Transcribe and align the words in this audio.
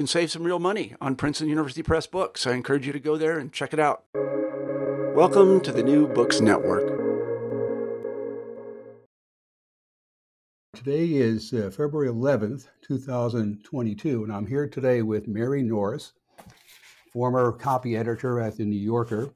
can 0.00 0.06
save 0.06 0.30
some 0.30 0.44
real 0.44 0.58
money 0.58 0.94
on 0.98 1.14
Princeton 1.14 1.50
University 1.50 1.82
Press 1.82 2.06
books. 2.06 2.46
I 2.46 2.52
encourage 2.52 2.86
you 2.86 2.92
to 2.94 2.98
go 2.98 3.18
there 3.18 3.38
and 3.38 3.52
check 3.52 3.74
it 3.74 3.78
out. 3.78 4.04
Welcome 5.14 5.60
to 5.60 5.72
the 5.72 5.82
New 5.82 6.08
Books 6.08 6.40
Network. 6.40 6.88
Today 10.72 11.04
is 11.04 11.52
uh, 11.52 11.70
February 11.70 12.08
11th, 12.08 12.68
2022, 12.80 14.24
and 14.24 14.32
I'm 14.32 14.46
here 14.46 14.66
today 14.66 15.02
with 15.02 15.28
Mary 15.28 15.62
Norris, 15.62 16.14
former 17.12 17.52
copy 17.52 17.94
editor 17.94 18.40
at 18.40 18.56
The 18.56 18.64
New 18.64 18.80
Yorker 18.80 19.34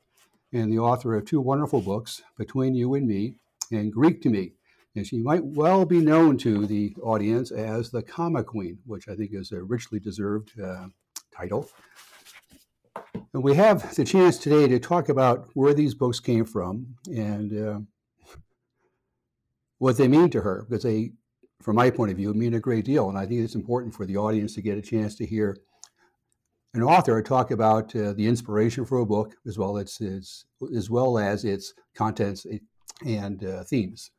and 0.55 0.73
the 0.73 0.79
author 0.79 1.15
of 1.15 1.27
two 1.27 1.43
wonderful 1.43 1.83
books, 1.83 2.23
Between 2.39 2.75
You 2.75 2.95
and 2.95 3.07
Me 3.07 3.35
and 3.71 3.93
Greek 3.93 4.23
to 4.23 4.31
Me. 4.31 4.53
And 4.97 5.07
she 5.07 5.19
might 5.19 5.45
well 5.45 5.85
be 5.85 6.01
known 6.01 6.39
to 6.39 6.67
the 6.67 6.95
audience 7.03 7.51
as 7.51 7.91
the 7.91 8.03
Comma 8.03 8.45
Queen, 8.45 8.79
which 8.87 9.09
I 9.09 9.17
think 9.17 9.33
is 9.33 9.51
a 9.51 9.63
richly 9.63 9.99
deserved 9.99 10.59
uh, 10.61 10.87
title. 11.37 11.69
And 13.33 13.43
we 13.43 13.55
have 13.57 13.95
the 13.97 14.05
chance 14.05 14.39
today 14.39 14.69
to 14.69 14.79
talk 14.79 15.09
about 15.09 15.49
where 15.55 15.75
these 15.75 15.95
books 15.95 16.21
came 16.21 16.45
from 16.45 16.95
and 17.09 17.69
uh, 17.69 17.81
what 19.79 19.97
they 19.97 20.07
mean 20.07 20.31
to 20.31 20.41
her, 20.41 20.65
because 20.69 20.85
they, 20.85 21.11
from 21.61 21.75
my 21.75 21.91
point 21.91 22.13
of 22.13 22.17
view, 22.17 22.33
mean 22.33 22.55
a 22.55 22.61
great 22.61 22.85
deal. 22.85 23.09
And 23.09 23.19
I 23.19 23.27
think 23.27 23.41
it's 23.41 23.57
important 23.57 23.93
for 23.95 24.07
the 24.07 24.17
audience 24.17 24.55
to 24.55 24.63
get 24.63 24.79
a 24.79 24.83
chance 24.83 25.17
to 25.17 25.27
hear 25.27 25.57
an 26.75 26.83
author 26.85 27.21
talk 27.21 27.51
about 27.51 27.95
uh, 27.97 28.13
the 28.13 28.27
inspiration 28.27 28.85
for 28.85 28.99
a 28.99 29.07
book, 29.07 29.35
as 29.45 29.59
well 29.59 29.77
as 29.77 30.01
its, 30.01 30.45
as 30.77 30.89
well 30.89 31.19
as 31.19 31.45
its 31.45 31.75
contents 31.97 32.47
and 33.05 33.45
uh, 33.45 33.65
themes. 33.65 34.13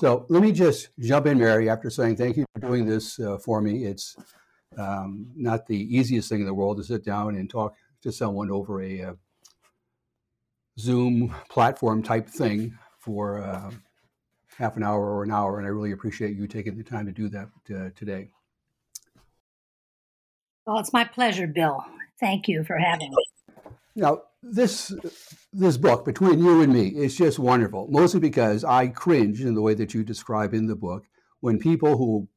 So 0.00 0.24
let 0.30 0.42
me 0.42 0.50
just 0.50 0.88
jump 0.98 1.26
in, 1.26 1.38
Mary, 1.38 1.68
after 1.68 1.90
saying 1.90 2.16
thank 2.16 2.38
you 2.38 2.46
for 2.54 2.60
doing 2.60 2.86
this 2.86 3.20
uh, 3.20 3.36
for 3.36 3.60
me. 3.60 3.84
It's 3.84 4.16
um, 4.78 5.26
not 5.36 5.66
the 5.66 5.76
easiest 5.94 6.30
thing 6.30 6.40
in 6.40 6.46
the 6.46 6.54
world 6.54 6.78
to 6.78 6.84
sit 6.84 7.04
down 7.04 7.36
and 7.36 7.50
talk 7.50 7.74
to 8.00 8.10
someone 8.10 8.50
over 8.50 8.80
a 8.80 9.02
uh, 9.02 9.12
Zoom 10.78 11.34
platform 11.50 12.02
type 12.02 12.30
thing 12.30 12.78
for 12.98 13.42
uh, 13.42 13.70
half 14.56 14.78
an 14.78 14.82
hour 14.82 15.04
or 15.04 15.22
an 15.22 15.30
hour, 15.30 15.58
and 15.58 15.66
I 15.66 15.68
really 15.68 15.92
appreciate 15.92 16.34
you 16.34 16.46
taking 16.46 16.78
the 16.78 16.82
time 16.82 17.04
to 17.04 17.12
do 17.12 17.28
that 17.28 17.50
uh, 17.70 17.90
today. 17.94 18.30
Well, 20.66 20.78
it's 20.78 20.94
my 20.94 21.04
pleasure, 21.04 21.46
Bill. 21.46 21.84
Thank 22.18 22.48
you 22.48 22.64
for 22.64 22.78
having 22.78 23.10
me. 23.10 23.24
Now, 23.96 24.22
this 24.42 24.94
this 25.52 25.76
book 25.76 26.04
between 26.04 26.38
you 26.38 26.62
and 26.62 26.72
me 26.72 26.88
is 26.88 27.16
just 27.16 27.38
wonderful. 27.38 27.88
Mostly 27.90 28.20
because 28.20 28.64
I 28.64 28.88
cringe 28.88 29.40
in 29.40 29.54
the 29.54 29.62
way 29.62 29.74
that 29.74 29.94
you 29.94 30.04
describe 30.04 30.54
in 30.54 30.66
the 30.66 30.76
book 30.76 31.04
when 31.40 31.58
people 31.58 31.96
who 31.96 32.28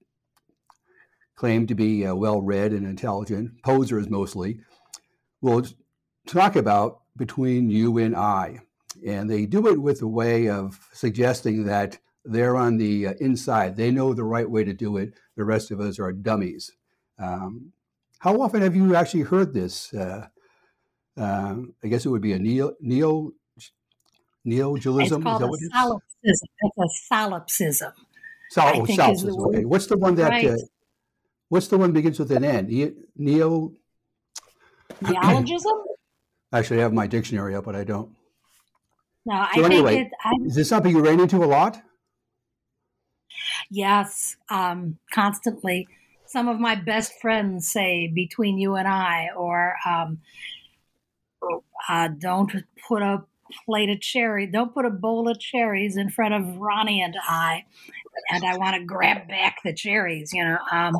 claim 1.35 1.67
to 1.67 1.75
be 1.75 2.05
uh, 2.05 2.15
well 2.15 2.41
read 2.41 2.71
and 2.71 2.85
intelligent, 2.85 3.61
posers 3.63 4.09
mostly, 4.09 4.59
will 5.41 5.65
talk 6.27 6.55
about 6.55 7.01
between 7.15 7.69
you 7.69 7.97
and 7.97 8.15
I. 8.15 8.59
And 9.05 9.29
they 9.29 9.45
do 9.45 9.67
it 9.67 9.81
with 9.81 10.01
a 10.01 10.07
way 10.07 10.47
of 10.47 10.79
suggesting 10.93 11.65
that 11.65 11.97
they're 12.23 12.55
on 12.55 12.77
the 12.77 13.07
uh, 13.07 13.13
inside. 13.19 13.75
They 13.75 13.91
know 13.91 14.13
the 14.13 14.23
right 14.23 14.49
way 14.49 14.63
to 14.63 14.73
do 14.73 14.97
it. 14.97 15.13
The 15.35 15.43
rest 15.43 15.71
of 15.71 15.79
us 15.79 15.99
are 15.99 16.11
dummies. 16.11 16.71
Um, 17.19 17.73
how 18.19 18.41
often 18.41 18.61
have 18.61 18.75
you 18.75 18.95
actually 18.95 19.23
heard 19.23 19.53
this? 19.53 19.93
Uh, 19.93 20.27
uh, 21.17 21.55
I 21.83 21.87
guess 21.87 22.05
it 22.05 22.09
would 22.09 22.21
be 22.21 22.33
a 22.33 22.39
neo 22.39 22.73
neo 22.81 23.31
neogilism. 24.45 25.01
It's 25.01 25.23
called 25.23 25.43
a 25.43 25.57
solipsism. 25.71 26.49
It's 26.61 26.77
a 26.77 26.87
solipsism. 27.07 27.93
Sol- 28.49 28.81
oh, 28.81 28.85
solipsism. 28.85 29.41
Okay. 29.45 29.65
What's 29.65 29.87
the 29.87 29.97
one 29.97 30.15
that? 30.15 30.29
Right. 30.29 30.49
Uh, 30.49 30.57
what's 31.49 31.67
the 31.67 31.77
one 31.77 31.91
begins 31.91 32.19
with 32.19 32.31
an 32.31 32.43
N? 32.43 32.95
Neo. 33.15 33.73
Neologism. 35.01 35.71
I 36.51 36.61
should 36.61 36.77
have 36.77 36.93
my 36.93 37.07
dictionary 37.07 37.55
up, 37.55 37.65
but 37.65 37.75
I 37.75 37.83
don't. 37.83 38.15
No, 39.25 39.35
I 39.35 39.53
think. 39.53 39.55
so 39.55 39.63
anyway, 39.65 40.11
it, 40.25 40.47
is 40.47 40.55
this 40.55 40.69
something 40.69 40.95
you 40.95 41.01
ran 41.01 41.19
into 41.19 41.37
a 41.37 41.47
lot? 41.47 41.81
Yes, 43.69 44.35
um, 44.49 44.99
constantly. 45.11 45.87
Some 46.25 46.47
of 46.47 46.59
my 46.59 46.75
best 46.75 47.13
friends 47.21 47.71
say 47.71 48.07
between 48.07 48.57
you 48.57 48.75
and 48.75 48.87
I, 48.87 49.29
or 49.35 49.75
um, 49.87 50.19
uh, 51.89 52.09
don't 52.19 52.51
put 52.87 53.01
a 53.01 53.23
plate 53.65 53.89
of 53.89 54.01
cherry, 54.01 54.47
don't 54.47 54.73
put 54.73 54.85
a 54.85 54.89
bowl 54.89 55.29
of 55.29 55.39
cherries 55.39 55.97
in 55.97 56.09
front 56.09 56.33
of 56.33 56.57
Ronnie 56.57 57.01
and 57.01 57.15
I, 57.27 57.65
and 58.31 58.43
I 58.45 58.57
want 58.57 58.75
to 58.77 58.85
grab 58.85 59.27
back 59.27 59.57
the 59.63 59.73
cherries. 59.73 60.31
You 60.33 60.43
know, 60.45 60.57
um, 60.71 60.95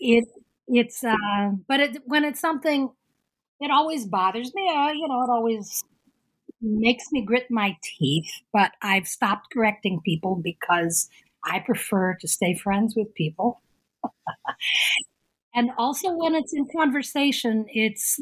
it 0.00 0.24
it's 0.66 1.02
uh, 1.02 1.50
but 1.66 1.80
it, 1.80 2.02
when 2.06 2.24
it's 2.24 2.40
something, 2.40 2.90
it 3.60 3.70
always 3.70 4.06
bothers 4.06 4.54
me. 4.54 4.68
Uh, 4.68 4.92
you 4.92 5.08
know, 5.08 5.22
it 5.24 5.30
always 5.30 5.84
makes 6.60 7.04
me 7.12 7.22
grit 7.22 7.46
my 7.50 7.76
teeth. 7.82 8.30
But 8.52 8.72
I've 8.82 9.06
stopped 9.08 9.48
correcting 9.52 10.00
people 10.04 10.36
because 10.36 11.08
I 11.44 11.60
prefer 11.60 12.16
to 12.20 12.28
stay 12.28 12.54
friends 12.54 12.94
with 12.96 13.14
people. 13.14 13.62
and 15.54 15.70
also 15.78 16.12
when 16.12 16.34
it's 16.34 16.52
in 16.54 16.66
conversation, 16.74 17.66
it's 17.68 18.20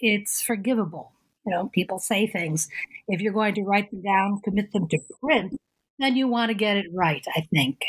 it's 0.00 0.40
forgivable. 0.40 1.12
You 1.46 1.52
know, 1.52 1.68
people 1.68 1.98
say 1.98 2.26
things. 2.26 2.68
If 3.08 3.20
you're 3.20 3.32
going 3.32 3.54
to 3.54 3.62
write 3.62 3.90
them 3.90 4.02
down, 4.02 4.40
commit 4.40 4.72
them 4.72 4.88
to 4.88 4.98
print, 5.20 5.58
then 5.98 6.16
you 6.16 6.28
want 6.28 6.50
to 6.50 6.54
get 6.54 6.76
it 6.76 6.86
right, 6.92 7.24
I 7.34 7.46
think. 7.52 7.82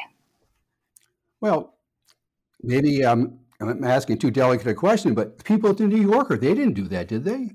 Well, 1.42 1.74
maybe 2.62 3.04
um, 3.04 3.40
I'm 3.60 3.84
asking 3.84 4.19
too 4.19 4.31
delicate 4.31 4.68
a 4.68 4.74
question, 4.74 5.13
but 5.13 5.44
people 5.44 5.69
at 5.69 5.78
the 5.78 5.88
New 5.88 6.02
Yorker, 6.02 6.38
they 6.38 6.54
didn't 6.54 6.74
do 6.74 6.88
that, 6.90 7.08
did 7.08 7.24
they? 7.24 7.52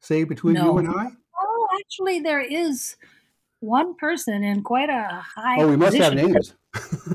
Say 0.00 0.24
between 0.24 0.54
no. 0.54 0.72
you 0.72 0.78
and 0.78 0.88
I? 0.88 1.08
Oh, 1.40 1.68
actually, 1.80 2.20
there 2.20 2.40
is 2.40 2.96
one 3.60 3.96
person 3.96 4.44
in 4.44 4.62
quite 4.62 4.88
a 4.88 5.22
high. 5.24 5.60
Oh, 5.60 5.68
we 5.68 5.76
must 5.76 5.96
position. 5.96 6.18
have 6.18 6.28
names. 6.28 6.54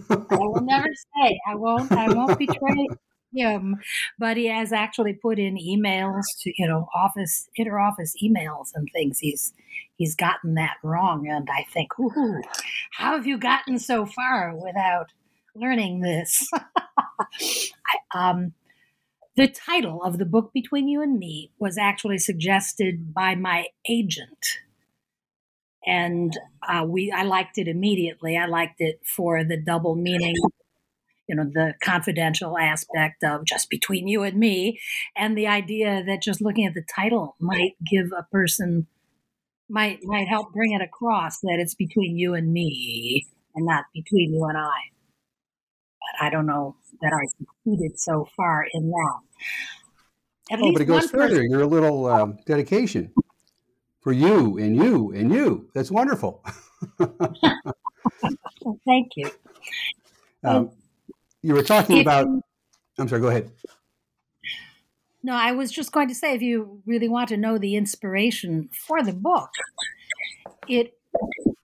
I 0.10 0.38
will 0.38 0.62
never 0.62 0.88
say. 1.16 1.40
I 1.48 1.56
won't. 1.56 1.92
I 1.92 2.12
won't 2.12 2.38
betray 2.38 2.88
him, 3.34 3.78
but 4.20 4.38
he 4.38 4.48
has 4.48 4.72
actually 4.74 5.14
put 5.14 5.40
in 5.40 5.56
emails 5.58 6.24
to 6.42 6.54
you 6.58 6.68
know 6.68 6.88
office 6.96 7.50
interoffice 7.60 8.14
emails 8.24 8.70
and 8.76 8.88
things. 8.94 9.20
He's 9.20 9.54
he's 9.98 10.16
gotten 10.16 10.56
that 10.56 10.76
wrong, 10.84 11.28
and 11.28 11.48
I 11.52 11.64
think, 11.74 11.98
ooh, 12.00 12.42
how 12.94 13.14
have 13.18 13.28
you 13.28 13.38
gotten 13.38 13.80
so 13.80 14.06
far 14.06 14.56
without 14.56 15.08
learning 15.56 16.02
this? 16.02 16.50
I, 16.54 17.98
um, 18.14 18.54
the 19.36 19.48
title 19.48 20.04
of 20.04 20.18
the 20.18 20.26
book 20.26 20.52
between 20.54 20.88
you 20.88 21.02
and 21.02 21.20
me 21.20 21.52
was 21.60 21.78
actually 21.78 22.18
suggested 22.20 23.14
by 23.14 23.36
my 23.36 23.68
agent 23.90 24.60
and 25.86 26.38
uh, 26.68 26.86
we 26.88 27.12
I 27.12 27.24
liked 27.24 27.58
it 27.58 27.68
immediately. 27.68 28.38
I 28.38 28.46
liked 28.46 28.80
it 28.80 29.02
for 29.06 29.44
the 29.44 29.58
double 29.58 29.96
meaning, 29.96 30.36
you 31.34 31.38
know, 31.38 31.50
the 31.52 31.74
confidential 31.84 32.60
aspect 32.60 33.24
of 33.24 33.44
just 33.44 33.68
between 33.72 34.08
you 34.08 34.22
and 34.22 34.38
me, 34.38 34.80
and 35.18 35.36
the 35.36 35.48
idea 35.48 36.04
that 36.06 36.22
just 36.22 36.42
looking 36.42 36.68
at 36.68 36.76
the 36.76 36.86
title 36.96 37.36
might 37.40 37.72
give 37.90 38.12
a 38.16 38.22
person 38.32 38.86
might 39.68 40.04
might 40.04 40.28
help 40.28 40.54
bring 40.54 40.74
it 40.74 40.82
across 40.82 41.40
that 41.40 41.58
it's 41.58 41.74
between 41.74 42.18
you 42.18 42.36
and 42.36 42.54
me 42.54 43.26
and 43.56 43.66
not 43.66 43.86
between 43.96 44.32
you 44.32 44.46
and 44.46 44.58
I. 44.58 44.78
But 46.00 46.28
I 46.28 46.30
don't 46.30 46.46
know 46.46 46.76
that 47.02 47.12
I 47.12 47.26
succeeded 47.66 48.00
so 48.00 48.30
far 48.38 48.68
in 48.72 48.92
that. 48.92 49.20
At 50.52 50.60
oh, 50.62 50.72
but 50.72 50.84
it 50.84 50.86
goes 50.86 51.10
further. 51.10 51.38
Person- 51.38 51.50
Your 51.50 51.66
little 51.66 52.06
um, 52.06 52.38
dedication 52.46 53.12
for 54.02 54.14
you 54.14 54.60
and 54.60 54.76
you 54.76 55.12
and 55.14 55.34
you. 55.34 55.68
That's 55.74 55.90
wonderful. 55.90 56.46
Thank 58.86 59.14
you. 59.16 59.32
Um, 60.44 60.72
you 61.44 61.54
were 61.54 61.64
talking 61.64 62.00
about. 62.00 62.28
I'm 62.98 63.08
sorry. 63.08 63.22
Go 63.22 63.28
ahead. 63.28 63.52
No, 65.22 65.34
I 65.34 65.52
was 65.52 65.72
just 65.72 65.92
going 65.92 66.08
to 66.10 66.16
say, 66.16 66.34
if 66.34 66.42
you 66.42 66.82
really 66.86 67.08
want 67.08 67.30
to 67.30 67.38
know 67.38 67.58
the 67.58 67.76
inspiration 67.76 68.70
for 68.74 69.04
the 69.04 69.14
book, 69.14 69.50
it. 70.68 70.98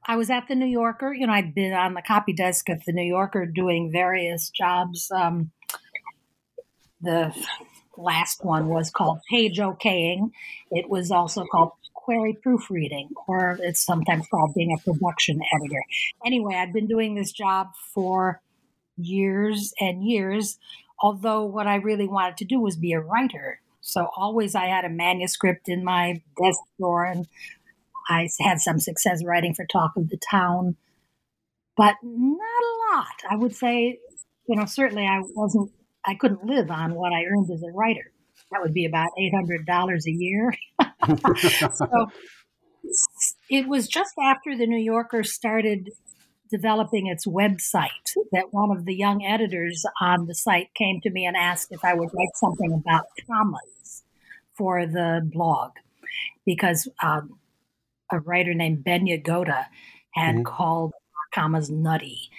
I 0.06 0.16
was 0.16 0.30
at 0.30 0.48
the 0.48 0.56
New 0.56 0.66
Yorker. 0.66 1.14
You 1.14 1.28
know, 1.28 1.34
I'd 1.34 1.54
been 1.54 1.74
on 1.74 1.94
the 1.94 2.02
copy 2.02 2.34
desk 2.34 2.70
at 2.70 2.86
the 2.86 2.94
New 2.94 3.04
Yorker 3.04 3.46
doing 3.46 3.92
various 3.92 4.50
jobs. 4.50 5.12
Um, 5.12 5.52
the 7.02 7.34
last 7.96 8.44
one 8.44 8.70
was 8.70 8.90
called 8.90 9.20
Page 9.30 9.60
Okaying. 9.60 10.32
It 10.72 10.90
was 10.90 11.12
also 11.12 11.46
called 11.46 11.72
query 11.94 12.34
proofreading, 12.42 13.10
or 13.28 13.60
it's 13.62 13.86
sometimes 13.86 14.26
called 14.32 14.54
being 14.56 14.74
a 14.74 14.92
production 14.92 15.40
editor. 15.54 15.84
Anyway, 16.26 16.56
I'd 16.56 16.74
been 16.74 16.88
doing 16.88 17.14
this 17.14 17.32
job 17.32 17.68
for 17.94 18.42
years 19.00 19.74
and 19.80 20.04
years, 20.04 20.58
although 21.02 21.44
what 21.46 21.68
I 21.68 21.76
really 21.76 22.08
wanted 22.08 22.38
to 22.38 22.46
do 22.46 22.60
was 22.60 22.76
be 22.76 22.94
a 22.94 23.00
writer. 23.00 23.62
So 23.82 24.10
always 24.16 24.56
I 24.56 24.66
had 24.66 24.86
a 24.86 24.90
manuscript 24.90 25.70
in 25.70 25.84
my 25.84 26.22
desk 26.42 26.60
drawer, 26.78 27.06
and 27.06 27.28
I 28.10 28.30
had 28.40 28.60
some 28.60 28.80
success 28.80 29.24
writing 29.24 29.54
for 29.54 29.66
Talk 29.66 29.92
of 29.96 30.10
the 30.10 30.18
Town, 30.18 30.76
but 31.78 31.96
not 32.04 32.38
a 32.40 32.96
lot. 32.96 33.16
I 33.30 33.36
would 33.36 33.56
say, 33.56 34.00
you 34.48 34.56
know, 34.56 34.66
certainly 34.66 35.06
I 35.06 35.22
wasn't, 35.36 35.72
I 36.06 36.16
couldn't 36.16 36.46
live 36.46 36.70
on 36.70 36.96
what 36.96 37.14
I 37.14 37.24
earned 37.24 37.50
as 37.52 37.64
a 37.64 37.72
writer. 37.72 38.12
That 38.52 38.62
would 38.62 38.74
be 38.74 38.86
about 38.86 39.10
$800 39.18 40.06
a 40.06 40.12
year. 40.12 40.54
so 41.74 42.08
it 43.50 43.68
was 43.68 43.88
just 43.88 44.14
after 44.22 44.58
the 44.58 44.66
New 44.66 44.80
Yorker 44.80 45.24
started 45.24 45.90
developing 46.50 47.08
its 47.08 47.26
website 47.26 48.14
that 48.32 48.54
one 48.54 48.72
of 48.72 48.86
the 48.86 48.96
young 48.96 49.24
editors 49.26 49.86
on 50.02 50.26
the 50.28 50.36
site 50.36 50.74
came 50.76 51.00
to 51.02 51.10
me 51.10 51.26
and 51.26 51.36
asked 51.38 51.72
if 51.72 51.84
I 51.84 51.94
would 51.94 52.10
write 52.14 52.36
something 52.36 52.74
about 52.74 53.06
commas 53.28 54.04
for 54.56 54.86
the 54.86 55.22
blog 55.32 55.72
because 56.46 56.88
um, 57.04 57.40
a 58.12 58.20
writer 58.20 58.54
named 58.54 58.84
Ben 58.84 59.06
Yagoda 59.06 59.66
had 60.12 60.36
mm-hmm. 60.36 60.44
called 60.44 60.94
commas 61.34 61.70
nutty 61.70 62.30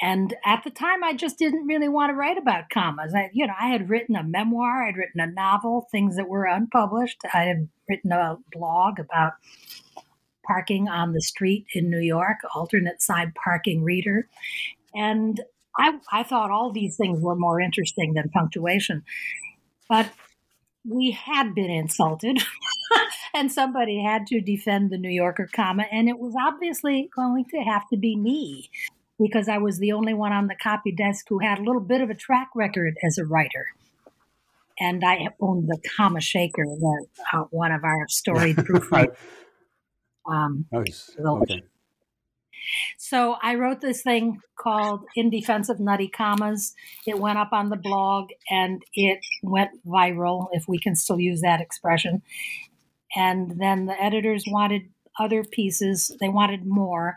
and 0.00 0.34
at 0.46 0.64
the 0.64 0.70
time, 0.70 1.04
I 1.04 1.12
just 1.12 1.38
didn't 1.38 1.66
really 1.66 1.88
want 1.88 2.10
to 2.10 2.14
write 2.14 2.38
about 2.38 2.70
commas. 2.70 3.14
I, 3.14 3.28
you 3.34 3.46
know, 3.46 3.52
I 3.60 3.68
had 3.68 3.90
written 3.90 4.16
a 4.16 4.24
memoir, 4.24 4.82
I'd 4.82 4.96
written 4.96 5.20
a 5.20 5.26
novel, 5.26 5.88
things 5.90 6.16
that 6.16 6.28
were 6.28 6.46
unpublished. 6.46 7.22
I 7.34 7.42
had 7.42 7.68
written 7.88 8.12
a 8.12 8.38
blog 8.50 8.98
about 8.98 9.34
parking 10.50 10.88
on 10.88 11.12
the 11.12 11.20
street 11.20 11.66
in 11.74 11.90
New 11.90 12.00
York, 12.00 12.38
alternate 12.54 13.00
side 13.00 13.34
parking 13.34 13.84
reader. 13.84 14.28
And 14.94 15.40
I, 15.78 15.98
I 16.12 16.22
thought 16.24 16.50
all 16.50 16.72
these 16.72 16.96
things 16.96 17.20
were 17.20 17.36
more 17.36 17.60
interesting 17.60 18.14
than 18.14 18.30
punctuation. 18.30 19.04
But 19.88 20.10
we 20.84 21.12
had 21.12 21.54
been 21.54 21.70
insulted, 21.70 22.38
and 23.34 23.52
somebody 23.52 24.02
had 24.02 24.26
to 24.28 24.40
defend 24.40 24.90
the 24.90 24.98
New 24.98 25.10
Yorker 25.10 25.48
comma, 25.52 25.84
and 25.92 26.08
it 26.08 26.18
was 26.18 26.34
obviously 26.40 27.10
going 27.14 27.44
to 27.50 27.58
have 27.58 27.88
to 27.90 27.96
be 27.96 28.16
me 28.16 28.70
because 29.20 29.48
I 29.48 29.58
was 29.58 29.78
the 29.78 29.92
only 29.92 30.14
one 30.14 30.32
on 30.32 30.46
the 30.46 30.56
copy 30.60 30.90
desk 30.90 31.26
who 31.28 31.38
had 31.38 31.58
a 31.58 31.62
little 31.62 31.82
bit 31.82 32.00
of 32.00 32.08
a 32.08 32.14
track 32.14 32.48
record 32.56 32.94
as 33.04 33.18
a 33.18 33.24
writer. 33.24 33.66
And 34.78 35.04
I 35.04 35.28
owned 35.40 35.68
the 35.68 35.78
comma 35.94 36.22
shaker, 36.22 36.64
the, 36.64 37.06
uh, 37.34 37.44
one 37.50 37.70
of 37.70 37.84
our 37.84 38.06
storied 38.08 38.56
proofreaders. 38.56 39.14
Um, 40.26 40.66
nice. 40.72 41.10
Okay. 41.18 41.62
So 42.98 43.36
I 43.42 43.54
wrote 43.54 43.80
this 43.80 44.02
thing 44.02 44.40
called 44.56 45.04
In 45.16 45.30
Defense 45.30 45.68
of 45.68 45.80
Nutty 45.80 46.08
Commas. 46.08 46.74
It 47.06 47.18
went 47.18 47.38
up 47.38 47.52
on 47.52 47.70
the 47.70 47.76
blog 47.76 48.28
and 48.50 48.82
it 48.94 49.20
went 49.42 49.70
viral, 49.86 50.48
if 50.52 50.68
we 50.68 50.78
can 50.78 50.94
still 50.94 51.18
use 51.18 51.40
that 51.40 51.60
expression. 51.60 52.22
And 53.16 53.60
then 53.60 53.86
the 53.86 54.00
editors 54.00 54.44
wanted 54.46 54.82
other 55.18 55.42
pieces, 55.42 56.14
they 56.20 56.28
wanted 56.28 56.64
more. 56.64 57.16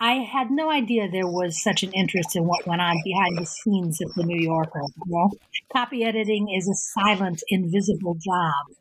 I 0.00 0.14
had 0.14 0.50
no 0.50 0.70
idea 0.70 1.08
there 1.08 1.26
was 1.26 1.60
such 1.60 1.82
an 1.82 1.92
interest 1.92 2.36
in 2.36 2.44
what 2.44 2.66
went 2.66 2.80
on 2.80 2.96
behind 3.02 3.38
the 3.38 3.46
scenes 3.46 4.00
at 4.00 4.14
the 4.14 4.22
New 4.22 4.40
Yorker. 4.40 4.82
You 4.82 5.04
know, 5.06 5.30
copy 5.72 6.04
editing 6.04 6.54
is 6.54 6.68
a 6.68 6.74
silent, 6.74 7.42
invisible 7.48 8.14
job. 8.14 8.76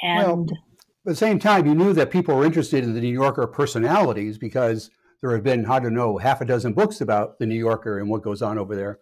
And 0.00 0.48
well, 0.48 0.67
at 1.08 1.12
the 1.12 1.16
same 1.16 1.38
time, 1.38 1.64
you 1.64 1.74
knew 1.74 1.94
that 1.94 2.10
people 2.10 2.36
were 2.36 2.44
interested 2.44 2.84
in 2.84 2.92
the 2.92 3.00
New 3.00 3.08
Yorker 3.08 3.46
personalities 3.46 4.36
because 4.36 4.90
there 5.22 5.32
have 5.32 5.42
been, 5.42 5.64
I 5.64 5.78
don't 5.80 5.94
know, 5.94 6.18
half 6.18 6.42
a 6.42 6.44
dozen 6.44 6.74
books 6.74 7.00
about 7.00 7.38
the 7.38 7.46
New 7.46 7.54
Yorker 7.54 7.98
and 7.98 8.10
what 8.10 8.22
goes 8.22 8.42
on 8.42 8.58
over 8.58 8.76
there. 8.76 8.98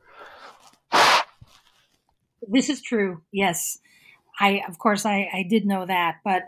This 2.48 2.68
is 2.70 2.80
true. 2.80 3.22
Yes. 3.32 3.80
I, 4.38 4.62
of 4.68 4.78
course, 4.78 5.04
I, 5.04 5.28
I 5.34 5.46
did 5.50 5.66
know 5.66 5.84
that, 5.84 6.18
but 6.22 6.44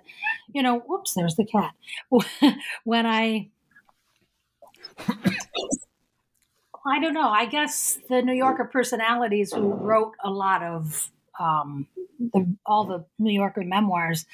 you 0.54 0.62
know, 0.62 0.78
whoops, 0.78 1.14
there's 1.14 1.34
the 1.34 1.44
cat. 1.44 1.74
when 2.84 3.04
I, 3.04 3.48
I 6.86 7.00
don't 7.00 7.14
know. 7.14 7.30
I 7.30 7.46
guess 7.46 7.98
the 8.08 8.22
New 8.22 8.34
Yorker 8.34 8.66
personalities 8.66 9.52
who 9.52 9.72
wrote 9.72 10.12
a 10.22 10.30
lot 10.30 10.62
of 10.62 11.10
um, 11.40 11.88
the, 12.20 12.54
all 12.64 12.84
the 12.84 13.04
New 13.18 13.32
Yorker 13.32 13.64
memoirs 13.64 14.24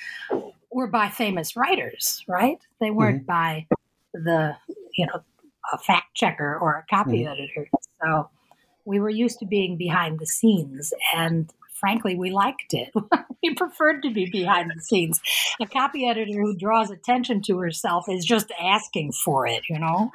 were 0.75 0.89
by 0.89 1.09
famous 1.09 1.57
writers, 1.57 2.25
right? 2.27 2.59
They 2.81 2.91
weren't 2.91 3.27
mm-hmm. 3.27 3.27
by 3.27 3.67
the, 4.13 4.57
you 4.97 5.07
know, 5.07 5.23
a 5.73 5.79
fact 5.79 6.15
checker 6.15 6.59
or 6.59 6.79
a 6.79 6.95
copy 6.95 7.21
mm-hmm. 7.21 7.33
editor. 7.33 7.69
So 8.03 8.29
we 8.85 8.99
were 8.99 9.09
used 9.09 9.39
to 9.39 9.47
being 9.47 9.79
behind 9.79 10.19
the 10.19 10.27
scenes, 10.27 10.93
and 11.15 11.51
frankly, 11.73 12.17
we 12.17 12.31
liked 12.31 12.75
it. 12.75 12.93
we 13.43 13.55
preferred 13.55 14.03
to 14.03 14.13
be 14.13 14.29
behind 14.31 14.73
the 14.75 14.83
scenes. 14.83 15.21
A 15.61 15.67
copy 15.67 16.09
editor 16.09 16.41
who 16.41 16.57
draws 16.57 16.91
attention 16.91 17.41
to 17.43 17.59
herself 17.59 18.07
is 18.09 18.25
just 18.25 18.51
asking 18.61 19.13
for 19.13 19.47
it, 19.47 19.63
you 19.71 19.79
know? 19.79 20.11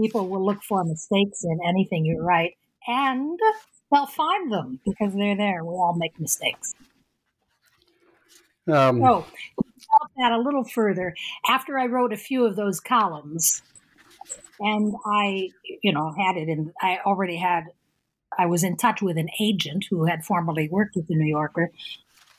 People 0.00 0.28
will 0.28 0.44
look 0.44 0.62
for 0.62 0.82
mistakes 0.82 1.44
in 1.44 1.58
anything 1.68 2.06
you 2.06 2.22
write, 2.22 2.56
and 2.86 3.38
they'll 3.92 4.06
find 4.06 4.50
them 4.50 4.80
because 4.86 5.12
they're 5.14 5.36
there. 5.36 5.62
We 5.62 5.74
all 5.74 5.94
make 5.94 6.18
mistakes. 6.18 6.74
Um, 8.68 9.00
so, 9.00 9.26
that 10.16 10.32
a 10.32 10.38
little 10.38 10.64
further. 10.64 11.14
After 11.48 11.78
I 11.78 11.86
wrote 11.86 12.12
a 12.12 12.16
few 12.16 12.44
of 12.44 12.56
those 12.56 12.80
columns, 12.80 13.62
and 14.60 14.94
I, 15.06 15.50
you 15.82 15.92
know, 15.92 16.12
had 16.18 16.36
it 16.36 16.48
in, 16.48 16.72
I 16.82 16.98
already 17.04 17.36
had 17.36 17.64
I 18.36 18.46
was 18.46 18.64
in 18.64 18.76
touch 18.76 19.00
with 19.00 19.16
an 19.16 19.28
agent 19.40 19.86
who 19.90 20.04
had 20.04 20.24
formerly 20.24 20.68
worked 20.70 20.96
with 20.96 21.08
the 21.08 21.16
New 21.16 21.28
Yorker. 21.28 21.70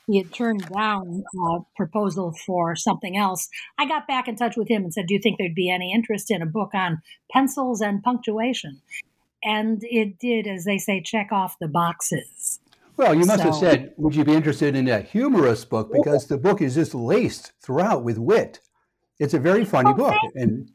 He 0.06 0.18
had 0.18 0.32
turned 0.32 0.66
down 0.68 1.24
a 1.38 1.58
proposal 1.76 2.34
for 2.46 2.74
something 2.74 3.16
else. 3.16 3.48
I 3.78 3.86
got 3.86 4.08
back 4.08 4.26
in 4.26 4.36
touch 4.36 4.56
with 4.56 4.68
him 4.68 4.82
and 4.82 4.92
said, 4.92 5.06
Do 5.06 5.14
you 5.14 5.20
think 5.20 5.38
there'd 5.38 5.54
be 5.54 5.70
any 5.70 5.92
interest 5.92 6.30
in 6.30 6.42
a 6.42 6.46
book 6.46 6.70
on 6.74 7.02
pencils 7.30 7.80
and 7.80 8.02
punctuation? 8.02 8.80
And 9.42 9.80
it 9.82 10.18
did, 10.18 10.46
as 10.46 10.64
they 10.64 10.78
say, 10.78 11.00
check 11.00 11.32
off 11.32 11.56
the 11.60 11.68
boxes. 11.68 12.60
Well, 12.96 13.14
you 13.14 13.24
must 13.24 13.42
so, 13.42 13.44
have 13.44 13.54
said, 13.56 13.94
Would 13.96 14.14
you 14.14 14.24
be 14.24 14.34
interested 14.34 14.76
in 14.76 14.88
a 14.88 15.00
humorous 15.00 15.64
book? 15.64 15.92
Because 15.92 16.26
the 16.26 16.38
book 16.38 16.60
is 16.60 16.74
just 16.74 16.94
laced 16.94 17.52
throughout 17.62 18.04
with 18.04 18.18
wit. 18.18 18.60
It's 19.18 19.34
a 19.34 19.38
very 19.38 19.64
funny 19.64 19.92
book. 19.92 20.16
And 20.34 20.70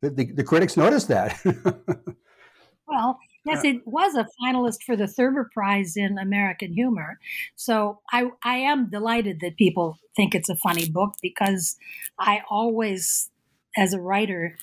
the, 0.00 0.10
the, 0.10 0.32
the 0.32 0.44
critics 0.44 0.76
noticed 0.76 1.08
that. 1.08 1.38
well, 2.86 3.18
Yes, 3.44 3.64
it 3.64 3.86
was 3.86 4.14
a 4.14 4.26
finalist 4.42 4.82
for 4.84 4.96
the 4.96 5.06
Thurber 5.06 5.48
Prize 5.52 5.96
in 5.96 6.18
American 6.18 6.72
Humor. 6.74 7.18
So 7.56 8.00
I, 8.12 8.30
I 8.44 8.58
am 8.58 8.90
delighted 8.90 9.40
that 9.40 9.56
people 9.56 9.98
think 10.14 10.34
it's 10.34 10.50
a 10.50 10.56
funny 10.56 10.90
book 10.90 11.14
because 11.22 11.76
I 12.18 12.42
always, 12.50 13.30
as 13.76 13.94
a 13.94 14.00
writer, 14.00 14.58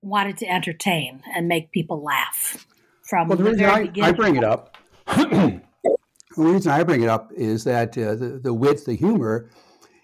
wanted 0.00 0.38
to 0.38 0.50
entertain 0.50 1.22
and 1.34 1.46
make 1.46 1.72
people 1.72 2.02
laugh. 2.02 2.66
From 3.02 3.28
well, 3.28 3.36
the, 3.36 3.44
the 3.44 3.50
reason 3.50 3.66
I, 3.66 3.90
I, 4.02 4.12
bring 4.12 4.36
it 4.36 4.44
up, 4.44 4.76
the 6.44 6.52
reason 6.52 6.72
I 6.72 6.82
bring 6.82 7.02
it 7.02 7.08
up 7.08 7.32
is 7.34 7.64
that 7.64 7.96
uh, 7.96 8.14
the, 8.14 8.40
the 8.42 8.54
wit, 8.54 8.84
the 8.84 8.94
humor, 8.94 9.50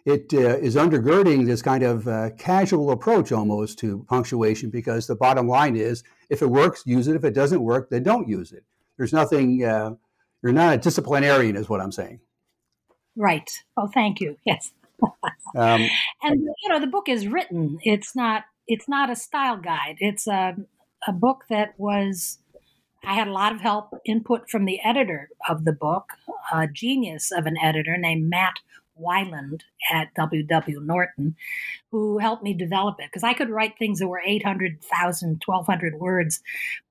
it 0.05 0.33
uh, 0.33 0.59
is 0.59 0.77
undergirding 0.77 1.47
this 1.47 1.63
kind 1.63 1.83
of 1.83 2.07
uh, 2.07 2.31
casual 2.39 2.93
approach 2.93 3.33
almost 3.33 3.79
to 3.81 4.05
punctuation 4.09 4.71
because 4.71 5.07
the 5.07 5.17
bottom 5.17 5.49
line 5.49 5.77
is 5.77 6.05
if 6.31 6.43
it 6.43 6.47
works, 6.47 6.83
use 6.87 7.09
it. 7.09 7.17
If 7.17 7.25
it 7.25 7.35
doesn't 7.35 7.63
work, 7.63 7.91
then 7.91 8.03
don't 8.03 8.29
use 8.29 8.53
it. 8.53 8.65
There's 8.97 9.13
nothing, 9.13 9.65
uh, 9.65 9.95
you're 10.43 10.53
not 10.53 10.75
a 10.75 10.79
disciplinarian, 10.79 11.57
is 11.57 11.69
what 11.69 11.81
I'm 11.81 11.93
saying. 11.93 12.21
Right. 13.17 13.51
Oh, 13.77 13.89
thank 13.93 14.21
you. 14.21 14.37
Yes. 14.45 14.73
um, 15.57 15.89
and 16.23 16.41
you 16.63 16.69
know, 16.69 16.81
the 16.81 16.87
book 16.87 17.09
is 17.09 17.27
written. 17.27 17.79
It's 17.83 18.15
not. 18.15 18.45
It's 18.69 18.89
not 18.89 19.11
a 19.11 19.17
style 19.17 19.59
guide. 19.59 19.97
It's 20.01 20.27
a 20.27 20.57
a 21.07 21.13
book 21.13 21.45
that 21.51 21.75
was. 21.79 22.39
I 23.07 23.15
had 23.15 23.29
a 23.29 23.33
lot 23.33 23.53
of 23.53 23.61
help 23.61 23.95
input 24.05 24.51
from 24.51 24.65
the 24.65 24.81
editor 24.85 25.31
of 25.49 25.65
the 25.65 25.73
book, 25.73 26.11
a 26.53 26.67
genius 26.67 27.31
of 27.31 27.47
an 27.47 27.57
editor 27.63 27.97
named 27.97 28.29
Matt 28.29 28.55
Weiland 29.01 29.61
at 29.93 30.13
W.W. 30.15 30.81
Norton, 30.81 31.37
who 31.93 32.19
helped 32.19 32.43
me 32.43 32.53
develop 32.53 32.97
it 32.99 33.07
because 33.07 33.23
I 33.23 33.33
could 33.33 33.49
write 33.49 33.79
things 33.79 34.01
that 34.01 34.09
were 34.09 34.23
800,000, 34.27 35.43
1,200 35.45 35.95
words, 36.01 36.43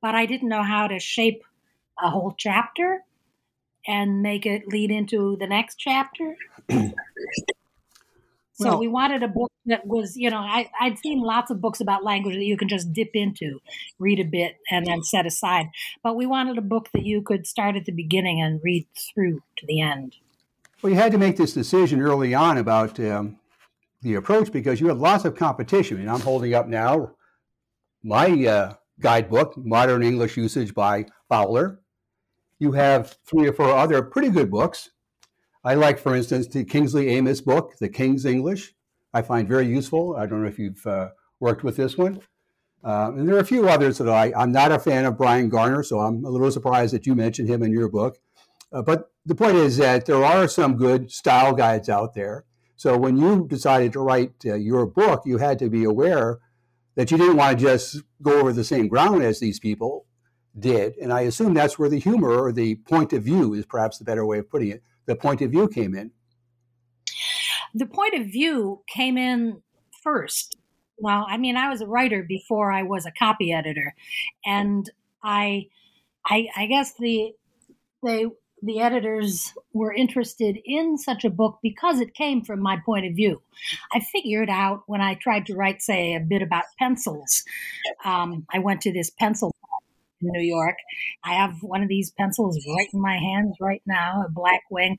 but 0.01 0.15
I 0.15 0.25
didn't 0.25 0.48
know 0.48 0.63
how 0.63 0.88
to 0.88 1.00
shape 1.00 1.43
a 2.01 2.10
whole 2.10 2.34
chapter 2.38 3.03
and 3.86 4.22
make 4.22 4.45
it 4.45 4.69
lead 4.69 4.91
into 4.91 5.36
the 5.38 5.48
next 5.48 5.75
chapter. 5.75 6.38
so 8.55 8.77
we 8.77 8.88
wanted 8.88 9.21
a 9.21 9.27
book 9.27 9.51
that 9.65 9.85
was, 9.85 10.15
you 10.15 10.29
know, 10.29 10.38
I, 10.38 10.69
I'd 10.79 10.97
seen 11.00 11.21
lots 11.21 11.51
of 11.51 11.59
books 11.59 11.81
about 11.81 12.03
language 12.03 12.35
that 12.35 12.45
you 12.45 12.55
can 12.55 12.69
just 12.69 12.93
dip 12.93 13.09
into, 13.13 13.59
read 14.00 14.19
a 14.19 14.24
bit, 14.24 14.57
and 14.71 14.85
then 14.85 15.03
set 15.03 15.25
aside. 15.25 15.67
But 16.03 16.15
we 16.15 16.25
wanted 16.25 16.57
a 16.57 16.62
book 16.62 16.89
that 16.93 17.03
you 17.03 17.21
could 17.21 17.45
start 17.45 17.75
at 17.75 17.85
the 17.85 17.91
beginning 17.91 18.41
and 18.41 18.62
read 18.63 18.88
through 18.95 19.41
to 19.57 19.65
the 19.65 19.81
end. 19.81 20.15
Well, 20.81 20.91
you 20.91 21.00
had 21.00 21.12
to 21.12 21.17
make 21.17 21.38
this 21.38 21.53
decision 21.53 22.01
early 22.01 22.33
on 22.33 22.57
about 22.57 23.00
um, 23.00 23.38
the 24.01 24.15
approach 24.15 24.51
because 24.51 24.79
you 24.79 24.88
had 24.88 24.97
lots 24.97 25.25
of 25.25 25.35
competition. 25.35 26.00
And 26.00 26.09
I'm 26.09 26.21
holding 26.21 26.53
up 26.53 26.67
now 26.67 27.12
my 28.03 28.45
uh, 28.45 28.74
guidebook, 29.00 29.57
Modern 29.57 30.03
English 30.03 30.38
Usage 30.38 30.74
by 30.74 31.05
Fowler. 31.27 31.81
You 32.59 32.71
have 32.74 33.17
three 33.25 33.47
or 33.47 33.53
four 33.53 33.71
other 33.71 34.01
pretty 34.01 34.29
good 34.29 34.50
books. 34.50 34.91
I 35.65 35.74
like, 35.74 35.98
for 35.98 36.15
instance, 36.15 36.48
the 36.48 36.63
Kingsley 36.63 37.10
Amis 37.17 37.41
book, 37.41 37.74
The 37.79 37.89
King's 37.89 38.24
English. 38.24 38.75
I 39.15 39.24
find 39.24 39.48
very 39.48 39.65
useful. 39.65 40.15
I 40.15 40.27
don't 40.27 40.43
know 40.43 40.48
if 40.48 40.60
you've 40.60 40.86
uh, 40.86 41.10
worked 41.39 41.63
with 41.63 41.75
this 41.75 41.98
one. 41.98 42.22
Uh, 42.84 43.12
and 43.15 43.27
there 43.27 43.36
are 43.36 43.39
a 43.39 43.45
few 43.45 43.67
others 43.67 43.98
that 43.98 44.07
I, 44.07 44.31
I'm 44.38 44.51
not 44.51 44.72
a 44.72 44.77
fan 44.77 45.05
of 45.05 45.17
Bryan 45.17 45.50
Garner, 45.50 45.81
so 45.81 46.01
I'm 46.01 46.24
a 46.24 46.29
little 46.29 46.51
surprised 46.51 46.93
that 46.93 47.07
you 47.07 47.15
mentioned 47.15 47.50
him 47.50 47.63
in 47.63 47.72
your 47.72 47.89
book. 47.89 48.19
Uh, 48.72 48.84
but 48.84 49.10
the 49.25 49.34
point 49.34 49.55
is 49.55 49.77
that 49.77 50.05
there 50.05 50.24
are 50.24 50.48
some 50.48 50.77
good 50.77 51.12
style 51.12 51.53
guides 51.53 51.89
out 51.89 52.13
there. 52.13 52.45
So 52.75 52.95
when 52.95 53.17
you 53.17 53.48
decided 53.48 53.91
to 53.93 54.01
write 54.01 54.34
uh, 54.45 54.53
your 54.53 54.86
book, 54.86 55.24
you 55.25 55.39
had 55.39 55.57
to 55.60 55.69
be 55.69 55.84
aware 55.84 56.41
that 56.93 57.10
you 57.10 57.17
didn't 57.17 57.38
want 57.38 57.57
to 57.57 57.65
just 57.65 58.03
go 58.22 58.39
over 58.39 58.53
the 58.53 58.63
same 58.63 58.88
ground 58.88 59.24
as 59.24 59.39
these 59.39 59.60
people 59.60 60.05
did. 60.60 60.95
And 60.98 61.12
I 61.12 61.22
assume 61.22 61.55
that's 61.55 61.79
where 61.79 61.89
the 61.89 62.00
humor 62.00 62.29
or 62.29 62.51
the 62.51 62.75
point 62.75 63.13
of 63.13 63.24
view 63.24 63.55
is 63.55 63.65
perhaps 63.65 63.98
the 63.98 64.05
better 64.05 64.25
way 64.27 64.38
of 64.38 64.50
putting 64.50 64.69
it. 64.69 64.84
The 65.05 65.15
point 65.15 65.41
of 65.41 65.51
view 65.51 65.67
came 65.67 65.95
in. 65.95 66.12
The 67.74 67.85
point 67.85 68.15
of 68.15 68.27
view 68.27 68.81
came 68.88 69.17
in 69.17 69.62
first. 70.01 70.55
Well, 70.97 71.25
I 71.29 71.38
mean, 71.38 71.57
I 71.57 71.69
was 71.69 71.81
a 71.81 71.88
writer 71.88 72.24
before 72.24 72.71
I 72.71 72.83
was 72.83 73.05
a 73.05 73.12
copy 73.12 73.51
editor, 73.51 73.93
and 74.45 74.89
I, 75.24 75.67
I, 76.25 76.47
I 76.55 76.67
guess 76.67 76.93
the 76.97 77.33
they 78.01 78.27
the 78.65 78.79
editors 78.79 79.53
were 79.74 79.93
interested 79.93 80.57
in 80.65 80.97
such 80.97 81.24
a 81.24 81.29
book 81.29 81.59
because 81.62 82.00
it 82.00 82.13
came 82.13 82.43
from 82.43 82.62
my 82.62 82.77
point 82.83 83.05
of 83.05 83.13
view. 83.13 83.41
I 83.93 84.00
figured 84.00 84.50
out 84.50 84.83
when 84.88 85.01
I 85.01 85.15
tried 85.15 85.45
to 85.47 85.55
write, 85.55 85.81
say, 85.81 86.15
a 86.15 86.19
bit 86.19 86.41
about 86.41 86.63
pencils. 86.79 87.43
Um, 88.03 88.45
I 88.51 88.59
went 88.59 88.81
to 88.81 88.91
this 88.91 89.12
pencil 89.12 89.54
in 90.22 90.29
New 90.31 90.41
York. 90.41 90.75
I 91.24 91.34
have 91.34 91.55
one 91.62 91.81
of 91.81 91.89
these 91.89 92.12
pencils 92.12 92.57
right 92.67 92.88
in 92.93 93.01
my 93.01 93.17
hands 93.17 93.55
right 93.60 93.81
now, 93.86 94.25
a 94.25 94.31
Blackwing, 94.31 94.98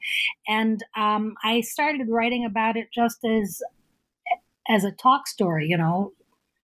and 0.49 0.82
um, 0.96 1.35
I 1.44 1.61
started 1.61 2.08
writing 2.08 2.44
about 2.44 2.76
it 2.76 2.88
just 2.94 3.25
as 3.25 3.61
as 4.68 4.85
a 4.85 4.92
talk 4.92 5.26
story. 5.26 5.66
You 5.68 5.78
know, 5.78 6.12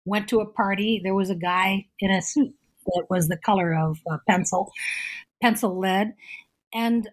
went 0.04 0.28
to 0.28 0.40
a 0.40 0.46
party. 0.46 1.00
There 1.02 1.14
was 1.14 1.30
a 1.30 1.34
guy 1.34 1.86
in 2.00 2.10
a 2.10 2.22
suit 2.22 2.54
that 2.86 3.06
was 3.10 3.28
the 3.28 3.36
color 3.36 3.74
of 3.74 3.98
pencil, 4.28 4.72
pencil 5.42 5.78
lead, 5.78 6.14
and 6.72 7.08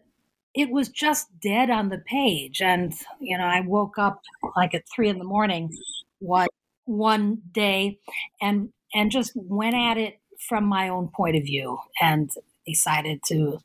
it 0.54 0.72
was 0.72 0.90
just 0.90 1.28
dead 1.40 1.70
on 1.70 1.90
the 1.90 2.00
page. 2.00 2.62
And 2.62 2.94
you 3.20 3.38
know, 3.38 3.46
I 3.46 3.62
woke 3.62 3.98
up 3.98 4.22
like 4.56 4.74
at 4.74 4.84
three 4.94 5.10
in 5.10 5.20
the 5.20 5.26
morning 5.26 5.72
one 6.20 6.48
one 6.86 7.42
day 7.52 8.00
and 8.42 8.70
and 8.94 9.12
just 9.12 9.34
went 9.36 9.76
at 9.76 9.98
it 9.98 10.20
from 10.38 10.66
my 10.66 10.90
own 10.90 11.10
point 11.10 11.36
of 11.36 11.44
view 11.44 11.78
and 12.02 12.30
decided 12.66 13.22
to 13.28 13.60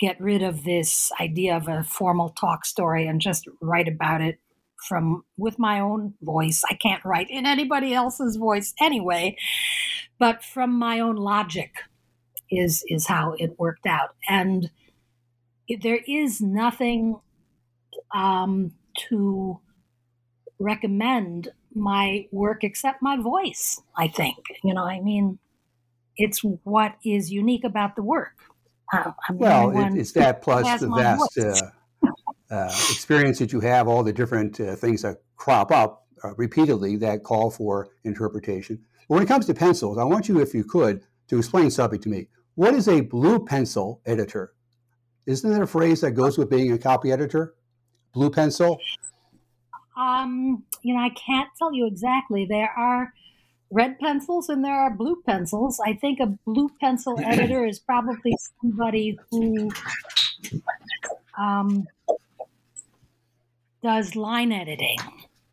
get 0.00 0.20
rid 0.20 0.42
of 0.42 0.64
this 0.64 1.12
idea 1.20 1.56
of 1.56 1.68
a 1.68 1.84
formal 1.84 2.30
talk 2.30 2.64
story 2.64 3.06
and 3.06 3.20
just 3.20 3.48
write 3.60 3.88
about 3.88 4.20
it 4.20 4.38
from 4.88 5.24
with 5.36 5.58
my 5.58 5.78
own 5.78 6.14
voice. 6.22 6.62
I 6.68 6.74
can't 6.74 7.04
write 7.04 7.30
in 7.30 7.46
anybody 7.46 7.94
else's 7.94 8.36
voice 8.36 8.74
anyway, 8.80 9.36
but 10.18 10.42
from 10.42 10.76
my 10.76 10.98
own 11.00 11.16
logic 11.16 11.70
is 12.50 12.84
is 12.88 13.06
how 13.06 13.34
it 13.38 13.58
worked 13.58 13.86
out. 13.86 14.10
And 14.28 14.70
there 15.80 16.00
is 16.06 16.40
nothing 16.40 17.20
um, 18.14 18.72
to 19.08 19.60
recommend 20.58 21.48
my 21.74 22.26
work 22.30 22.64
except 22.64 23.02
my 23.02 23.16
voice. 23.16 23.80
I 23.96 24.08
think 24.08 24.36
you 24.62 24.74
know. 24.74 24.84
I 24.84 25.00
mean, 25.00 25.38
it's 26.16 26.40
what 26.64 26.94
is 27.04 27.30
unique 27.30 27.64
about 27.64 27.96
the 27.96 28.02
work. 28.02 28.38
Uh, 28.92 29.12
well, 29.32 29.70
it, 29.70 29.98
it's 29.98 30.12
that 30.12 30.42
plus 30.42 30.80
the 30.80 30.88
vast 30.88 31.38
uh, 31.38 32.54
uh, 32.54 32.66
experience 32.66 33.38
that 33.38 33.52
you 33.52 33.60
have, 33.60 33.88
all 33.88 34.02
the 34.02 34.12
different 34.12 34.60
uh, 34.60 34.76
things 34.76 35.02
that 35.02 35.16
crop 35.36 35.72
up 35.72 36.06
uh, 36.22 36.34
repeatedly 36.36 36.96
that 36.96 37.22
call 37.22 37.50
for 37.50 37.88
interpretation. 38.04 38.78
But 39.08 39.14
when 39.14 39.22
it 39.22 39.26
comes 39.26 39.46
to 39.46 39.54
pencils, 39.54 39.98
I 39.98 40.04
want 40.04 40.28
you, 40.28 40.40
if 40.40 40.54
you 40.54 40.64
could, 40.64 41.02
to 41.28 41.38
explain 41.38 41.70
something 41.70 42.00
to 42.00 42.08
me. 42.08 42.28
What 42.54 42.74
is 42.74 42.88
a 42.88 43.00
blue 43.00 43.44
pencil 43.44 44.02
editor? 44.04 44.52
Isn't 45.26 45.50
that 45.50 45.62
a 45.62 45.66
phrase 45.66 46.02
that 46.02 46.12
goes 46.12 46.36
with 46.36 46.50
being 46.50 46.72
a 46.72 46.78
copy 46.78 47.12
editor? 47.12 47.54
Blue 48.12 48.30
pencil? 48.30 48.78
Um, 49.96 50.64
you 50.82 50.94
know, 50.94 51.00
I 51.00 51.10
can't 51.10 51.48
tell 51.58 51.72
you 51.72 51.86
exactly. 51.86 52.44
There 52.44 52.70
are 52.76 53.12
red 53.72 53.98
pencils 53.98 54.48
and 54.48 54.64
there 54.64 54.78
are 54.78 54.94
blue 54.94 55.22
pencils. 55.26 55.80
I 55.84 55.94
think 55.94 56.20
a 56.20 56.26
blue 56.46 56.70
pencil 56.80 57.18
editor 57.24 57.64
is 57.64 57.78
probably 57.78 58.36
somebody 58.60 59.18
who 59.30 59.70
um, 61.38 61.86
does 63.82 64.14
line 64.14 64.52
editing, 64.52 64.98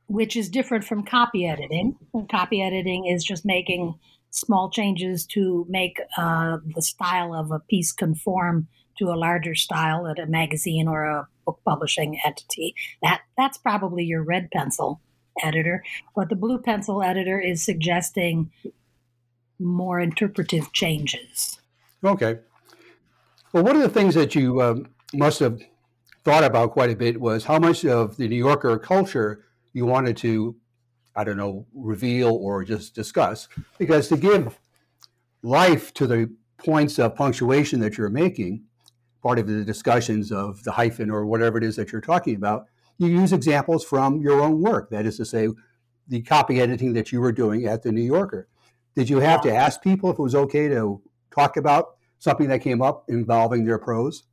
which 0.07 0.35
is 0.35 0.49
different 0.49 0.83
from 0.83 1.03
copy 1.03 1.47
editing. 1.47 1.95
Copy 2.29 2.61
editing 2.61 3.05
is 3.05 3.23
just 3.23 3.45
making 3.45 3.97
small 4.31 4.69
changes 4.69 5.25
to 5.25 5.65
make 5.69 5.99
uh, 6.17 6.57
the 6.75 6.81
style 6.81 7.33
of 7.33 7.51
a 7.51 7.59
piece 7.59 7.91
conform 7.91 8.67
to 8.97 9.05
a 9.05 9.15
larger 9.15 9.55
style 9.55 10.05
at 10.07 10.19
a 10.19 10.25
magazine 10.25 10.87
or 10.87 11.05
a 11.05 11.27
book 11.45 11.59
publishing 11.65 12.19
entity. 12.25 12.75
That 13.01 13.21
that's 13.37 13.57
probably 13.57 14.03
your 14.03 14.21
red 14.21 14.51
pencil 14.51 14.99
editor, 15.43 15.83
but 16.15 16.29
the 16.29 16.35
blue 16.35 16.57
pencil 16.59 17.03
editor 17.03 17.39
is 17.39 17.63
suggesting 17.63 18.51
more 19.59 19.99
interpretive 19.99 20.71
changes. 20.73 21.59
Okay. 22.03 22.39
Well, 23.51 23.63
one 23.63 23.75
of 23.75 23.81
the 23.81 23.89
things 23.89 24.15
that 24.15 24.35
you 24.35 24.61
um, 24.61 24.87
must 25.13 25.39
have 25.39 25.61
thought 26.23 26.43
about 26.43 26.71
quite 26.71 26.91
a 26.91 26.95
bit 26.95 27.19
was 27.19 27.45
how 27.45 27.59
much 27.59 27.83
of 27.85 28.17
the 28.17 28.27
New 28.27 28.35
Yorker 28.35 28.77
culture 28.77 29.45
you 29.73 29.85
wanted 29.85 30.17
to, 30.17 30.55
I 31.15 31.23
don't 31.23 31.37
know, 31.37 31.65
reveal 31.73 32.29
or 32.29 32.63
just 32.63 32.93
discuss. 32.93 33.47
Because 33.77 34.07
to 34.09 34.17
give 34.17 34.59
life 35.41 35.93
to 35.95 36.07
the 36.07 36.31
points 36.57 36.99
of 36.99 37.15
punctuation 37.15 37.79
that 37.79 37.97
you're 37.97 38.09
making, 38.09 38.63
part 39.21 39.39
of 39.39 39.47
the 39.47 39.65
discussions 39.65 40.31
of 40.31 40.63
the 40.63 40.71
hyphen 40.71 41.09
or 41.09 41.25
whatever 41.25 41.57
it 41.57 41.63
is 41.63 41.75
that 41.75 41.91
you're 41.91 42.01
talking 42.01 42.35
about, 42.35 42.67
you 42.99 43.07
use 43.07 43.33
examples 43.33 43.83
from 43.83 44.21
your 44.21 44.39
own 44.41 44.61
work. 44.61 44.91
That 44.91 45.05
is 45.05 45.17
to 45.17 45.25
say, 45.25 45.49
the 46.07 46.21
copy 46.21 46.59
editing 46.59 46.93
that 46.93 47.11
you 47.11 47.21
were 47.21 47.31
doing 47.31 47.65
at 47.65 47.81
the 47.81 47.91
New 47.91 48.03
Yorker. 48.03 48.47
Did 48.95 49.09
you 49.09 49.19
have 49.19 49.41
to 49.41 49.55
ask 49.55 49.81
people 49.81 50.09
if 50.09 50.19
it 50.19 50.21
was 50.21 50.35
okay 50.35 50.67
to 50.67 51.01
talk 51.31 51.55
about 51.55 51.95
something 52.17 52.49
that 52.49 52.61
came 52.61 52.81
up 52.81 53.05
involving 53.07 53.65
their 53.65 53.79
prose? 53.79 54.23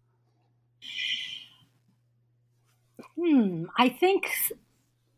Hmm, 3.16 3.64
I 3.78 3.88
think, 3.88 4.30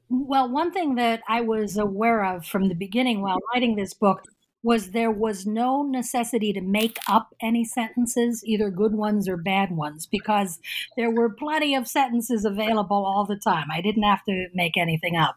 well, 0.08 0.48
one 0.50 0.72
thing 0.72 0.96
that 0.96 1.22
I 1.28 1.40
was 1.40 1.76
aware 1.76 2.24
of 2.24 2.44
from 2.44 2.68
the 2.68 2.74
beginning 2.74 3.22
while 3.22 3.38
writing 3.52 3.76
this 3.76 3.94
book 3.94 4.22
was 4.62 4.90
there 4.90 5.10
was 5.10 5.46
no 5.46 5.82
necessity 5.82 6.52
to 6.52 6.60
make 6.60 6.98
up 7.08 7.34
any 7.40 7.64
sentences, 7.64 8.42
either 8.44 8.70
good 8.70 8.92
ones 8.92 9.28
or 9.28 9.36
bad 9.36 9.70
ones, 9.70 10.06
because 10.06 10.58
there 10.96 11.10
were 11.10 11.30
plenty 11.30 11.74
of 11.74 11.86
sentences 11.86 12.44
available 12.44 13.04
all 13.06 13.24
the 13.24 13.36
time. 13.38 13.68
I 13.72 13.80
didn't 13.80 14.02
have 14.02 14.24
to 14.24 14.48
make 14.54 14.76
anything 14.76 15.16
up. 15.16 15.36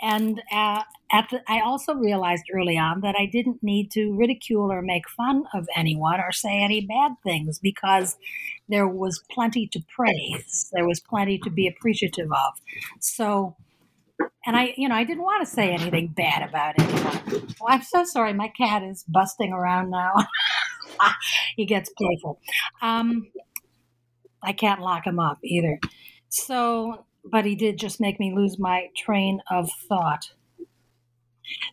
And 0.00 0.40
uh, 0.52 0.82
at 1.10 1.28
the, 1.30 1.42
I 1.48 1.60
also 1.60 1.94
realized 1.94 2.44
early 2.54 2.76
on 2.76 3.00
that 3.00 3.16
I 3.18 3.26
didn't 3.26 3.62
need 3.62 3.90
to 3.92 4.14
ridicule 4.14 4.70
or 4.70 4.82
make 4.82 5.08
fun 5.08 5.44
of 5.52 5.66
anyone 5.74 6.20
or 6.20 6.30
say 6.30 6.62
any 6.62 6.80
bad 6.86 7.12
things 7.24 7.58
because 7.58 8.16
there 8.68 8.86
was 8.86 9.22
plenty 9.30 9.66
to 9.68 9.80
praise. 9.94 10.70
There 10.72 10.86
was 10.86 11.00
plenty 11.00 11.38
to 11.38 11.50
be 11.50 11.66
appreciative 11.66 12.30
of. 12.30 12.60
So 13.00 13.56
and 14.46 14.56
I, 14.56 14.74
you 14.76 14.88
know, 14.88 14.94
I 14.94 15.04
didn't 15.04 15.22
want 15.22 15.46
to 15.46 15.52
say 15.52 15.70
anything 15.70 16.08
bad 16.08 16.48
about 16.48 16.74
anyone. 16.78 17.54
Oh, 17.60 17.66
I'm 17.68 17.82
so 17.82 18.04
sorry. 18.04 18.32
My 18.32 18.48
cat 18.48 18.82
is 18.82 19.04
busting 19.08 19.52
around 19.52 19.90
now. 19.90 20.12
he 21.56 21.64
gets 21.64 21.90
playful. 21.90 22.40
Um, 22.82 23.28
I 24.42 24.52
can't 24.52 24.80
lock 24.80 25.06
him 25.06 25.18
up 25.18 25.38
either. 25.42 25.80
So, 26.28 27.06
but 27.24 27.46
he 27.46 27.54
did 27.54 27.78
just 27.78 28.00
make 28.00 28.20
me 28.20 28.34
lose 28.34 28.58
my 28.58 28.88
train 28.96 29.40
of 29.50 29.70
thought. 29.88 30.30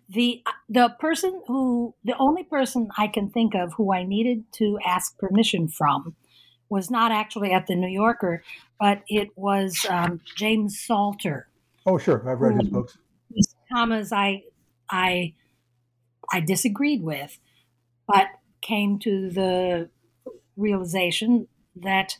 The 0.09 0.43
the 0.69 0.89
person 0.99 1.41
who 1.47 1.95
the 2.03 2.17
only 2.17 2.43
person 2.43 2.89
I 2.97 3.07
can 3.07 3.29
think 3.29 3.55
of 3.55 3.73
who 3.73 3.93
I 3.93 4.03
needed 4.03 4.43
to 4.53 4.77
ask 4.85 5.17
permission 5.17 5.67
from 5.67 6.15
was 6.69 6.89
not 6.91 7.11
actually 7.11 7.51
at 7.51 7.67
the 7.67 7.75
New 7.75 7.89
Yorker, 7.89 8.43
but 8.79 9.01
it 9.07 9.29
was 9.35 9.85
um, 9.89 10.21
James 10.37 10.79
Salter 10.79 11.47
Oh, 11.85 11.97
sure. 11.97 12.27
I've 12.29 12.41
read 12.41 12.61
his 12.61 12.67
um, 12.67 12.73
books. 12.73 12.97
Commas 13.71 14.11
I, 14.11 14.43
I, 14.89 15.33
I 16.31 16.41
disagreed 16.41 17.01
with, 17.01 17.39
but 18.07 18.27
came 18.61 18.99
to 18.99 19.29
the 19.29 19.89
realization 20.57 21.47
that, 21.75 22.17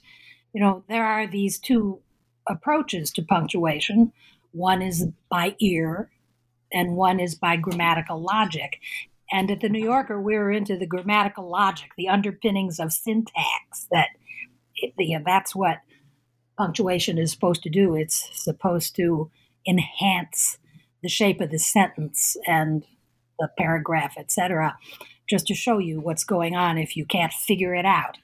you 0.53 0.61
know, 0.61 0.83
there 0.87 1.05
are 1.05 1.27
these 1.27 1.59
two 1.59 1.99
approaches 2.47 3.11
to 3.11 3.21
punctuation. 3.21 4.13
One 4.51 4.81
is 4.81 5.07
by 5.29 5.55
ear, 5.59 6.09
and 6.73 6.95
one 6.95 7.19
is 7.19 7.35
by 7.35 7.57
grammatical 7.57 8.19
logic. 8.21 8.79
And 9.31 9.51
at 9.51 9.61
the 9.61 9.69
New 9.69 9.83
Yorker, 9.83 10.19
we 10.19 10.35
were 10.35 10.51
into 10.51 10.77
the 10.77 10.87
grammatical 10.87 11.49
logic, 11.49 11.91
the 11.97 12.09
underpinnings 12.09 12.79
of 12.79 12.91
syntax. 12.91 13.87
That 13.91 14.07
it, 14.75 14.93
the, 14.97 15.17
that's 15.25 15.53
what 15.53 15.77
punctuation 16.57 17.17
is 17.17 17.31
supposed 17.31 17.63
to 17.63 17.69
do. 17.69 17.95
It's 17.95 18.29
supposed 18.33 18.95
to 18.95 19.29
enhance 19.67 20.57
the 21.01 21.09
shape 21.09 21.41
of 21.41 21.51
the 21.51 21.59
sentence 21.59 22.37
and 22.47 22.85
the 23.39 23.49
paragraph, 23.57 24.15
etc., 24.17 24.77
just 25.27 25.47
to 25.47 25.55
show 25.55 25.77
you 25.77 25.99
what's 25.99 26.23
going 26.23 26.55
on 26.55 26.77
if 26.77 26.95
you 26.95 27.05
can't 27.05 27.33
figure 27.33 27.73
it 27.73 27.85
out. 27.85 28.17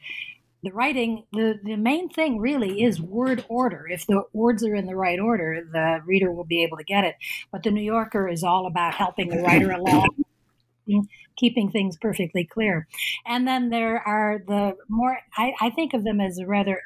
The 0.63 0.71
writing, 0.71 1.23
the, 1.31 1.59
the 1.63 1.75
main 1.75 2.09
thing 2.09 2.39
really 2.39 2.83
is 2.83 2.99
word 2.99 3.45
order. 3.47 3.87
If 3.89 4.05
the 4.07 4.23
words 4.33 4.65
are 4.65 4.75
in 4.75 4.87
the 4.87 4.95
right 4.95 5.19
order, 5.19 5.63
the 5.71 6.01
reader 6.05 6.31
will 6.31 6.43
be 6.43 6.63
able 6.63 6.77
to 6.77 6.83
get 6.83 7.03
it. 7.03 7.15
But 7.51 7.63
the 7.63 7.71
New 7.71 7.81
Yorker 7.81 8.27
is 8.27 8.43
all 8.43 8.65
about 8.65 8.95
helping 8.95 9.29
the 9.29 9.41
writer 9.41 9.71
along, 9.71 10.09
keeping 11.37 11.71
things 11.71 11.95
perfectly 11.97 12.43
clear. 12.43 12.87
And 13.25 13.47
then 13.47 13.69
there 13.69 13.99
are 13.99 14.41
the 14.45 14.75
more, 14.89 15.19
I, 15.37 15.53
I 15.61 15.69
think 15.69 15.93
of 15.93 16.03
them 16.03 16.19
as 16.19 16.41
rather 16.45 16.81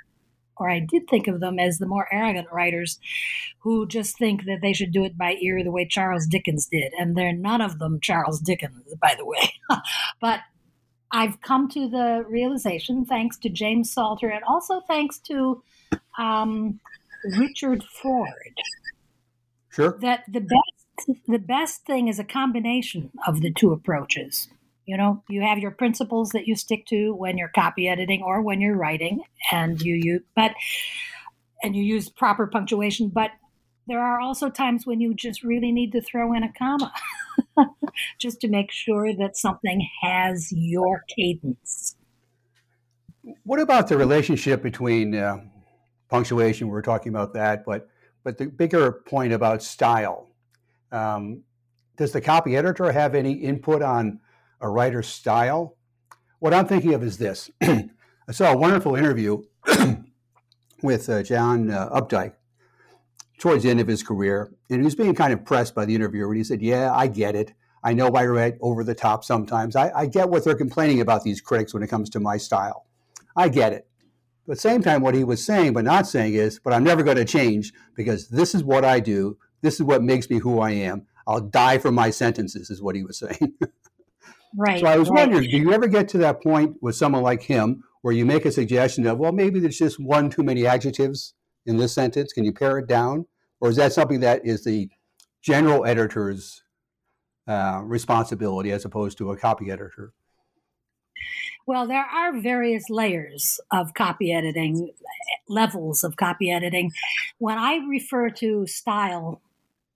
or 0.58 0.70
I 0.70 0.80
did 0.80 1.08
think 1.10 1.28
of 1.28 1.40
them 1.40 1.60
as 1.60 1.78
the 1.78 1.88
more 1.88 2.08
arrogant 2.12 2.48
writers 2.52 3.00
who 3.60 3.88
just 3.88 4.18
think 4.18 4.46
that 4.46 4.60
they 4.62 4.74
should 4.74 4.92
do 4.92 5.04
it 5.04 5.18
by 5.18 5.36
ear 5.42 5.64
the 5.64 5.72
way 5.72 5.86
Charles 5.86 6.28
Dickens 6.28 6.68
did. 6.68 6.94
And 7.00 7.16
they're 7.16 7.34
none 7.34 7.62
of 7.62 7.80
them 7.80 8.00
Charles 8.00 8.40
Dickens, 8.40 8.94
by 9.02 9.16
the 9.18 9.26
way. 9.26 9.54
but 10.22 10.42
I've 11.12 11.42
come 11.42 11.68
to 11.70 11.90
the 11.90 12.26
realization, 12.28 13.06
thanks 13.06 13.38
to 13.40 13.50
James 13.50 13.92
Salter 13.92 14.30
and 14.30 14.44
also 14.46 14.82
thanks 14.82 15.20
to 15.20 15.62
um, 16.18 16.80
Richard 17.38 17.84
Ford, 17.84 18.30
sure. 19.70 19.98
that 20.02 20.24
the 20.32 20.42
best 20.42 20.82
the 21.28 21.40
best 21.40 21.86
thing 21.86 22.08
is 22.08 22.20
a 22.20 22.24
combination 22.24 23.10
of 23.28 23.42
the 23.42 23.52
two 23.52 23.72
approaches. 23.72 24.50
You 24.86 24.98
know, 24.98 25.24
you 25.30 25.42
have 25.42 25.60
your 25.60 25.72
principles 25.72 26.30
that 26.30 26.48
you 26.48 26.56
stick 26.56 26.86
to 26.88 27.14
when 27.14 27.38
you're 27.38 27.52
copy 27.54 27.88
editing 27.88 28.24
or 28.24 28.42
when 28.42 28.62
you're 28.62 28.76
writing, 28.76 29.22
and 29.52 29.82
you 29.82 29.96
use 29.96 30.22
but 30.36 30.54
and 31.64 31.76
you 31.76 31.84
use 31.84 32.10
proper 32.10 32.48
punctuation. 32.48 33.10
But 33.10 33.32
there 33.88 34.00
are 34.00 34.20
also 34.20 34.50
times 34.50 34.86
when 34.86 35.00
you 35.00 35.14
just 35.14 35.44
really 35.44 35.72
need 35.72 35.92
to 35.92 36.02
throw 36.02 36.34
in 36.34 36.44
a 36.44 36.52
comma, 36.54 36.92
just 38.20 38.42
to 38.42 38.48
make 38.48 38.72
sure 38.72 39.14
that 39.14 39.38
something 39.38 39.88
has 40.02 40.52
your 40.52 41.04
cadence. 41.16 41.96
What 43.44 43.60
about 43.60 43.88
the 43.88 43.98
relationship 43.98 44.64
between 44.64 45.16
uh, 45.16 45.42
punctuation? 46.10 46.70
We 46.70 46.78
are 46.78 46.82
talking 46.82 47.10
about 47.10 47.34
that, 47.34 47.66
but 47.66 47.88
but 48.24 48.38
the 48.38 48.48
bigger 48.48 48.92
point 48.92 49.34
about 49.34 49.64
style. 49.64 50.30
Um, 50.92 51.44
does 51.98 52.12
the 52.12 52.22
copy 52.22 52.56
editor 52.56 52.92
have 52.92 53.16
any 53.16 53.34
input 53.34 53.82
on 53.82 54.20
a 54.62 54.70
writer's 54.70 55.08
style. 55.08 55.78
What 56.40 56.54
I'm 56.54 56.68
thinking 56.68 56.94
of 56.94 57.04
is 57.04 57.18
this. 57.18 57.50
I 57.62 58.32
saw 58.32 58.54
a 58.54 58.58
wonderful 58.58 58.96
interview 58.96 59.44
with 60.84 61.10
uh, 61.10 61.24
John 61.24 61.70
uh, 61.70 61.90
Updike 61.90 62.34
towards 63.40 63.64
the 63.64 63.70
end 63.70 63.80
of 63.80 63.88
his 63.88 64.04
career, 64.04 64.52
and 64.70 64.80
he 64.80 64.86
was 64.86 64.96
being 64.96 65.16
kind 65.16 65.34
of 65.34 65.44
pressed 65.44 65.74
by 65.74 65.86
the 65.86 65.96
interviewer. 65.96 66.30
And 66.30 66.38
he 66.38 66.44
said, 66.44 66.62
"Yeah, 66.62 66.94
I 66.94 67.08
get 67.08 67.36
it. 67.36 67.54
I 67.84 67.94
know 67.94 68.08
I 68.10 68.26
write 68.28 68.58
over 68.62 68.84
the 68.84 68.94
top 68.94 69.24
sometimes. 69.24 69.76
I, 69.76 69.92
I 69.96 70.06
get 70.06 70.30
what 70.30 70.46
they're 70.46 70.56
complaining 70.56 71.02
about 71.02 71.24
these 71.24 71.42
critics 71.42 71.74
when 71.74 71.82
it 71.82 71.88
comes 71.88 72.10
to 72.12 72.20
my 72.20 72.38
style. 72.38 72.86
I 73.36 73.50
get 73.50 73.74
it." 73.74 73.88
But 74.46 74.54
at 74.54 74.58
the 74.58 74.62
same 74.62 74.82
time, 74.84 75.02
what 75.02 75.16
he 75.16 75.24
was 75.24 75.44
saying 75.44 75.74
but 75.74 75.84
not 75.84 76.08
saying 76.08 76.36
is, 76.36 76.60
"But 76.64 76.74
I'm 76.74 76.84
never 76.84 77.04
going 77.04 77.18
to 77.18 77.26
change 77.26 77.74
because 77.96 78.30
this 78.30 78.54
is 78.56 78.64
what 78.64 78.86
I 78.86 79.00
do. 79.00 79.38
This 79.62 79.76
is 79.76 79.84
what 79.84 80.04
makes 80.04 80.30
me 80.30 80.40
who 80.40 80.60
I 80.60 80.72
am. 80.72 81.08
I'll 81.28 81.42
die 81.42 81.80
for 81.80 81.92
my 81.92 82.12
sentences," 82.12 82.70
is 82.70 82.82
what 82.82 82.96
he 82.96 83.04
was 83.04 83.18
saying. 83.18 83.54
Right. 84.58 84.80
So 84.82 84.88
I 84.88 84.98
was 84.98 85.10
right. 85.10 85.22
wondering, 85.22 85.50
do 85.50 85.58
you 85.58 85.74
ever 85.74 85.88
get 85.88 86.10
to 86.10 86.18
that 86.20 86.42
point 86.42 86.76
with 86.82 86.96
someone 86.96 87.24
like 87.24 87.42
him 87.42 87.84
where 88.02 88.14
you 88.14 88.26
make 88.26 88.46
a 88.46 88.52
suggestion 88.52 89.06
of, 89.08 89.18
well, 89.18 89.32
maybe 89.32 89.60
there's 89.60 89.78
just 89.78 90.00
one 90.00 90.30
too 90.30 90.44
many 90.44 90.66
adjectives 90.66 91.34
in 91.66 91.78
this 91.78 91.94
sentence? 91.94 92.34
Can 92.34 92.44
you 92.44 92.54
pare 92.54 92.80
it 92.80 92.88
down? 92.88 93.26
Or 93.60 93.70
is 93.70 93.76
that 93.78 93.94
something 93.94 94.20
that 94.22 94.46
is 94.46 94.64
the 94.64 94.90
general 95.42 95.86
editor's 95.86 96.64
uh, 97.48 97.82
responsibility 97.84 98.72
as 98.72 98.86
opposed 98.86 99.18
to 99.20 99.32
a 99.32 99.38
copy 99.38 99.72
editor? 99.72 100.14
Well, 101.68 101.88
there 101.88 102.06
are 102.06 102.40
various 102.40 102.90
layers 102.90 103.60
of 103.72 103.94
copy 103.94 104.34
editing, 104.34 104.92
levels 105.48 106.04
of 106.04 106.18
copy 106.18 106.52
editing. 106.52 106.92
When 107.38 107.58
I 107.58 107.76
refer 107.88 108.30
to 108.32 108.66
style 108.66 109.42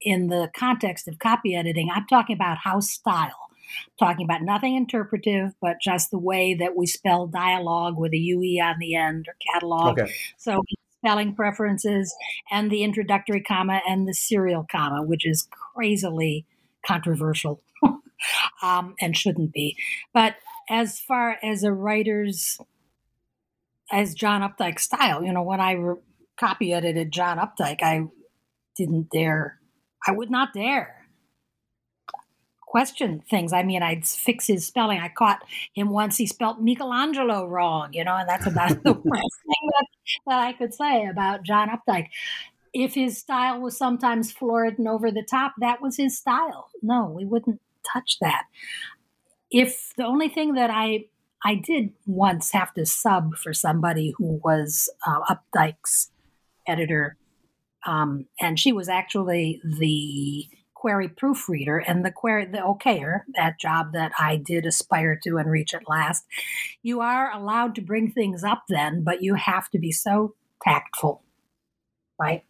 in 0.02 0.28
the 0.28 0.52
context 0.56 1.08
of 1.08 1.18
copy 1.18 1.56
editing, 1.56 1.90
I'm 1.94 2.06
talking 2.08 2.36
about 2.36 2.60
house 2.60 2.92
style 2.92 3.45
talking 4.00 4.26
about 4.26 4.42
nothing 4.42 4.76
interpretive, 4.76 5.54
but 5.62 5.78
just 5.82 6.12
the 6.12 6.18
way 6.18 6.54
that 6.54 6.76
we 6.76 6.86
spell 6.86 7.28
dialogue 7.28 7.98
with 7.98 8.14
a 8.14 8.18
UE 8.18 8.62
on 8.62 8.76
the 8.80 8.96
end 8.96 9.28
or 9.28 9.36
catalog. 9.54 10.00
Okay. 10.00 10.14
So 10.38 10.64
spelling 11.00 11.36
preferences 11.36 12.16
and 12.52 12.72
the 12.72 12.84
introductory 12.84 13.42
comma 13.42 13.82
and 13.88 14.08
the 14.08 14.14
serial 14.14 14.66
comma, 14.70 15.04
which 15.04 15.26
is 15.26 15.48
crazily 15.52 16.46
controversial 16.86 17.62
um, 18.64 18.96
and 19.00 19.16
shouldn't 19.16 19.54
be. 19.54 19.78
But 20.14 20.36
as 20.70 21.00
far 21.00 21.38
as 21.44 21.64
a 21.64 21.72
writer's, 21.72 22.60
as 23.92 24.16
John 24.16 24.42
Updike 24.42 24.80
style, 24.80 25.24
you 25.24 25.32
know, 25.32 25.44
when 25.44 25.62
I 25.62 25.74
re- 25.74 26.02
copy 26.38 26.74
edited 26.74 27.12
John 27.12 27.38
Updike, 27.38 27.84
I 27.84 28.06
didn't 28.76 29.10
dare, 29.12 29.60
I 30.08 30.12
would 30.12 30.32
not 30.32 30.54
dare 30.54 31.05
question 32.76 33.22
things. 33.30 33.54
I 33.54 33.64
mean, 33.64 33.82
I'd 33.82 34.06
fix 34.06 34.48
his 34.48 34.68
spelling. 34.68 35.00
I 35.00 35.08
caught 35.08 35.46
him 35.74 35.92
once 35.92 36.18
he 36.18 36.28
spelt 36.28 36.60
Michelangelo 36.60 37.46
wrong, 37.48 37.94
you 37.94 38.04
know, 38.04 38.18
and 38.18 38.28
that's 38.28 38.48
about 38.48 38.84
the 38.84 38.92
worst 39.06 39.40
thing 39.46 39.70
that, 39.72 39.88
that 40.28 40.40
I 40.40 40.52
could 40.52 40.74
say 40.74 41.06
about 41.06 41.44
John 41.44 41.70
Updike. 41.70 42.08
If 42.74 42.96
his 42.96 43.18
style 43.18 43.62
was 43.62 43.78
sometimes 43.78 44.34
florid 44.34 44.78
and 44.78 44.90
over 44.90 45.10
the 45.10 45.24
top, 45.24 45.54
that 45.60 45.82
was 45.82 45.96
his 45.96 46.18
style. 46.18 46.68
No, 46.82 47.06
we 47.06 47.24
wouldn't 47.24 47.62
touch 47.94 48.18
that. 48.20 48.44
If 49.50 49.94
the 49.96 50.04
only 50.04 50.28
thing 50.28 50.56
that 50.56 50.70
I 50.70 51.06
I 51.46 51.56
did 51.56 51.94
once 52.06 52.52
have 52.52 52.74
to 52.74 52.86
sub 52.86 53.36
for 53.36 53.54
somebody 53.54 54.14
who 54.18 54.42
was 54.44 54.90
uh, 55.08 55.34
Updike's 55.34 56.12
editor, 56.68 57.16
um, 57.88 58.26
and 58.42 58.60
she 58.60 58.74
was 58.74 58.90
actually 58.90 59.62
the 59.64 60.50
query 60.86 61.10
proofreader 61.10 61.80
and 61.80 62.06
the 62.06 62.12
query 62.12 62.46
the 62.46 62.60
okayer, 62.60 63.22
that 63.34 63.60
job 63.60 63.92
that 63.94 64.12
I 64.20 64.36
did 64.36 64.68
aspire 64.68 65.20
to 65.24 65.38
and 65.38 65.50
reach 65.50 65.74
at 65.74 65.90
last, 65.90 66.24
you 66.84 67.02
are 67.02 67.32
allowed 67.32 67.74
to 67.74 67.82
bring 67.82 68.12
things 68.12 68.44
up 68.44 68.66
then, 68.70 69.04
but 69.04 69.24
you 69.24 69.34
have 69.34 69.68
to 69.72 69.80
be 69.80 69.92
so 69.92 70.36
tactful, 70.64 71.24
right? 72.22 72.44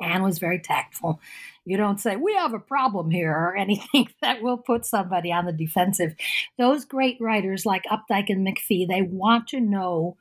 Anne 0.00 0.22
was 0.22 0.38
very 0.38 0.58
tactful. 0.58 1.20
You 1.66 1.76
don't 1.76 2.00
say, 2.00 2.16
we 2.16 2.34
have 2.36 2.54
a 2.54 2.58
problem 2.58 3.10
here 3.10 3.32
or 3.32 3.54
anything 3.54 4.08
that 4.22 4.40
will 4.40 4.56
put 4.56 4.86
somebody 4.86 5.30
on 5.30 5.44
the 5.44 5.52
defensive. 5.52 6.14
Those 6.56 6.86
great 6.86 7.18
writers 7.20 7.66
like 7.66 7.84
Updike 7.84 8.30
and 8.30 8.46
McPhee, 8.46 8.88
they 8.88 9.02
want 9.02 9.48
to 9.48 9.60
know, 9.60 10.16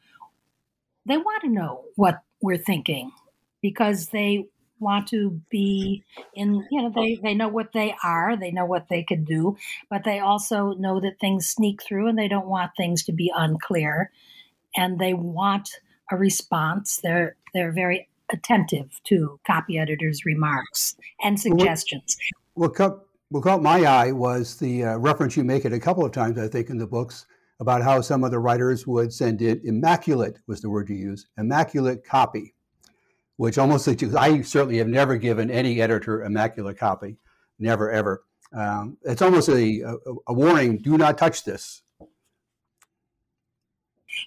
they 1.05 1.15
want 1.15 1.43
to 1.43 1.49
know 1.49 1.85
what 1.95 2.23
we're 2.41 2.57
thinking 2.57 3.13
because 3.61 4.07
they 4.09 4.49
want 4.79 5.07
to 5.07 5.41
be 5.49 6.03
in 6.33 6.65
you 6.69 6.81
know 6.81 6.91
they 6.93 7.17
they 7.23 7.33
know 7.33 7.47
what 7.47 7.71
they 7.73 7.95
are 8.03 8.35
they 8.35 8.51
know 8.51 8.65
what 8.65 8.87
they 8.89 9.03
can 9.03 9.23
do 9.23 9.55
but 9.89 10.03
they 10.03 10.19
also 10.19 10.73
know 10.73 10.99
that 10.99 11.19
things 11.19 11.47
sneak 11.47 11.81
through 11.81 12.07
and 12.07 12.17
they 12.17 12.27
don't 12.27 12.47
want 12.47 12.71
things 12.75 13.03
to 13.03 13.11
be 13.11 13.31
unclear. 13.35 14.11
And 14.75 14.99
they 14.99 15.13
want 15.13 15.69
a 16.11 16.17
response. 16.17 16.99
They're 17.01 17.35
they're 17.53 17.71
very 17.71 18.09
attentive 18.31 18.99
to 19.05 19.39
copy 19.45 19.77
editors 19.77 20.25
remarks 20.25 20.95
and 21.23 21.39
suggestions 21.39 22.17
what, 22.55 22.69
what, 22.69 22.75
caught, 22.75 22.99
what 23.29 23.43
caught 23.43 23.61
my 23.61 23.83
eye 23.83 24.11
was 24.11 24.57
the 24.57 24.83
uh, 24.83 24.97
reference 24.97 25.37
you 25.37 25.43
make 25.43 25.63
it 25.63 25.71
a 25.71 25.79
couple 25.79 26.03
of 26.03 26.11
times 26.11 26.39
i 26.39 26.47
think 26.47 26.71
in 26.71 26.77
the 26.79 26.87
books 26.87 27.27
about 27.59 27.83
how 27.83 28.01
some 28.01 28.23
of 28.23 28.31
the 28.31 28.39
writers 28.39 28.87
would 28.87 29.13
send 29.13 29.43
in 29.43 29.61
immaculate 29.63 30.39
was 30.47 30.59
the 30.59 30.67
word 30.67 30.89
you 30.89 30.95
use 30.95 31.27
immaculate 31.37 32.03
copy 32.03 32.54
which 33.37 33.57
almost 33.57 33.87
I 33.87 34.41
certainly 34.41 34.77
have 34.77 34.87
never 34.87 35.17
given 35.17 35.51
any 35.51 35.81
editor 35.81 36.23
immaculate 36.23 36.77
copy, 36.77 37.17
never 37.59 37.91
ever. 37.91 38.23
Um, 38.53 38.97
it's 39.03 39.21
almost 39.21 39.49
a, 39.49 39.81
a, 39.81 39.95
a, 40.27 40.33
warning: 40.33 40.77
do 40.77 40.97
not 40.97 41.17
touch 41.17 41.43
this. 41.43 41.81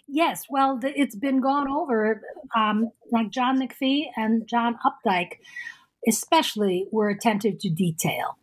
Yes, 0.06 0.44
well, 0.50 0.78
it's 0.82 1.16
been 1.16 1.40
gone 1.40 1.68
over. 1.68 2.20
Um, 2.54 2.90
like 3.10 3.30
John 3.30 3.58
McPhee 3.58 4.06
and 4.16 4.46
John 4.46 4.78
Updike, 4.84 5.38
especially, 6.06 6.86
were 6.92 7.08
attentive 7.08 7.58
to 7.60 7.70
detail, 7.70 8.36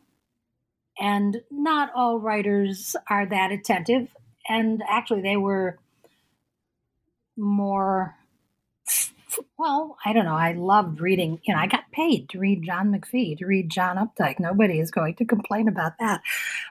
and 0.99 1.37
not 1.51 1.91
all 1.95 2.19
writers 2.19 2.95
are 3.09 3.27
that 3.27 3.51
attentive. 3.51 4.15
And 4.47 4.81
actually, 4.89 5.21
they 5.21 5.37
were 5.37 5.77
more 7.37 8.15
well, 9.57 9.97
I 10.05 10.13
don't 10.13 10.25
know. 10.25 10.35
I 10.35 10.53
loved 10.53 10.99
reading. 10.99 11.39
You 11.43 11.53
know, 11.53 11.59
I 11.59 11.67
got 11.67 11.91
paid 11.91 12.29
to 12.29 12.39
read 12.39 12.63
John 12.63 12.91
McPhee, 12.91 13.37
to 13.37 13.45
read 13.45 13.69
John 13.69 13.97
Updike. 13.97 14.39
Nobody 14.39 14.79
is 14.79 14.91
going 14.91 15.15
to 15.15 15.25
complain 15.25 15.67
about 15.67 15.93
that. 15.99 16.21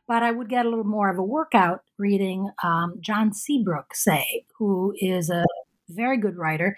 But 0.07 0.23
I 0.23 0.31
would 0.31 0.49
get 0.49 0.67
a 0.67 0.69
little 0.69 0.85
more 0.85 1.11
of 1.11 1.19
a 1.19 1.23
workout 1.23 1.83
reading 1.99 2.51
um, 2.63 2.97
John 3.01 3.33
Seabrook, 3.33 3.95
say, 3.95 4.45
who 4.59 4.95
is 5.01 5.31
a 5.31 5.45
very 5.89 6.17
good 6.17 6.37
writer, 6.37 6.77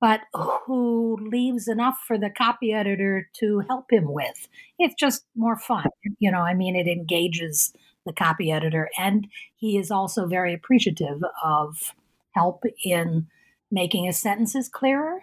but 0.00 0.22
who 0.66 1.16
leaves 1.20 1.68
enough 1.68 1.98
for 2.06 2.18
the 2.18 2.30
copy 2.30 2.72
editor 2.72 3.28
to 3.34 3.60
help 3.68 3.92
him 3.92 4.12
with. 4.12 4.48
It's 4.78 4.94
just 4.94 5.24
more 5.36 5.56
fun. 5.56 5.86
You 6.18 6.30
know, 6.30 6.40
I 6.40 6.54
mean, 6.54 6.76
it 6.76 6.88
engages 6.88 7.72
the 8.04 8.12
copy 8.12 8.50
editor, 8.50 8.90
and 8.98 9.28
he 9.54 9.78
is 9.78 9.90
also 9.90 10.26
very 10.26 10.52
appreciative 10.52 11.22
of 11.44 11.94
help 12.34 12.64
in 12.84 13.28
making 13.72 14.04
his 14.04 14.18
sentences 14.18 14.68
clearer. 14.68 15.20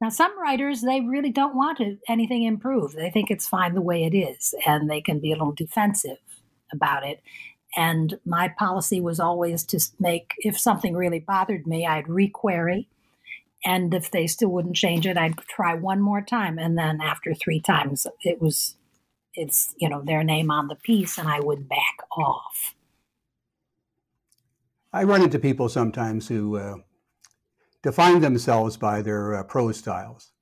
Now, 0.00 0.10
some 0.10 0.38
writers, 0.40 0.82
they 0.82 1.00
really 1.00 1.32
don't 1.32 1.56
want 1.56 1.80
anything 2.08 2.44
improved. 2.44 2.94
They 2.94 3.10
think 3.10 3.32
it's 3.32 3.48
fine 3.48 3.74
the 3.74 3.80
way 3.80 4.04
it 4.04 4.16
is, 4.16 4.54
and 4.64 4.88
they 4.88 5.00
can 5.00 5.18
be 5.18 5.32
a 5.32 5.36
little 5.36 5.52
defensive 5.52 6.18
about 6.72 7.04
it. 7.04 7.20
And 7.76 8.20
my 8.24 8.48
policy 8.48 9.00
was 9.00 9.18
always 9.18 9.64
to 9.66 9.80
make, 9.98 10.34
if 10.38 10.56
something 10.56 10.94
really 10.94 11.18
bothered 11.18 11.66
me, 11.66 11.84
I'd 11.84 12.04
requery. 12.04 12.86
And 13.64 13.92
if 13.92 14.12
they 14.12 14.28
still 14.28 14.50
wouldn't 14.50 14.76
change 14.76 15.04
it, 15.04 15.18
I'd 15.18 15.36
try 15.48 15.74
one 15.74 16.00
more 16.00 16.22
time. 16.22 16.58
And 16.58 16.78
then 16.78 17.00
after 17.00 17.34
three 17.34 17.60
times, 17.60 18.06
it 18.22 18.40
was, 18.40 18.76
it's, 19.34 19.74
you 19.78 19.88
know, 19.88 20.02
their 20.04 20.22
name 20.22 20.50
on 20.50 20.68
the 20.68 20.76
piece, 20.76 21.18
and 21.18 21.28
I 21.28 21.40
would 21.40 21.68
back 21.68 21.96
off. 22.16 22.74
I 24.92 25.02
run 25.02 25.22
into 25.22 25.38
people 25.40 25.68
sometimes 25.68 26.28
who 26.28 26.56
uh, 26.56 26.76
define 27.82 28.20
themselves 28.20 28.76
by 28.76 29.02
their 29.02 29.36
uh, 29.36 29.42
prose 29.44 29.78
styles. 29.78 30.32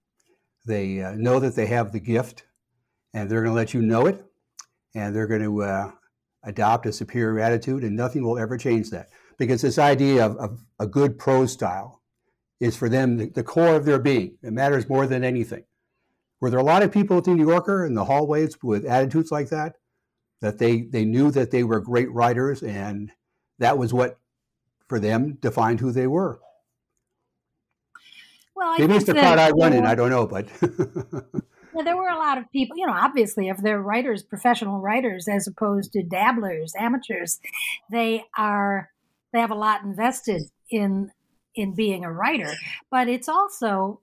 They 0.66 1.02
uh, 1.02 1.12
know 1.12 1.38
that 1.40 1.54
they 1.54 1.66
have 1.66 1.92
the 1.92 2.00
gift, 2.00 2.44
and 3.14 3.30
they're 3.30 3.42
going 3.42 3.52
to 3.52 3.56
let 3.56 3.74
you 3.74 3.82
know 3.82 4.06
it, 4.06 4.24
and 4.94 5.14
they're 5.14 5.26
going 5.26 5.42
to 5.42 5.62
uh, 5.62 5.90
adopt 6.42 6.86
a 6.86 6.92
superior 6.92 7.40
attitude, 7.40 7.84
and 7.84 7.96
nothing 7.96 8.24
will 8.24 8.38
ever 8.38 8.56
change 8.56 8.90
that. 8.90 9.08
Because 9.38 9.62
this 9.62 9.78
idea 9.78 10.24
of, 10.24 10.36
of 10.38 10.64
a 10.78 10.86
good 10.86 11.18
prose 11.18 11.52
style 11.52 12.02
is 12.58 12.76
for 12.76 12.88
them 12.88 13.18
the, 13.18 13.28
the, 13.28 13.42
core 13.42 13.74
of 13.74 13.84
their 13.84 13.98
being. 13.98 14.38
It 14.42 14.52
matters 14.52 14.88
more 14.88 15.06
than 15.06 15.22
anything. 15.22 15.64
Were 16.40 16.50
there 16.50 16.58
a 16.58 16.64
lot 16.64 16.82
of 16.82 16.92
people 16.92 17.18
at 17.18 17.24
the 17.24 17.34
New 17.34 17.46
Yorker 17.46 17.84
in 17.84 17.94
the 17.94 18.04
hallways 18.04 18.56
with 18.62 18.86
attitudes 18.86 19.30
like 19.30 19.50
that? 19.50 19.74
That 20.40 20.58
they, 20.58 20.82
they 20.82 21.04
knew 21.04 21.30
that 21.30 21.50
they 21.50 21.64
were 21.64 21.80
great 21.80 22.10
writers, 22.10 22.62
and 22.62 23.10
that 23.58 23.78
was 23.78 23.92
what, 23.92 24.18
for 24.88 24.98
them, 24.98 25.38
defined 25.40 25.80
who 25.80 25.92
they 25.92 26.06
were. 26.06 26.40
Well, 28.56 28.68
I 28.70 28.78
maybe 28.78 28.94
it's 28.94 29.04
the 29.04 29.12
crowd 29.12 29.38
I 29.38 29.50
run 29.50 29.74
in. 29.74 29.84
I 29.84 29.94
don't 29.94 30.08
know, 30.08 30.26
but 30.26 30.48
yeah, 30.62 31.82
there 31.84 31.96
were 31.96 32.08
a 32.08 32.18
lot 32.18 32.38
of 32.38 32.50
people. 32.50 32.78
You 32.78 32.86
know, 32.86 32.94
obviously, 32.94 33.48
if 33.48 33.58
they're 33.58 33.80
writers, 33.80 34.22
professional 34.22 34.80
writers, 34.80 35.28
as 35.28 35.46
opposed 35.46 35.92
to 35.92 36.02
dabblers, 36.02 36.72
amateurs, 36.78 37.38
they 37.90 38.24
are 38.36 38.90
they 39.32 39.40
have 39.40 39.50
a 39.50 39.54
lot 39.54 39.84
invested 39.84 40.42
in 40.70 41.10
in 41.54 41.74
being 41.74 42.02
a 42.04 42.12
writer. 42.12 42.50
But 42.90 43.08
it's 43.08 43.28
also, 43.28 44.00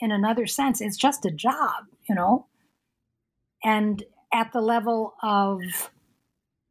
in 0.00 0.10
another 0.10 0.46
sense, 0.46 0.80
it's 0.80 0.96
just 0.96 1.24
a 1.24 1.30
job. 1.30 1.84
You 2.08 2.16
know, 2.16 2.46
and 3.62 4.02
at 4.32 4.52
the 4.52 4.60
level 4.60 5.14
of 5.22 5.60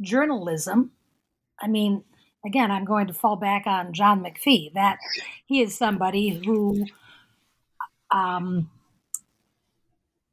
journalism, 0.02 0.92
I 1.62 1.68
mean, 1.68 2.04
again, 2.48 2.72
I'm 2.72 2.86
going 2.86 3.08
to 3.08 3.14
fall 3.14 3.36
back 3.36 3.68
on 3.68 3.94
John 3.94 4.24
McPhee. 4.24 4.74
That 4.74 4.98
he 5.46 5.62
is 5.62 5.78
somebody 5.78 6.42
who, 6.44 6.86
um, 8.10 8.72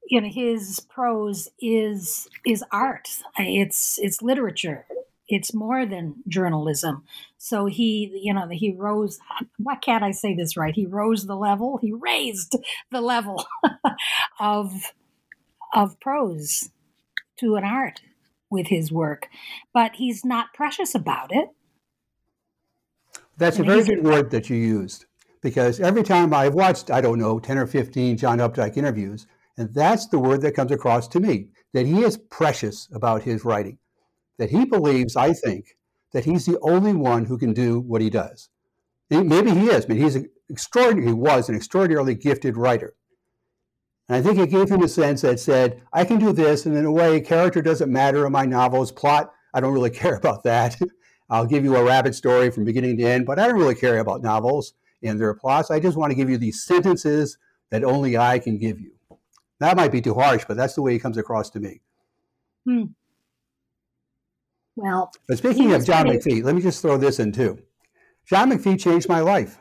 you 0.08 0.20
know, 0.20 0.28
his 0.28 0.80
prose 0.88 1.48
is 1.60 2.28
is 2.46 2.64
art. 2.72 3.08
It's 3.36 3.98
it's 4.00 4.22
literature. 4.22 4.86
It's 5.26 5.54
more 5.54 5.86
than 5.86 6.16
journalism. 6.28 7.04
So 7.38 7.66
he, 7.66 8.20
you 8.22 8.32
know, 8.32 8.46
he 8.48 8.72
rose. 8.72 9.18
Why 9.58 9.74
can't 9.74 10.04
I 10.04 10.12
say 10.12 10.34
this 10.34 10.56
right? 10.56 10.74
He 10.74 10.86
rose 10.86 11.26
the 11.26 11.36
level. 11.36 11.78
He 11.78 11.92
raised 11.92 12.56
the 12.90 13.00
level 13.00 13.44
of 14.40 14.72
of 15.74 15.98
prose 16.00 16.70
to 17.40 17.56
an 17.56 17.64
art 17.64 18.00
with 18.50 18.68
his 18.68 18.92
work, 18.92 19.28
but 19.72 19.96
he's 19.96 20.24
not 20.24 20.54
precious 20.54 20.94
about 20.94 21.34
it 21.34 21.48
that's 23.36 23.58
a 23.58 23.64
very 23.64 23.84
good 23.84 24.04
word 24.04 24.30
that 24.30 24.48
you 24.48 24.56
used 24.56 25.06
because 25.42 25.78
every 25.78 26.02
time 26.02 26.32
I've 26.32 26.54
watched, 26.54 26.90
I 26.90 27.02
don't 27.02 27.18
know, 27.18 27.38
10 27.38 27.58
or 27.58 27.66
15 27.66 28.16
John 28.16 28.38
Updike 28.38 28.76
interviews, 28.76 29.26
and 29.58 29.72
that's 29.74 30.08
the 30.08 30.18
word 30.18 30.40
that 30.40 30.56
comes 30.56 30.72
across 30.72 31.06
to 31.08 31.20
me 31.20 31.48
that 31.74 31.86
he 31.86 32.02
is 32.02 32.16
precious 32.16 32.88
about 32.92 33.22
his 33.22 33.44
writing, 33.44 33.78
that 34.38 34.50
he 34.50 34.64
believes, 34.64 35.16
I 35.16 35.32
think, 35.32 35.76
that 36.12 36.24
he's 36.24 36.46
the 36.46 36.58
only 36.60 36.94
one 36.94 37.26
who 37.26 37.36
can 37.36 37.52
do 37.52 37.80
what 37.80 38.00
he 38.00 38.08
does. 38.08 38.48
maybe 39.10 39.50
he 39.50 39.66
is, 39.66 39.84
but 39.84 39.96
he's 39.96 40.18
extraordinary, 40.48 41.08
he 41.08 41.12
was 41.12 41.48
an 41.48 41.56
extraordinarily 41.56 42.14
gifted 42.14 42.56
writer. 42.56 42.94
And 44.08 44.16
I 44.16 44.22
think 44.22 44.38
it 44.38 44.50
gave 44.50 44.70
him 44.70 44.82
a 44.82 44.88
sense 44.88 45.22
that 45.22 45.40
said, 45.40 45.82
I 45.92 46.04
can 46.04 46.18
do 46.18 46.32
this, 46.32 46.66
and 46.66 46.76
in 46.76 46.84
a 46.84 46.92
way, 46.92 47.20
character 47.20 47.60
doesn't 47.60 47.92
matter 47.92 48.24
in 48.26 48.32
my 48.32 48.44
novels, 48.44 48.92
plot, 48.92 49.32
I 49.52 49.60
don't 49.60 49.74
really 49.74 49.90
care 50.02 50.16
about 50.16 50.44
that. 50.44 50.76
I'll 51.34 51.46
give 51.46 51.64
you 51.64 51.74
a 51.74 51.82
rabbit 51.82 52.14
story 52.14 52.52
from 52.52 52.64
beginning 52.64 52.96
to 52.98 53.02
end, 53.02 53.26
but 53.26 53.40
I 53.40 53.48
don't 53.48 53.58
really 53.58 53.74
care 53.74 53.98
about 53.98 54.22
novels 54.22 54.74
and 55.02 55.20
their 55.20 55.34
plots. 55.34 55.68
I 55.68 55.80
just 55.80 55.96
want 55.96 56.12
to 56.12 56.14
give 56.14 56.30
you 56.30 56.38
these 56.38 56.62
sentences 56.62 57.38
that 57.70 57.82
only 57.82 58.16
I 58.16 58.38
can 58.38 58.56
give 58.56 58.78
you. 58.78 58.92
That 59.58 59.76
might 59.76 59.90
be 59.90 60.00
too 60.00 60.14
harsh, 60.14 60.44
but 60.46 60.56
that's 60.56 60.74
the 60.74 60.82
way 60.82 60.92
he 60.92 61.00
comes 61.00 61.18
across 61.18 61.50
to 61.50 61.58
me. 61.58 61.80
Hmm. 62.64 62.84
Well, 64.76 65.10
but 65.26 65.38
speaking 65.38 65.72
of 65.72 65.84
John 65.84 66.06
pretty... 66.06 66.18
McPhee, 66.18 66.44
let 66.44 66.54
me 66.54 66.62
just 66.62 66.80
throw 66.80 66.96
this 66.96 67.18
in 67.18 67.32
too. 67.32 67.58
John 68.26 68.52
McPhee 68.52 68.80
changed 68.80 69.08
my 69.08 69.18
life 69.18 69.58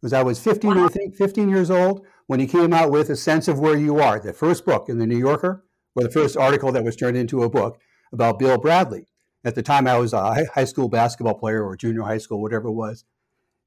because 0.00 0.12
I 0.12 0.22
was 0.22 0.38
15, 0.38 0.76
wow. 0.76 0.84
I 0.84 0.88
think, 0.88 1.16
15 1.16 1.48
years 1.48 1.72
old 1.72 2.06
when 2.28 2.38
he 2.38 2.46
came 2.46 2.72
out 2.72 2.92
with 2.92 3.10
A 3.10 3.16
Sense 3.16 3.48
of 3.48 3.58
Where 3.58 3.76
You 3.76 3.98
Are, 3.98 4.20
the 4.20 4.32
first 4.32 4.64
book 4.64 4.88
in 4.88 4.98
the 4.98 5.06
New 5.08 5.18
Yorker, 5.18 5.64
or 5.96 6.04
the 6.04 6.10
first 6.10 6.36
article 6.36 6.70
that 6.70 6.84
was 6.84 6.94
turned 6.94 7.16
into 7.16 7.42
a 7.42 7.50
book 7.50 7.80
about 8.12 8.38
Bill 8.38 8.58
Bradley. 8.58 9.08
At 9.46 9.54
the 9.54 9.62
time, 9.62 9.86
I 9.86 9.96
was 9.96 10.12
a 10.12 10.44
high 10.52 10.64
school 10.64 10.88
basketball 10.88 11.34
player 11.34 11.64
or 11.64 11.76
junior 11.76 12.02
high 12.02 12.18
school, 12.18 12.42
whatever 12.42 12.66
it 12.66 12.72
was. 12.72 13.04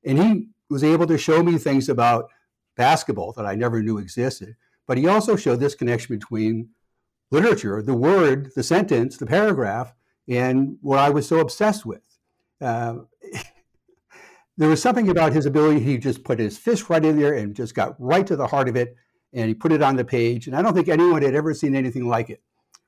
And 0.04 0.22
he 0.22 0.48
was 0.70 0.84
able 0.84 1.08
to 1.08 1.18
show 1.18 1.42
me 1.42 1.58
things 1.58 1.88
about 1.88 2.30
basketball 2.76 3.32
that 3.38 3.46
I 3.46 3.56
never 3.56 3.82
knew 3.82 3.98
existed. 3.98 4.58
But 4.88 4.98
he 4.98 5.08
also 5.08 5.38
showed 5.38 5.62
this 5.62 5.76
connection 5.76 6.18
between 6.18 6.72
literature, 7.32 7.82
the 7.82 7.94
word, 7.94 8.52
the 8.58 8.64
sentence, 8.64 9.16
the 9.16 9.26
paragraph, 9.26 9.94
and 10.28 10.78
what 10.82 11.00
I 11.00 11.12
was 11.12 11.26
so 11.26 11.40
obsessed 11.40 11.86
with. 11.86 12.02
Uh, 12.60 12.96
there 14.58 14.68
was 14.68 14.82
something 14.82 15.08
about 15.08 15.32
his 15.32 15.46
ability, 15.46 15.80
he 15.80 15.98
just 15.98 16.26
put 16.26 16.40
his 16.40 16.58
fist 16.58 16.90
right 16.90 17.06
in 17.06 17.18
there 17.18 17.36
and 17.36 17.56
just 17.56 17.74
got 17.74 17.96
right 18.00 18.28
to 18.28 18.36
the 18.36 18.48
heart 18.48 18.68
of 18.68 18.76
it. 18.76 18.98
and 19.32 19.48
he 19.48 19.54
put 19.54 19.72
it 19.72 19.82
on 19.82 19.96
the 19.96 20.04
page. 20.04 20.48
And 20.48 20.58
I 20.58 20.62
don't 20.62 20.74
think 20.74 20.90
anyone 20.90 21.22
had 21.22 21.36
ever 21.36 21.54
seen 21.54 21.74
anything 21.74 22.10
like 22.10 22.30
it, 22.30 22.42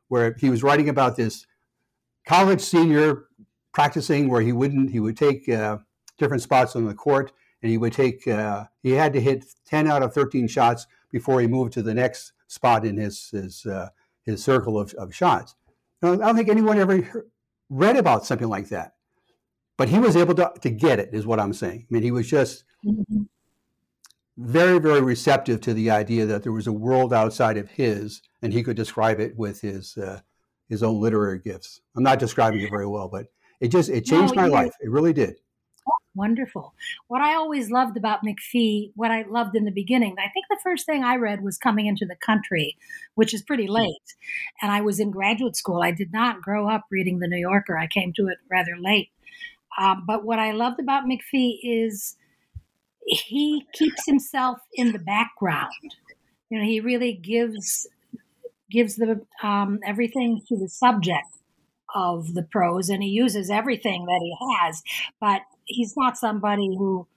where 0.09 0.35
he 0.41 0.49
was 0.49 0.61
writing 0.61 0.89
about 0.89 1.15
this 1.15 1.45
college 2.25 2.61
senior 2.61 3.25
practicing, 3.73 4.29
where 4.29 4.41
he 4.41 4.51
wouldn't 4.51 4.91
he 4.91 4.99
would 4.99 5.17
take 5.17 5.47
uh, 5.49 5.77
different 6.17 6.43
spots 6.43 6.75
on 6.75 6.85
the 6.85 6.93
court, 6.93 7.31
and 7.61 7.71
he 7.71 7.77
would 7.77 7.93
take 7.93 8.27
uh, 8.27 8.65
he 8.83 8.91
had 8.91 9.13
to 9.13 9.21
hit 9.21 9.45
ten 9.65 9.87
out 9.87 10.03
of 10.03 10.13
thirteen 10.13 10.47
shots 10.47 10.87
before 11.11 11.41
he 11.41 11.47
moved 11.47 11.73
to 11.73 11.81
the 11.81 11.93
next 11.93 12.33
spot 12.47 12.85
in 12.85 12.97
his 12.97 13.29
his 13.29 13.65
uh, 13.65 13.89
his 14.23 14.43
circle 14.43 14.79
of, 14.79 14.93
of 14.95 15.13
shots. 15.13 15.55
Now, 16.01 16.13
I 16.13 16.17
don't 16.17 16.35
think 16.35 16.49
anyone 16.49 16.79
ever 16.79 17.27
read 17.69 17.97
about 17.97 18.25
something 18.25 18.49
like 18.49 18.69
that, 18.69 18.95
but 19.77 19.89
he 19.89 19.99
was 19.99 20.15
able 20.15 20.35
to 20.35 20.51
to 20.61 20.69
get 20.69 20.99
it. 20.99 21.09
Is 21.13 21.25
what 21.25 21.39
I'm 21.39 21.53
saying. 21.53 21.87
I 21.89 21.93
mean, 21.93 22.03
he 22.03 22.11
was 22.11 22.29
just. 22.29 22.63
Mm-hmm 22.85 23.23
very, 24.37 24.79
very 24.79 25.01
receptive 25.01 25.61
to 25.61 25.73
the 25.73 25.91
idea 25.91 26.25
that 26.25 26.43
there 26.43 26.51
was 26.51 26.67
a 26.67 26.73
world 26.73 27.13
outside 27.13 27.57
of 27.57 27.69
his, 27.69 28.21
and 28.41 28.53
he 28.53 28.63
could 28.63 28.77
describe 28.77 29.19
it 29.19 29.37
with 29.37 29.61
his 29.61 29.97
uh, 29.97 30.21
his 30.71 30.83
own 30.83 31.01
literary 31.01 31.37
gifts. 31.37 31.81
I'm 31.97 32.03
not 32.03 32.17
describing 32.17 32.61
it 32.61 32.69
very 32.69 32.87
well, 32.87 33.09
but 33.09 33.27
it 33.59 33.67
just 33.67 33.89
it 33.89 34.05
changed 34.05 34.35
no, 34.35 34.43
my 34.43 34.47
life. 34.47 34.71
It 34.79 34.89
really 34.89 35.11
did. 35.11 35.35
Wonderful. 36.15 36.73
What 37.07 37.21
I 37.21 37.35
always 37.35 37.69
loved 37.69 37.97
about 37.97 38.23
McPhee, 38.23 38.91
what 38.95 39.11
I 39.11 39.23
loved 39.23 39.55
in 39.55 39.65
the 39.65 39.71
beginning, 39.71 40.15
I 40.17 40.29
think 40.29 40.45
the 40.49 40.59
first 40.63 40.85
thing 40.85 41.03
I 41.03 41.15
read 41.15 41.43
was 41.43 41.57
Coming 41.57 41.87
into 41.87 42.05
the 42.05 42.15
Country, 42.15 42.77
which 43.15 43.33
is 43.33 43.41
pretty 43.41 43.67
late. 43.67 44.15
And 44.61 44.71
I 44.71 44.81
was 44.81 44.99
in 44.99 45.11
graduate 45.11 45.55
school. 45.55 45.81
I 45.81 45.91
did 45.91 46.13
not 46.13 46.41
grow 46.41 46.69
up 46.69 46.85
reading 46.89 47.19
The 47.19 47.27
New 47.27 47.37
Yorker. 47.37 47.77
I 47.77 47.87
came 47.87 48.13
to 48.13 48.27
it 48.27 48.37
rather 48.49 48.77
late. 48.77 49.09
Um, 49.77 50.03
but 50.05 50.23
what 50.23 50.39
I 50.39 50.51
loved 50.51 50.79
about 50.79 51.05
McPhee 51.05 51.59
is 51.63 52.15
he 53.05 53.65
keeps 53.73 54.05
himself 54.05 54.59
in 54.73 54.91
the 54.91 54.99
background. 54.99 55.95
You 56.49 56.59
know, 56.59 56.65
he 56.65 56.79
really 56.81 57.13
gives 57.13 57.87
gives 58.71 58.95
the 58.95 59.21
um, 59.43 59.79
everything 59.85 60.41
to 60.47 60.57
the 60.57 60.69
subject 60.69 61.27
of 61.93 62.33
the 62.33 62.43
prose, 62.43 62.89
and 62.89 63.03
he 63.03 63.09
uses 63.09 63.49
everything 63.49 64.05
that 64.05 64.19
he 64.21 64.35
has. 64.49 64.81
But 65.19 65.41
he's 65.65 65.95
not 65.97 66.17
somebody 66.17 66.67
who 66.77 67.07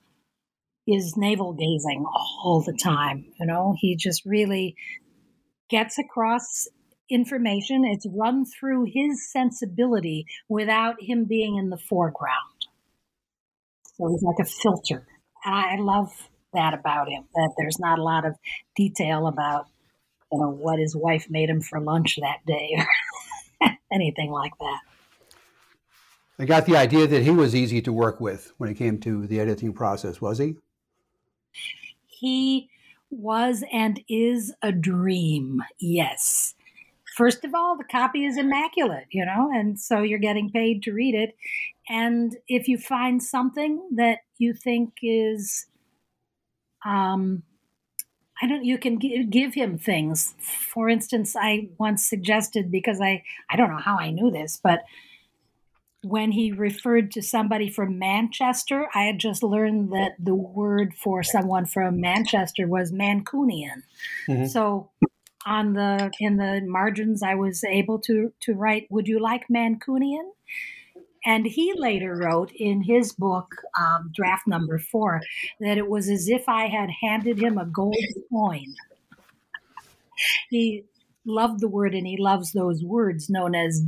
is 0.87 1.17
navel 1.17 1.53
gazing 1.53 2.05
all 2.43 2.63
the 2.65 2.77
time. 2.77 3.27
You 3.39 3.47
know, 3.47 3.75
he 3.79 3.97
just 3.97 4.25
really 4.25 4.77
gets 5.71 5.99
across 5.99 6.69
information. 7.11 7.85
It's 7.85 8.07
run 8.07 8.45
through 8.45 8.87
his 8.93 9.31
sensibility 9.31 10.27
without 10.49 10.97
him 11.01 11.25
being 11.25 11.57
in 11.57 11.71
the 11.71 11.79
foreground. 11.79 12.67
So 13.97 14.09
he's 14.09 14.23
like 14.23 14.41
a 14.41 14.45
filter. 14.45 15.07
I 15.45 15.77
love 15.79 16.11
that 16.53 16.75
about 16.75 17.09
him. 17.09 17.25
That 17.35 17.55
there's 17.57 17.79
not 17.79 17.99
a 17.99 18.03
lot 18.03 18.25
of 18.25 18.35
detail 18.77 19.27
about 19.27 19.67
you 20.33 20.39
know 20.39 20.51
what 20.51 20.79
his 20.79 20.97
wife 20.97 21.27
made 21.31 21.49
him 21.49 21.61
for 21.61 21.81
lunch 21.81 22.19
that 22.21 22.45
day 22.47 22.71
or 22.77 23.69
anything 23.93 24.31
like 24.31 24.53
that. 24.59 24.81
I 26.39 26.47
got 26.47 26.67
the 26.67 26.77
idea 26.77 27.07
that 27.07 27.23
he 27.23 27.31
was 27.31 27.55
easy 27.55 27.81
to 27.83 27.93
work 27.93 28.21
with 28.21 28.53
when 28.59 28.69
it 28.69 28.75
came 28.75 28.99
to 29.01 29.27
the 29.27 29.39
editing 29.39 29.73
process, 29.73 30.21
was 30.21 30.39
he? 30.39 30.57
He 32.07 32.69
was 33.11 33.63
and 33.73 34.01
is 34.09 34.53
a 34.63 34.73
dream, 34.73 35.63
yes. 35.79 36.55
First 37.17 37.45
of 37.45 37.55
all, 37.55 37.77
the 37.77 37.85
copy 37.85 38.25
is 38.25 38.37
immaculate, 38.37 39.07
you 39.11 39.25
know, 39.25 39.51
and 39.55 39.79
so 39.79 40.03
you're 40.03 40.19
getting 40.19 40.51
paid 40.51 40.83
to 40.83 40.93
read 40.93 41.15
it. 41.15 41.37
And 41.89 42.37
if 42.49 42.67
you 42.67 42.79
find 42.79 43.23
something 43.23 43.81
that 43.95 44.21
you 44.39 44.53
think 44.53 44.95
is, 45.03 45.67
um, 46.85 47.45
I 48.43 48.49
don't, 48.49 48.65
you 48.65 48.79
can 48.79 48.97
give, 48.97 49.31
give 49.31 49.55
him 49.55 49.79
things. 49.79 50.35
For 50.39 50.89
instance, 50.89 51.37
I 51.37 51.69
once 51.79 52.05
suggested, 52.05 52.71
because 52.71 53.01
I, 53.01 53.23
I 53.49 53.57
don't 53.57 53.71
know 53.71 53.79
how 53.79 53.99
I 53.99 54.11
knew 54.11 54.31
this, 54.31 54.59
but 54.63 54.85
when 56.03 56.33
he 56.33 56.53
referred 56.53 57.11
to 57.13 57.23
somebody 57.23 57.71
from 57.71 57.99
Manchester, 57.99 58.89
I 58.95 59.05
had 59.05 59.19
just 59.19 59.43
learned 59.43 59.93
that 59.93 60.13
the 60.19 60.35
word 60.35 60.95
for 60.95 61.23
someone 61.23 61.65
from 61.65 62.01
Manchester 62.01 62.67
was 62.67 62.93
Mancunian. 62.93 63.83
Mm-hmm. 64.29 64.47
So 64.47 64.91
on 65.47 65.75
the 65.75 66.11
in 66.21 66.37
the 66.37 66.63
margins 66.67 67.23
I 67.23 67.35
was 67.35 67.65
able 67.65 67.99
to 68.01 68.33
to 68.41 68.55
write 68.55 68.87
would 68.91 69.07
you 69.07 69.21
like 69.21 69.47
Mancunian 69.49 70.31
and 71.27 71.47
he 71.47 71.73
later 71.77 72.17
wrote 72.17 72.53
in 72.53 72.83
his 72.83 73.13
book 73.13 73.55
um, 73.81 74.11
draft 74.15 74.47
number 74.47 74.79
4 74.79 75.21
that 75.61 75.79
it 75.79 75.89
was 75.89 76.09
as 76.09 76.29
if 76.29 76.49
I 76.49 76.67
had 76.67 76.91
handed 77.03 77.39
him 77.39 77.59
a 77.59 77.67
gold 77.67 77.97
coin 78.31 78.75
he 80.51 80.85
loved 81.25 81.61
the 81.61 81.69
word 81.69 81.95
and 81.95 82.07
he 82.07 82.17
loves 82.17 82.53
those 82.53 82.83
words 82.83 83.29
known 83.29 83.55
as 83.55 83.83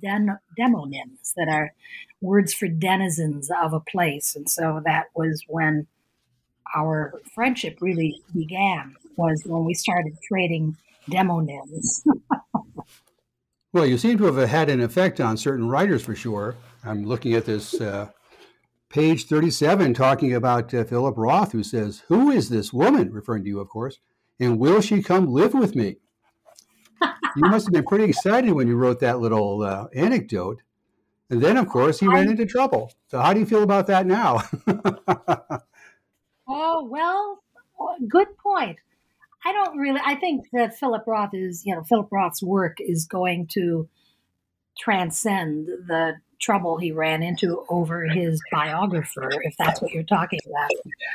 den- 0.00 0.38
demonyms 0.58 1.32
that 1.36 1.48
are 1.48 1.72
words 2.20 2.54
for 2.54 2.68
denizens 2.68 3.50
of 3.62 3.72
a 3.72 3.80
place 3.80 4.36
and 4.36 4.48
so 4.48 4.80
that 4.84 5.06
was 5.14 5.42
when 5.48 5.86
our 6.74 7.20
friendship 7.34 7.78
really 7.80 8.20
began 8.34 8.94
was 9.16 9.42
when 9.44 9.64
we 9.64 9.74
started 9.74 10.16
trading 10.26 10.76
demonyms. 11.10 12.02
well, 13.72 13.86
you 13.86 13.98
seem 13.98 14.18
to 14.18 14.24
have 14.24 14.48
had 14.48 14.68
an 14.68 14.80
effect 14.80 15.20
on 15.20 15.36
certain 15.36 15.68
writers 15.68 16.02
for 16.02 16.14
sure. 16.14 16.56
I'm 16.84 17.04
looking 17.04 17.34
at 17.34 17.44
this 17.44 17.80
uh, 17.80 18.08
page 18.88 19.26
37 19.26 19.94
talking 19.94 20.34
about 20.34 20.74
uh, 20.74 20.84
Philip 20.84 21.14
Roth, 21.16 21.52
who 21.52 21.62
says, 21.62 22.02
Who 22.08 22.30
is 22.30 22.48
this 22.48 22.72
woman? 22.72 23.12
Referring 23.12 23.44
to 23.44 23.48
you, 23.48 23.60
of 23.60 23.68
course. 23.68 23.98
And 24.40 24.58
will 24.58 24.80
she 24.80 25.02
come 25.02 25.26
live 25.26 25.54
with 25.54 25.76
me? 25.76 25.96
you 27.36 27.48
must 27.48 27.66
have 27.66 27.72
been 27.72 27.84
pretty 27.84 28.04
excited 28.04 28.52
when 28.52 28.66
you 28.66 28.76
wrote 28.76 29.00
that 29.00 29.20
little 29.20 29.62
uh, 29.62 29.86
anecdote. 29.94 30.62
And 31.30 31.40
then, 31.40 31.56
of 31.56 31.68
course, 31.68 32.00
he 32.00 32.06
ran 32.06 32.28
into 32.28 32.44
trouble. 32.44 32.92
So, 33.06 33.20
how 33.20 33.32
do 33.32 33.40
you 33.40 33.46
feel 33.46 33.62
about 33.62 33.86
that 33.86 34.04
now? 34.04 34.42
oh, 36.48 36.84
well, 36.84 37.42
good 38.08 38.36
point. 38.36 38.78
I 39.44 39.52
don't 39.52 39.78
really. 39.78 40.00
I 40.04 40.16
think 40.16 40.50
that 40.52 40.76
Philip 40.76 41.04
Roth 41.06 41.32
is, 41.32 41.64
you 41.64 41.74
know, 41.74 41.84
Philip 41.84 42.08
Roth's 42.10 42.42
work 42.42 42.76
is 42.80 43.06
going 43.06 43.46
to 43.54 43.88
transcend 44.78 45.66
the 45.66 46.16
trouble 46.42 46.76
he 46.76 46.92
ran 46.92 47.22
into 47.22 47.64
over 47.68 48.06
his 48.06 48.42
biographer, 48.50 49.30
if 49.42 49.54
that's 49.58 49.80
what 49.80 49.92
you're 49.92 50.02
talking 50.02 50.40
about. 50.46 50.70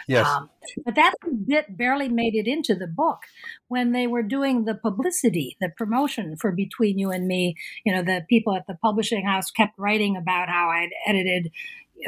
Yes. 0.07 0.25
Um, 0.25 0.49
but 0.85 0.95
that 0.95 1.13
bit 1.45 1.77
barely 1.77 2.09
made 2.09 2.33
it 2.33 2.47
into 2.47 2.73
the 2.73 2.87
book 2.87 3.19
when 3.67 3.91
they 3.91 4.07
were 4.07 4.23
doing 4.23 4.65
the 4.65 4.75
publicity, 4.75 5.57
the 5.59 5.69
promotion 5.69 6.37
for 6.37 6.51
Between 6.51 6.97
You 6.97 7.11
and 7.11 7.27
Me. 7.27 7.55
You 7.85 7.93
know, 7.93 8.01
the 8.01 8.25
people 8.29 8.55
at 8.55 8.67
the 8.67 8.77
publishing 8.81 9.25
house 9.25 9.51
kept 9.51 9.77
writing 9.77 10.15
about 10.15 10.49
how 10.49 10.69
I'd 10.69 10.91
edited. 11.05 11.51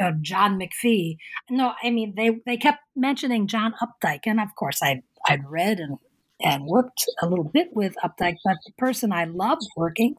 Uh, 0.00 0.12
John 0.20 0.56
McPhee. 0.56 1.16
No, 1.50 1.72
I 1.82 1.90
mean 1.90 2.14
they 2.16 2.38
they 2.46 2.56
kept 2.56 2.78
mentioning 2.94 3.48
John 3.48 3.74
Updike, 3.82 4.20
and 4.24 4.38
of 4.38 4.54
course 4.54 4.80
I 4.84 5.02
I'd 5.26 5.50
read 5.50 5.80
and 5.80 5.98
and 6.42 6.66
worked 6.66 7.04
a 7.22 7.28
little 7.28 7.44
bit 7.44 7.70
with 7.72 7.94
Updike, 8.04 8.36
but 8.44 8.58
the 8.64 8.72
person 8.78 9.12
I 9.12 9.24
loved 9.24 9.66
working, 9.76 10.16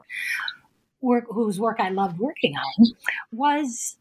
work 1.02 1.26
whose 1.30 1.60
work 1.60 1.80
I 1.80 1.90
loved 1.90 2.20
working 2.20 2.56
on, 2.56 2.88
was 3.32 3.98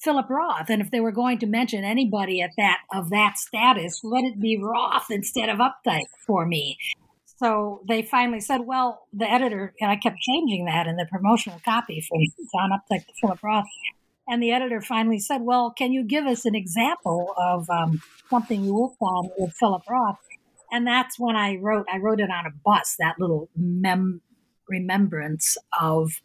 Philip 0.00 0.28
Roth. 0.28 0.70
And 0.70 0.80
if 0.80 0.90
they 0.90 1.00
were 1.00 1.12
going 1.12 1.38
to 1.38 1.46
mention 1.46 1.84
anybody 1.84 2.40
at 2.40 2.50
that 2.56 2.78
of 2.92 3.10
that 3.10 3.38
status, 3.38 4.00
let 4.02 4.24
it 4.24 4.40
be 4.40 4.58
Roth 4.58 5.10
instead 5.10 5.48
of 5.48 5.58
Updike 5.58 6.06
for 6.26 6.46
me. 6.46 6.78
So 7.38 7.82
they 7.86 8.02
finally 8.02 8.40
said, 8.40 8.62
well, 8.64 9.06
the 9.12 9.30
editor, 9.30 9.74
and 9.80 9.90
I 9.90 9.96
kept 9.96 10.18
changing 10.20 10.64
that 10.66 10.86
in 10.86 10.96
the 10.96 11.06
promotional 11.10 11.60
copy 11.64 12.00
from 12.00 12.20
John 12.54 12.70
Updike 12.70 13.06
to 13.06 13.12
Philip 13.20 13.42
Roth. 13.42 13.66
And 14.28 14.42
the 14.42 14.52
editor 14.52 14.80
finally 14.80 15.18
said, 15.18 15.42
well, 15.42 15.70
can 15.70 15.92
you 15.92 16.02
give 16.02 16.24
us 16.24 16.46
an 16.46 16.54
example 16.54 17.34
of 17.36 17.68
um, 17.68 18.00
something 18.30 18.64
you 18.64 18.74
worked 18.74 18.96
on 19.00 19.30
with 19.38 19.52
Philip 19.52 19.82
Roth? 19.88 20.18
and 20.70 20.86
that's 20.86 21.18
when 21.18 21.36
I 21.36 21.56
wrote. 21.56 21.86
I 21.92 21.98
wrote 21.98 22.20
it 22.20 22.30
on 22.30 22.46
a 22.46 22.50
bus. 22.64 22.96
That 22.98 23.18
little 23.18 23.48
mem- 23.56 24.20
remembrance 24.68 25.56
of 25.80 26.20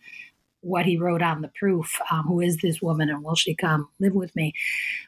what 0.61 0.85
he 0.85 0.97
wrote 0.97 1.21
on 1.21 1.41
the 1.41 1.51
proof. 1.59 1.99
Um, 2.11 2.23
Who 2.23 2.39
is 2.39 2.57
this 2.57 2.81
woman, 2.81 3.09
and 3.09 3.23
will 3.23 3.35
she 3.35 3.55
come 3.55 3.89
live 3.99 4.13
with 4.13 4.35
me? 4.35 4.53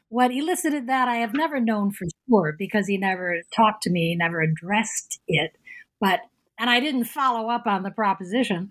What 0.09 0.31
elicited 0.31 0.87
that 0.87 1.07
I 1.07 1.17
have 1.17 1.33
never 1.33 1.59
known 1.59 1.91
for 1.91 2.05
sure 2.27 2.55
because 2.57 2.87
he 2.87 2.97
never 2.97 3.41
talked 3.55 3.83
to 3.83 3.91
me, 3.91 4.15
never 4.15 4.41
addressed 4.41 5.19
it. 5.27 5.51
But 5.99 6.21
and 6.59 6.69
I 6.69 6.79
didn't 6.79 7.05
follow 7.05 7.49
up 7.49 7.65
on 7.65 7.83
the 7.83 7.91
proposition. 7.91 8.69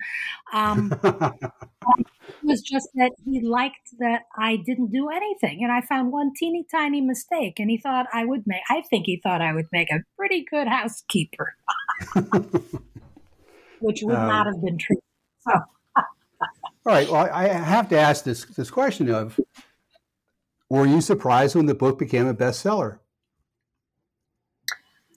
Um, 0.53 0.92
it 1.03 2.07
was 2.42 2.62
just 2.62 2.88
that 2.94 3.11
he 3.25 3.40
liked 3.40 3.98
that 3.98 4.22
I 4.37 4.57
didn't 4.57 4.92
do 4.92 5.09
anything, 5.09 5.62
and 5.62 5.72
I 5.72 5.81
found 5.81 6.12
one 6.12 6.33
teeny 6.37 6.64
tiny 6.70 7.01
mistake, 7.01 7.59
and 7.59 7.70
he 7.70 7.79
thought 7.79 8.07
I 8.12 8.25
would 8.25 8.46
make. 8.46 8.62
I 8.70 8.83
think 8.88 9.07
he 9.07 9.20
thought 9.22 9.40
I 9.40 9.53
would 9.53 9.68
make 9.72 9.90
a 9.90 10.03
pretty 10.16 10.44
good 10.48 10.68
housekeeper, 10.68 11.55
which 13.83 14.03
would 14.03 14.14
um, 14.14 14.29
not 14.29 14.47
have 14.47 14.62
been 14.62 14.79
true. 14.79 14.97
So. 15.45 15.51
all 15.97 16.05
right. 16.87 17.11
Well, 17.11 17.29
I 17.33 17.49
have 17.49 17.88
to 17.88 17.99
ask 17.99 18.23
this 18.23 18.45
this 18.45 18.71
question 18.71 19.11
of: 19.11 19.40
Were 20.71 20.87
you 20.87 21.01
surprised 21.01 21.57
when 21.57 21.66
the 21.66 21.75
book 21.75 21.99
became 21.99 22.29
a 22.29 22.35
bestseller? 22.35 23.01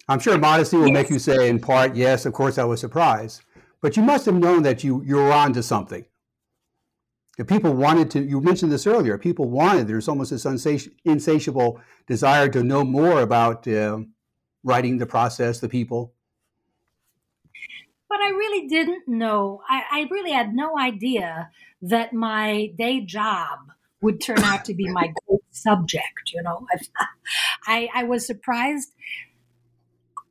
I'm 0.10 0.20
sure 0.20 0.40
modesty 0.40 0.78
will 0.78 0.88
yes. 0.88 0.94
make 0.94 1.10
you 1.12 1.20
say, 1.20 1.48
in 1.48 1.60
part, 1.60 1.96
yes, 1.96 2.26
of 2.26 2.34
course, 2.34 2.58
I 2.58 2.64
was 2.64 2.80
surprised. 2.80 3.42
But 3.82 3.98
you 3.98 4.02
must 4.02 4.26
have 4.26 4.34
known 4.34 4.64
that 4.64 4.84
you 4.84 5.04
you 5.04 5.18
were 5.18 5.32
onto 5.32 5.62
something. 5.62 6.06
If 7.38 7.46
people 7.46 7.74
wanted 7.74 8.10
to, 8.12 8.24
you 8.24 8.42
mentioned 8.42 8.72
this 8.72 8.88
earlier. 8.88 9.20
People 9.20 9.48
wanted. 9.48 9.88
There's 9.88 10.08
almost 10.08 10.32
this 10.32 10.48
insatiable 11.04 11.80
desire 12.08 12.50
to 12.50 12.64
know 12.64 12.84
more 12.84 13.22
about 13.22 13.68
uh, 13.68 14.00
writing, 14.64 14.98
the 14.98 15.06
process, 15.06 15.60
the 15.60 15.70
people. 15.70 16.15
But 18.10 18.20
I 18.22 18.30
really 18.30 18.68
didn't 18.68 19.08
know. 19.08 19.62
I, 19.68 19.84
I 19.92 20.08
really 20.12 20.32
had 20.32 20.54
no 20.54 20.78
idea 20.78 21.50
that 21.82 22.14
my 22.14 22.72
day 22.78 23.02
job 23.02 23.60
would 24.02 24.22
turn 24.22 24.40
out 24.40 24.66
to 24.66 24.74
be 24.74 24.88
my 24.90 25.12
great 25.28 25.42
subject. 25.52 26.32
You 26.34 26.44
know, 26.44 26.68
I, 27.68 27.90
I 27.94 28.04
was 28.04 28.26
surprised 28.26 28.92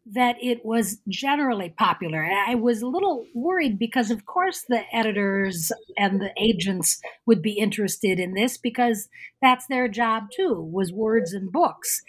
that 0.07 0.37
it 0.43 0.65
was 0.65 0.99
generally 1.09 1.71
popular. 1.71 2.25
I 2.25 2.55
was 2.55 2.83
a 2.83 2.87
little 2.87 3.25
worried 3.35 3.79
because, 3.79 4.11
of 4.11 4.27
course, 4.27 4.65
the 4.69 4.83
editors 4.95 5.73
and 5.97 6.21
the 6.21 6.31
agents 6.39 7.01
would 7.25 7.41
be 7.41 7.53
interested 7.53 8.21
in 8.21 8.35
this 8.35 8.59
because 8.59 9.09
that's 9.41 9.67
their 9.67 9.89
job 9.89 10.25
too, 10.31 10.61
was 10.61 10.93
words 10.93 11.33
and 11.33 11.51
books. 11.51 12.03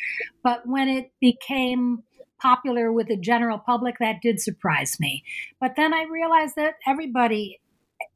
But 0.43 0.67
when 0.67 0.89
it 0.89 1.12
became 1.21 2.04
popular 2.45 2.91
with 2.91 3.08
the 3.08 3.17
general 3.17 3.58
public, 3.58 3.95
that 3.99 4.21
did 4.21 4.39
surprise 4.39 4.99
me. 4.99 5.23
But 5.60 5.75
then 5.75 5.95
I 5.95 6.03
realized 6.03 6.55
that 6.58 6.75
everybody 6.86 7.60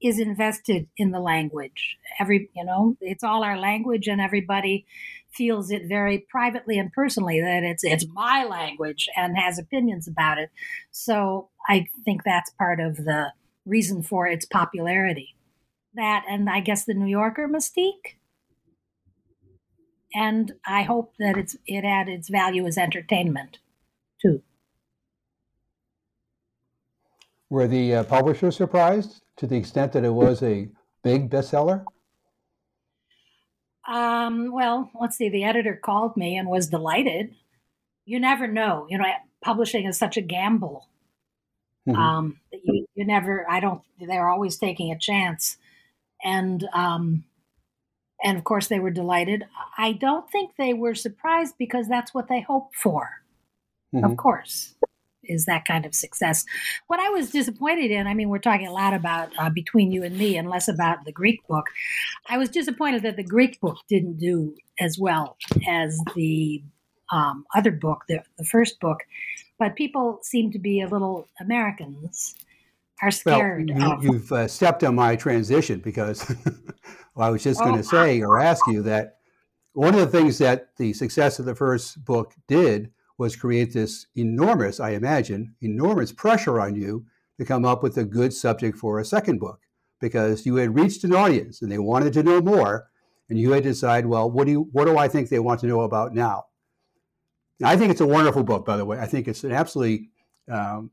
is 0.01 0.19
invested 0.19 0.87
in 0.97 1.09
the 1.09 1.19
language. 1.19 1.97
Every, 2.19 2.49
you 2.55 2.63
know, 2.63 2.95
it's 3.01 3.23
all 3.23 3.43
our 3.43 3.57
language, 3.57 4.07
and 4.07 4.21
everybody 4.21 4.85
feels 5.31 5.71
it 5.71 5.83
very 5.87 6.19
privately 6.29 6.77
and 6.77 6.91
personally 6.91 7.39
that 7.39 7.63
it's 7.63 7.83
it's 7.83 8.05
my 8.13 8.43
language 8.43 9.07
and 9.15 9.37
has 9.37 9.59
opinions 9.59 10.07
about 10.07 10.37
it. 10.37 10.49
So 10.91 11.49
I 11.67 11.87
think 12.05 12.23
that's 12.23 12.51
part 12.51 12.79
of 12.79 12.97
the 12.97 13.31
reason 13.65 14.03
for 14.03 14.27
its 14.27 14.45
popularity. 14.45 15.35
That 15.95 16.23
and 16.29 16.49
I 16.49 16.59
guess 16.59 16.85
the 16.85 16.93
New 16.93 17.09
Yorker 17.09 17.47
mystique. 17.47 18.17
And 20.13 20.53
I 20.67 20.83
hope 20.83 21.13
that 21.19 21.37
it's 21.37 21.55
it 21.65 21.83
had 21.83 22.09
its 22.09 22.29
value 22.29 22.67
as 22.67 22.77
entertainment 22.77 23.57
too. 24.21 24.41
Were 27.49 27.67
the 27.67 27.95
uh, 27.95 28.03
publishers 28.03 28.55
surprised 28.55 29.21
to 29.37 29.47
the 29.47 29.55
extent 29.55 29.93
that 29.93 30.03
it 30.03 30.13
was 30.13 30.43
a 30.43 30.69
big 31.03 31.29
bestseller? 31.29 31.83
Um, 33.87 34.51
well, 34.51 34.91
let's 34.99 35.17
see. 35.17 35.29
The 35.29 35.43
editor 35.43 35.75
called 35.75 36.15
me 36.15 36.37
and 36.37 36.47
was 36.47 36.67
delighted. 36.67 37.33
You 38.05 38.19
never 38.19 38.47
know. 38.47 38.85
You 38.89 38.99
know, 38.99 39.05
publishing 39.41 39.85
is 39.87 39.97
such 39.97 40.15
a 40.15 40.21
gamble. 40.21 40.87
Mm-hmm. 41.87 41.99
Um, 41.99 42.39
you, 42.51 42.85
you 42.93 43.05
never. 43.05 43.49
I 43.49 43.59
don't. 43.59 43.81
They're 43.99 44.29
always 44.29 44.57
taking 44.57 44.91
a 44.91 44.99
chance, 44.99 45.57
and 46.23 46.67
um, 46.71 47.23
and 48.23 48.37
of 48.37 48.43
course 48.43 48.67
they 48.67 48.79
were 48.79 48.91
delighted. 48.91 49.45
I 49.77 49.93
don't 49.93 50.29
think 50.29 50.51
they 50.57 50.73
were 50.73 50.93
surprised 50.93 51.55
because 51.57 51.87
that's 51.87 52.13
what 52.13 52.27
they 52.27 52.41
hoped 52.41 52.75
for. 52.75 53.21
Mm-hmm. 53.93 54.05
Of 54.05 54.17
course 54.17 54.75
is 55.29 55.45
that 55.45 55.65
kind 55.65 55.85
of 55.85 55.95
success. 55.95 56.43
What 56.87 56.99
I 56.99 57.09
was 57.09 57.29
disappointed 57.29 57.91
in, 57.91 58.07
I 58.07 58.13
mean, 58.13 58.29
we're 58.29 58.39
talking 58.39 58.67
a 58.67 58.73
lot 58.73 58.93
about 58.93 59.31
uh, 59.37 59.49
Between 59.49 59.91
You 59.91 60.03
and 60.03 60.17
Me 60.17 60.35
and 60.35 60.49
less 60.49 60.67
about 60.67 61.05
the 61.05 61.11
Greek 61.11 61.45
book. 61.47 61.67
I 62.27 62.37
was 62.37 62.49
disappointed 62.49 63.03
that 63.03 63.15
the 63.15 63.23
Greek 63.23 63.61
book 63.61 63.77
didn't 63.87 64.17
do 64.17 64.55
as 64.79 64.97
well 64.99 65.37
as 65.69 65.99
the 66.15 66.63
um, 67.11 67.45
other 67.55 67.71
book, 67.71 68.03
the, 68.09 68.23
the 68.37 68.45
first 68.45 68.79
book. 68.79 68.99
But 69.57 69.75
people 69.75 70.19
seem 70.23 70.51
to 70.51 70.59
be 70.59 70.81
a 70.81 70.87
little 70.87 71.27
Americans 71.39 72.35
are 73.01 73.11
scared. 73.11 73.71
Well, 73.73 74.03
you, 74.03 74.13
have 74.13 74.31
uh, 74.31 74.47
stepped 74.47 74.83
on 74.83 74.95
my 74.95 75.15
transition 75.15 75.79
because 75.79 76.27
well, 77.15 77.27
I 77.27 77.29
was 77.29 77.43
just 77.43 77.61
going 77.61 77.75
to 77.75 77.79
oh, 77.79 77.83
say 77.83 78.21
or 78.21 78.39
ask 78.39 78.65
you 78.67 78.81
that 78.83 79.17
one 79.73 79.93
of 79.93 79.99
the 79.99 80.07
things 80.07 80.37
that 80.39 80.75
the 80.77 80.93
success 80.93 81.39
of 81.39 81.45
the 81.45 81.55
first 81.55 82.03
book 82.03 82.33
did 82.47 82.91
was 83.19 83.35
create 83.35 83.73
this 83.73 84.07
enormous, 84.15 84.79
I 84.79 84.91
imagine, 84.91 85.53
enormous 85.61 86.13
pressure 86.13 86.59
on 86.59 86.75
you 86.75 87.05
to 87.37 87.45
come 87.45 87.65
up 87.65 87.83
with 87.83 87.97
a 87.97 88.05
good 88.05 88.33
subject 88.33 88.77
for 88.77 88.97
a 88.97 89.05
second 89.05 89.39
book 89.39 89.59
because 89.99 90.45
you 90.45 90.55
had 90.55 90.73
reached 90.73 91.03
an 91.03 91.13
audience 91.13 91.61
and 91.61 91.69
they 91.69 91.77
wanted 91.77 92.13
to 92.13 92.23
know 92.23 92.41
more 92.41 92.87
and 93.29 93.37
you 93.37 93.51
had 93.51 93.63
to 93.63 93.69
decide, 93.69 94.05
well, 94.05 94.31
what 94.31 94.45
do 94.45 94.51
you 94.51 94.69
what 94.71 94.85
do 94.85 94.97
I 94.97 95.09
think 95.09 95.27
they 95.27 95.39
want 95.39 95.59
to 95.59 95.67
know 95.67 95.81
about 95.81 96.15
now? 96.15 96.45
I 97.61 97.75
think 97.75 97.91
it's 97.91 98.01
a 98.01 98.07
wonderful 98.07 98.43
book, 98.43 98.65
by 98.65 98.77
the 98.77 98.85
way. 98.85 98.97
I 98.97 99.05
think 99.05 99.27
it's 99.27 99.43
an 99.43 99.51
absolutely 99.51 100.09
um, 100.49 100.89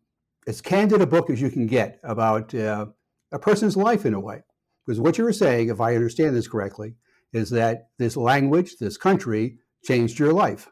as 0.49 0.61
candid 0.61 1.01
a 1.01 1.07
book 1.07 1.31
as 1.31 1.41
you 1.41 1.49
can 1.49 1.69
get 1.69 2.01
about 2.03 2.53
uh, 2.55 2.87
a 3.31 3.39
person's 3.39 3.77
life 3.77 4.05
in 4.05 4.15
a 4.15 4.21
way. 4.21 4.43
Because 4.85 5.01
what 5.01 5.17
you 5.17 5.25
were 5.25 5.33
saying, 5.33 5.69
if 5.69 5.81
I 5.81 5.95
understand 5.95 6.35
this 6.35 6.49
correctly, 6.49 6.97
is 7.33 7.51
that 7.51 7.89
this 7.99 8.17
language, 8.17 8.79
this 8.79 8.97
country, 8.97 9.59
changed 9.85 10.19
your 10.19 10.33
life. 10.33 10.71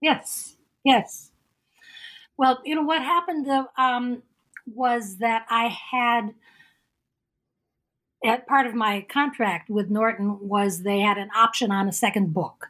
Yes, 0.00 0.56
yes. 0.84 1.30
Well, 2.36 2.60
you 2.64 2.74
know 2.74 2.82
what 2.82 3.02
happened 3.02 3.48
uh, 3.48 3.64
um, 3.78 4.22
was 4.66 5.18
that 5.18 5.46
I 5.48 5.68
had 5.68 6.34
at 8.24 8.46
part 8.46 8.66
of 8.66 8.74
my 8.74 9.06
contract 9.08 9.70
with 9.70 9.90
Norton 9.90 10.38
was 10.40 10.82
they 10.82 11.00
had 11.00 11.18
an 11.18 11.30
option 11.36 11.70
on 11.70 11.88
a 11.88 11.92
second 11.92 12.34
book, 12.34 12.66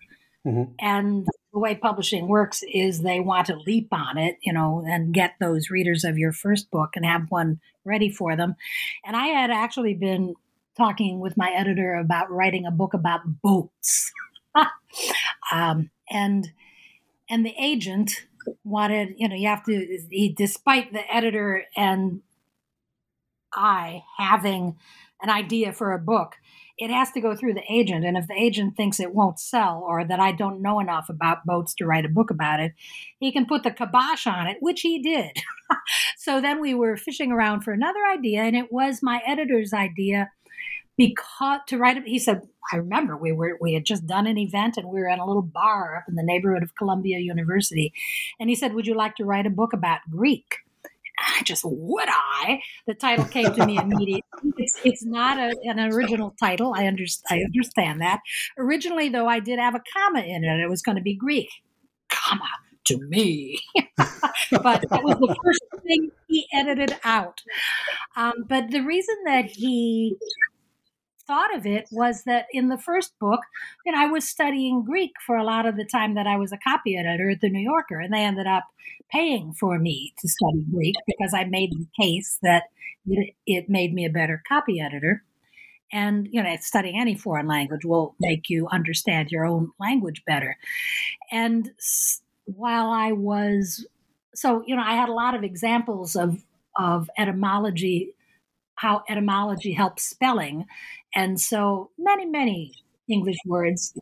mm-hmm. 0.46 0.72
and 0.78 1.26
the 1.52 1.58
way 1.58 1.74
publishing 1.74 2.28
works 2.28 2.62
is 2.72 3.00
they 3.00 3.20
want 3.20 3.46
to 3.46 3.56
leap 3.56 3.88
on 3.90 4.18
it, 4.18 4.36
you 4.42 4.52
know, 4.52 4.84
and 4.86 5.14
get 5.14 5.34
those 5.40 5.70
readers 5.70 6.04
of 6.04 6.18
your 6.18 6.32
first 6.32 6.70
book 6.70 6.90
and 6.94 7.04
have 7.04 7.30
one 7.30 7.60
ready 7.84 8.10
for 8.10 8.36
them. 8.36 8.56
And 9.04 9.16
I 9.16 9.28
had 9.28 9.50
actually 9.50 9.94
been 9.94 10.34
talking 10.76 11.18
with 11.20 11.36
my 11.36 11.50
editor 11.50 11.94
about 11.94 12.30
writing 12.30 12.66
a 12.66 12.70
book 12.70 12.92
about 12.92 13.40
boats, 13.42 14.12
um, 15.52 15.90
and 16.10 16.52
and 17.28 17.44
the 17.44 17.54
agent 17.58 18.26
wanted, 18.64 19.14
you 19.16 19.28
know, 19.28 19.34
you 19.34 19.48
have 19.48 19.64
to, 19.64 19.98
he, 20.10 20.32
despite 20.36 20.92
the 20.92 21.14
editor 21.14 21.64
and 21.76 22.22
I 23.54 24.02
having 24.18 24.76
an 25.22 25.30
idea 25.30 25.72
for 25.72 25.92
a 25.92 25.98
book, 25.98 26.36
it 26.78 26.90
has 26.90 27.10
to 27.12 27.20
go 27.20 27.34
through 27.34 27.54
the 27.54 27.64
agent. 27.70 28.04
And 28.04 28.18
if 28.18 28.26
the 28.26 28.34
agent 28.34 28.76
thinks 28.76 29.00
it 29.00 29.14
won't 29.14 29.40
sell 29.40 29.82
or 29.86 30.04
that 30.04 30.20
I 30.20 30.32
don't 30.32 30.60
know 30.60 30.78
enough 30.78 31.08
about 31.08 31.46
boats 31.46 31.74
to 31.76 31.86
write 31.86 32.04
a 32.04 32.10
book 32.10 32.30
about 32.30 32.60
it, 32.60 32.74
he 33.18 33.32
can 33.32 33.46
put 33.46 33.62
the 33.62 33.70
kibosh 33.70 34.26
on 34.26 34.46
it, 34.46 34.58
which 34.60 34.82
he 34.82 35.00
did. 35.00 35.30
so 36.18 36.40
then 36.40 36.60
we 36.60 36.74
were 36.74 36.96
fishing 36.96 37.32
around 37.32 37.62
for 37.62 37.72
another 37.72 38.04
idea, 38.12 38.42
and 38.42 38.54
it 38.54 38.70
was 38.70 39.00
my 39.02 39.22
editor's 39.26 39.72
idea 39.72 40.30
because 40.96 41.60
to 41.66 41.78
write 41.78 42.02
he 42.06 42.18
said 42.18 42.42
i 42.72 42.76
remember 42.76 43.16
we 43.16 43.32
were 43.32 43.56
we 43.60 43.74
had 43.74 43.84
just 43.84 44.06
done 44.06 44.26
an 44.26 44.38
event 44.38 44.76
and 44.76 44.88
we 44.88 45.00
were 45.00 45.08
in 45.08 45.18
a 45.18 45.26
little 45.26 45.42
bar 45.42 45.96
up 45.96 46.04
in 46.08 46.14
the 46.14 46.22
neighborhood 46.22 46.62
of 46.62 46.74
columbia 46.74 47.18
university 47.18 47.92
and 48.40 48.48
he 48.48 48.54
said 48.54 48.74
would 48.74 48.86
you 48.86 48.94
like 48.94 49.14
to 49.16 49.24
write 49.24 49.46
a 49.46 49.50
book 49.50 49.72
about 49.72 50.00
greek 50.10 50.56
I 51.18 51.42
just 51.44 51.64
would 51.64 52.08
I. 52.08 52.60
The 52.86 52.92
title 52.92 53.24
came 53.24 53.52
to 53.54 53.66
me 53.66 53.78
immediately. 53.82 54.22
It's, 54.58 54.78
it's 54.84 55.04
not 55.04 55.38
a, 55.38 55.56
an 55.64 55.78
original 55.80 56.34
title. 56.38 56.74
I, 56.76 56.86
understand. 56.86 57.40
I 57.40 57.44
understand 57.44 58.00
that. 58.02 58.20
Originally, 58.58 59.08
though, 59.08 59.26
I 59.26 59.40
did 59.40 59.58
have 59.58 59.74
a 59.74 59.82
comma 59.94 60.20
in 60.20 60.44
it. 60.44 60.60
It 60.60 60.68
was 60.68 60.82
going 60.82 60.96
to 60.96 61.02
be 61.02 61.14
Greek, 61.14 61.48
comma 62.10 62.44
to 62.86 62.98
me. 62.98 63.60
but 63.76 63.98
that 64.90 65.02
was 65.02 65.18
the 65.18 65.36
first 65.42 65.82
thing 65.82 66.10
he 66.28 66.46
edited 66.52 66.96
out. 67.04 67.42
Um, 68.16 68.44
but 68.48 68.70
the 68.70 68.80
reason 68.80 69.16
that 69.24 69.46
he 69.46 70.16
thought 71.26 71.54
of 71.54 71.66
it 71.66 71.86
was 71.90 72.24
that 72.24 72.46
in 72.52 72.68
the 72.68 72.78
first 72.78 73.18
book, 73.18 73.40
you 73.84 73.92
know, 73.92 74.00
I 74.00 74.06
was 74.06 74.28
studying 74.28 74.84
Greek 74.84 75.12
for 75.24 75.36
a 75.36 75.44
lot 75.44 75.66
of 75.66 75.76
the 75.76 75.84
time 75.84 76.14
that 76.14 76.26
I 76.26 76.36
was 76.36 76.52
a 76.52 76.58
copy 76.58 76.96
editor 76.96 77.30
at 77.30 77.40
the 77.40 77.50
New 77.50 77.60
Yorker, 77.60 78.00
and 78.00 78.12
they 78.12 78.24
ended 78.24 78.46
up 78.46 78.64
paying 79.10 79.52
for 79.52 79.78
me 79.78 80.14
to 80.18 80.28
study 80.28 80.64
Greek 80.72 80.94
because 81.06 81.32
I 81.34 81.44
made 81.44 81.72
the 81.72 81.86
case 82.00 82.38
that 82.42 82.64
it 83.46 83.68
made 83.68 83.94
me 83.94 84.04
a 84.04 84.10
better 84.10 84.42
copy 84.48 84.80
editor. 84.80 85.22
And 85.92 86.28
you 86.30 86.42
know, 86.42 86.56
studying 86.60 87.00
any 87.00 87.14
foreign 87.14 87.46
language 87.46 87.84
will 87.84 88.16
make 88.18 88.48
you 88.48 88.66
understand 88.68 89.30
your 89.30 89.44
own 89.44 89.70
language 89.78 90.22
better. 90.26 90.56
And 91.30 91.70
while 92.44 92.90
I 92.90 93.12
was 93.12 93.86
so, 94.34 94.62
you 94.66 94.76
know, 94.76 94.82
I 94.82 94.94
had 94.94 95.08
a 95.08 95.14
lot 95.14 95.34
of 95.34 95.44
examples 95.44 96.16
of 96.16 96.42
of 96.78 97.08
etymology 97.16 98.12
how 98.76 99.02
etymology 99.08 99.72
helps 99.72 100.04
spelling. 100.04 100.66
And 101.16 101.40
so 101.40 101.90
many, 101.98 102.26
many 102.26 102.72
English 103.10 103.38
words 103.46 103.98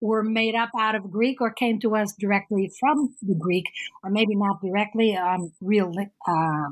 were 0.00 0.22
made 0.22 0.54
up 0.54 0.70
out 0.78 0.94
of 0.94 1.10
Greek 1.10 1.40
or 1.40 1.52
came 1.52 1.80
to 1.80 1.96
us 1.96 2.14
directly 2.18 2.70
from 2.80 3.14
the 3.22 3.34
Greek, 3.36 3.66
or 4.04 4.10
maybe 4.10 4.36
not 4.36 4.62
directly, 4.62 5.16
um, 5.16 5.52
real, 5.60 5.92
uh, 6.28 6.70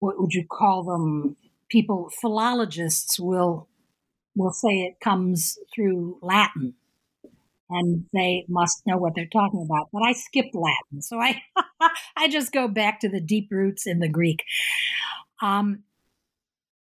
what 0.00 0.20
would 0.20 0.32
you 0.32 0.44
call 0.46 0.84
them? 0.84 1.36
People, 1.68 2.10
philologists 2.20 3.18
will 3.20 3.68
will 4.36 4.52
say 4.52 4.80
it 4.82 5.00
comes 5.00 5.58
through 5.74 6.18
Latin. 6.22 6.74
and 7.70 8.06
they 8.14 8.44
must 8.48 8.82
know 8.86 8.96
what 8.96 9.14
they're 9.14 9.26
talking 9.26 9.62
about. 9.62 9.88
But 9.92 10.02
I 10.02 10.12
skipped 10.12 10.54
Latin, 10.54 11.02
so 11.02 11.18
I 11.20 11.42
I 12.16 12.28
just 12.28 12.52
go 12.52 12.68
back 12.68 13.00
to 13.00 13.08
the 13.08 13.20
deep 13.20 13.48
roots 13.50 13.86
in 13.86 13.98
the 14.00 14.08
Greek. 14.08 14.44
Um, 15.42 15.84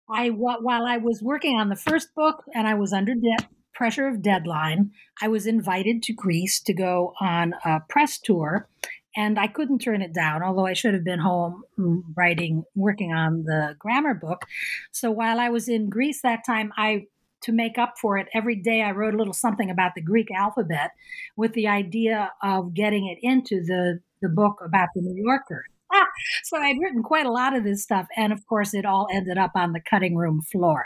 I 0.09 0.29
while 0.29 0.85
I 0.85 0.97
was 0.97 1.21
working 1.21 1.59
on 1.59 1.69
the 1.69 1.75
first 1.75 2.13
book 2.15 2.43
and 2.53 2.67
I 2.67 2.73
was 2.73 2.93
under 2.93 3.13
de- 3.15 3.47
pressure 3.73 4.07
of 4.07 4.21
deadline, 4.21 4.91
I 5.21 5.27
was 5.27 5.47
invited 5.47 6.03
to 6.03 6.13
Greece 6.13 6.59
to 6.61 6.73
go 6.73 7.13
on 7.19 7.55
a 7.65 7.81
press 7.89 8.19
tour, 8.19 8.67
and 9.15 9.39
I 9.39 9.47
couldn't 9.47 9.79
turn 9.79 10.01
it 10.01 10.13
down. 10.13 10.43
Although 10.43 10.65
I 10.65 10.73
should 10.73 10.93
have 10.93 11.03
been 11.03 11.19
home 11.19 11.63
mm, 11.77 12.01
writing, 12.15 12.63
working 12.75 13.13
on 13.13 13.43
the 13.43 13.75
grammar 13.79 14.13
book. 14.13 14.45
So 14.91 15.11
while 15.11 15.39
I 15.39 15.49
was 15.49 15.67
in 15.67 15.89
Greece 15.89 16.21
that 16.21 16.45
time, 16.45 16.71
I 16.77 17.07
to 17.43 17.51
make 17.51 17.77
up 17.77 17.95
for 17.99 18.17
it, 18.17 18.27
every 18.33 18.55
day 18.55 18.81
I 18.81 18.91
wrote 18.91 19.13
a 19.13 19.17
little 19.17 19.33
something 19.33 19.69
about 19.69 19.95
the 19.95 20.01
Greek 20.01 20.29
alphabet 20.31 20.91
with 21.35 21.53
the 21.53 21.67
idea 21.67 22.31
of 22.41 22.73
getting 22.73 23.07
it 23.07 23.19
into 23.21 23.61
the, 23.61 23.99
the 24.21 24.29
book 24.29 24.59
about 24.63 24.89
the 24.95 25.01
New 25.01 25.21
Yorker. 25.21 25.65
So 26.43 26.57
I'd 26.57 26.79
written 26.79 27.03
quite 27.03 27.25
a 27.25 27.31
lot 27.31 27.55
of 27.55 27.63
this 27.63 27.83
stuff. 27.83 28.07
And 28.17 28.33
of 28.33 28.45
course, 28.47 28.73
it 28.73 28.85
all 28.85 29.07
ended 29.11 29.37
up 29.37 29.51
on 29.55 29.73
the 29.73 29.79
cutting 29.79 30.15
room 30.15 30.41
floor. 30.41 30.85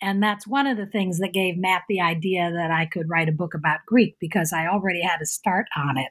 And 0.00 0.22
that's 0.22 0.46
one 0.46 0.66
of 0.66 0.76
the 0.76 0.86
things 0.86 1.18
that 1.18 1.32
gave 1.32 1.56
Matt 1.56 1.82
the 1.88 2.00
idea 2.00 2.50
that 2.52 2.70
I 2.70 2.86
could 2.86 3.08
write 3.08 3.28
a 3.28 3.32
book 3.32 3.54
about 3.54 3.80
Greek 3.86 4.16
because 4.18 4.52
I 4.52 4.66
already 4.66 5.02
had 5.02 5.20
a 5.20 5.26
start 5.26 5.66
on 5.76 5.98
it. 5.98 6.10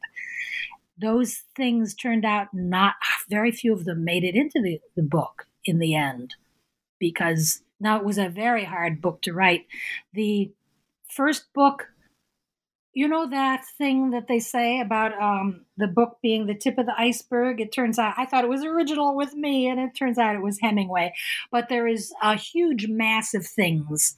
Those 1.00 1.44
things 1.56 1.94
turned 1.94 2.26
out 2.26 2.48
not, 2.54 2.96
very 3.30 3.52
few 3.52 3.74
of 3.74 3.86
them 3.86 4.04
made 4.04 4.24
it 4.24 4.36
into 4.36 4.62
the, 4.62 4.80
the 4.96 5.04
book 5.04 5.48
in 5.66 5.80
the 5.80 5.96
end 5.96 6.36
because 7.00 7.62
now, 7.80 7.98
it 7.98 8.06
was 8.06 8.18
a 8.18 8.30
very 8.30 8.66
hard 8.66 9.02
book 9.02 9.22
to 9.24 9.34
write. 9.34 9.66
The 10.14 10.52
first 11.10 11.54
book, 11.54 11.90
you 12.98 13.08
know 13.08 13.30
that 13.30 13.64
thing 13.78 14.10
that 14.10 14.28
they 14.28 14.40
say 14.40 14.80
about 14.80 15.14
um, 15.22 15.66
the 15.78 15.86
book 15.86 16.18
being 16.24 16.48
the 16.48 16.56
tip 16.56 16.80
of 16.80 16.88
the 16.88 17.00
iceberg? 17.00 17.62
It 17.62 17.72
turns 17.72 18.00
out, 18.00 18.16
I 18.18 18.26
thought 18.26 18.44
it 18.44 18.50
was 18.50 18.64
original 18.64 19.16
with 19.16 19.36
me, 19.36 19.68
and 19.68 19.80
it 19.80 19.92
turns 19.96 20.18
out 20.18 20.36
it 20.36 20.42
was 20.42 20.60
Hemingway. 20.60 21.14
But 21.52 21.70
there 21.70 21.88
is 21.88 22.12
a 22.24 22.36
huge 22.36 22.88
mass 22.88 23.36
of 23.36 23.46
things, 23.46 24.16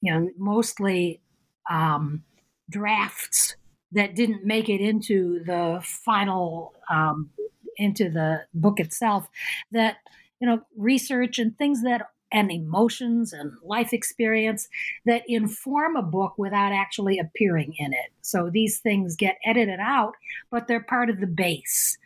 you 0.00 0.12
know, 0.14 0.30
mostly 0.38 1.22
um, 1.68 2.22
drafts 2.70 3.56
that 3.90 4.14
didn't 4.14 4.44
make 4.44 4.68
it 4.68 4.80
into 4.80 5.42
the 5.44 5.80
final 5.82 6.74
um, 6.88 7.30
into 7.78 8.08
the 8.08 8.42
book 8.54 8.78
itself 8.78 9.26
that 9.72 9.96
you 10.38 10.46
know 10.46 10.60
research 10.76 11.40
and 11.40 11.58
things 11.58 11.82
that 11.82 12.06
and 12.32 12.50
emotions 12.50 13.32
and 13.32 13.52
life 13.62 13.92
experience 13.92 14.68
that 15.04 15.22
inform 15.28 15.96
a 15.96 16.02
book 16.02 16.34
without 16.38 16.72
actually 16.72 17.18
appearing 17.18 17.74
in 17.78 17.92
it. 17.92 18.10
So 18.22 18.50
these 18.50 18.78
things 18.78 19.16
get 19.16 19.38
edited 19.44 19.80
out, 19.80 20.14
but 20.50 20.66
they're 20.66 20.82
part 20.82 21.10
of 21.10 21.20
the 21.20 21.26
base. 21.26 21.98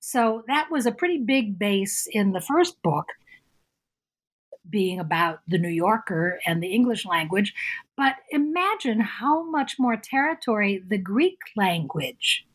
So 0.00 0.44
that 0.46 0.70
was 0.70 0.86
a 0.86 0.92
pretty 0.92 1.18
big 1.18 1.58
base 1.58 2.08
in 2.10 2.32
the 2.32 2.40
first 2.40 2.80
book, 2.82 3.06
being 4.68 5.00
about 5.00 5.40
the 5.48 5.58
New 5.58 5.68
Yorker 5.68 6.38
and 6.46 6.62
the 6.62 6.72
English 6.72 7.04
language. 7.04 7.52
But 7.96 8.16
imagine 8.30 9.00
how 9.00 9.42
much 9.50 9.78
more 9.78 9.96
territory 9.96 10.82
the 10.86 10.98
Greek 10.98 11.38
language 11.56 12.46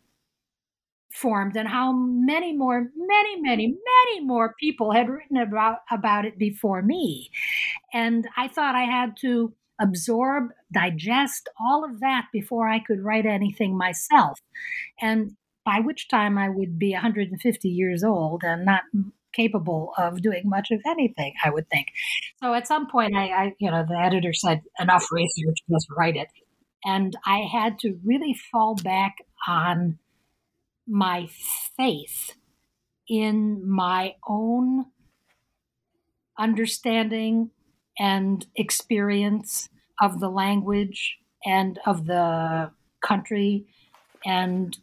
formed 1.17 1.55
and 1.55 1.67
how 1.67 1.91
many 1.91 2.53
more 2.53 2.89
many 2.95 3.41
many 3.41 3.67
many 3.67 4.25
more 4.25 4.55
people 4.59 4.91
had 4.91 5.09
written 5.09 5.37
about 5.37 5.79
about 5.91 6.25
it 6.25 6.37
before 6.37 6.81
me. 6.81 7.29
And 7.93 8.27
i 8.37 8.47
thought 8.47 8.75
i 8.75 8.83
had 8.83 9.17
to 9.21 9.53
absorb 9.79 10.49
digest 10.71 11.49
all 11.59 11.83
of 11.83 11.99
that 11.99 12.25
before 12.31 12.67
i 12.69 12.79
could 12.79 13.01
write 13.01 13.25
anything 13.25 13.77
myself. 13.77 14.39
And 15.01 15.35
by 15.65 15.79
which 15.79 16.07
time 16.07 16.37
i 16.37 16.49
would 16.49 16.77
be 16.77 16.93
150 16.93 17.69
years 17.69 18.03
old 18.03 18.43
and 18.43 18.65
not 18.65 18.83
capable 19.33 19.93
of 19.97 20.21
doing 20.21 20.43
much 20.45 20.71
of 20.71 20.81
anything 20.85 21.33
i 21.43 21.49
would 21.49 21.69
think. 21.69 21.87
So 22.41 22.53
at 22.53 22.67
some 22.67 22.87
point 22.87 23.15
i, 23.15 23.27
I 23.27 23.53
you 23.59 23.71
know 23.71 23.85
the 23.87 23.99
editor 23.99 24.33
said 24.33 24.61
enough 24.79 25.11
research 25.11 25.57
just 25.69 25.87
write 25.97 26.15
it. 26.15 26.27
And 26.85 27.15
i 27.25 27.39
had 27.39 27.79
to 27.79 27.99
really 28.05 28.35
fall 28.51 28.75
back 28.75 29.15
on 29.47 29.97
my 30.87 31.27
faith 31.75 32.33
in 33.09 33.67
my 33.67 34.15
own 34.27 34.85
understanding 36.37 37.49
and 37.99 38.45
experience 38.55 39.69
of 40.01 40.19
the 40.19 40.29
language 40.29 41.17
and 41.45 41.79
of 41.85 42.05
the 42.05 42.71
country 43.01 43.65
and 44.25 44.77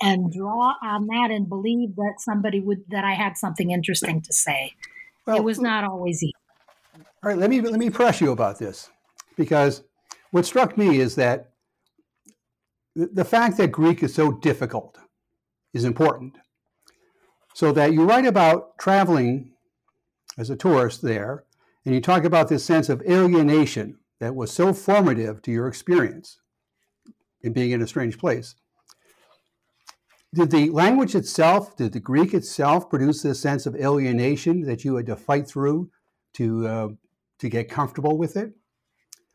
and 0.00 0.32
draw 0.32 0.74
on 0.82 1.06
that 1.08 1.30
and 1.30 1.48
believe 1.48 1.96
that 1.96 2.14
somebody 2.18 2.60
would 2.60 2.84
that 2.88 3.04
I 3.04 3.14
had 3.14 3.36
something 3.36 3.70
interesting 3.70 4.22
to 4.22 4.32
say. 4.32 4.72
Well, 5.26 5.36
it 5.36 5.44
was 5.44 5.58
not 5.58 5.84
always 5.84 6.22
easy. 6.22 6.34
All 7.22 7.30
right, 7.30 7.36
let 7.36 7.50
me 7.50 7.60
let 7.60 7.78
me 7.78 7.90
press 7.90 8.20
you 8.20 8.30
about 8.32 8.58
this 8.58 8.90
because 9.36 9.82
what 10.30 10.46
struck 10.46 10.78
me 10.78 11.00
is 11.00 11.16
that 11.16 11.47
the 13.06 13.24
fact 13.24 13.56
that 13.58 13.70
Greek 13.70 14.02
is 14.02 14.12
so 14.12 14.32
difficult 14.32 14.98
is 15.72 15.84
important. 15.84 16.36
So 17.54 17.70
that 17.72 17.92
you 17.92 18.04
write 18.04 18.26
about 18.26 18.76
traveling 18.78 19.52
as 20.36 20.50
a 20.50 20.56
tourist 20.56 21.02
there, 21.02 21.44
and 21.84 21.94
you 21.94 22.00
talk 22.00 22.24
about 22.24 22.48
this 22.48 22.64
sense 22.64 22.88
of 22.88 23.02
alienation 23.02 23.98
that 24.20 24.34
was 24.34 24.52
so 24.52 24.72
formative 24.72 25.42
to 25.42 25.52
your 25.52 25.68
experience 25.68 26.38
in 27.42 27.52
being 27.52 27.70
in 27.70 27.82
a 27.82 27.86
strange 27.86 28.18
place. 28.18 28.56
Did 30.34 30.50
the 30.50 30.70
language 30.70 31.14
itself, 31.14 31.76
did 31.76 31.92
the 31.92 32.00
Greek 32.00 32.34
itself 32.34 32.90
produce 32.90 33.22
this 33.22 33.40
sense 33.40 33.64
of 33.64 33.76
alienation 33.76 34.62
that 34.62 34.84
you 34.84 34.96
had 34.96 35.06
to 35.06 35.16
fight 35.16 35.46
through 35.46 35.90
to, 36.34 36.66
uh, 36.66 36.88
to 37.38 37.48
get 37.48 37.70
comfortable 37.70 38.18
with 38.18 38.36
it? 38.36 38.52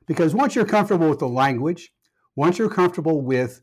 Because 0.06 0.36
once 0.36 0.54
you're 0.54 0.66
comfortable 0.66 1.10
with 1.10 1.20
the 1.20 1.28
language, 1.28 1.92
once 2.36 2.58
you're 2.58 2.70
comfortable 2.70 3.22
with 3.22 3.62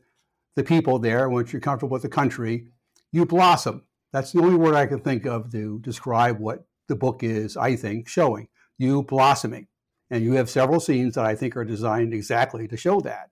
the 0.55 0.63
people 0.63 0.99
there, 0.99 1.29
once 1.29 1.51
you're 1.51 1.61
comfortable 1.61 1.93
with 1.93 2.01
the 2.01 2.09
country, 2.09 2.67
you 3.11 3.25
blossom. 3.25 3.83
That's 4.11 4.31
the 4.31 4.41
only 4.41 4.55
word 4.55 4.75
I 4.75 4.85
can 4.85 4.99
think 4.99 5.25
of 5.25 5.51
to 5.51 5.79
describe 5.79 6.39
what 6.39 6.65
the 6.87 6.95
book 6.95 7.23
is, 7.23 7.55
I 7.55 7.75
think, 7.75 8.07
showing. 8.07 8.47
You 8.77 9.03
blossoming. 9.03 9.67
And 10.09 10.23
you 10.23 10.33
have 10.33 10.49
several 10.49 10.81
scenes 10.81 11.15
that 11.15 11.25
I 11.25 11.35
think 11.35 11.55
are 11.55 11.63
designed 11.63 12.13
exactly 12.13 12.67
to 12.67 12.75
show 12.75 12.99
that. 13.01 13.29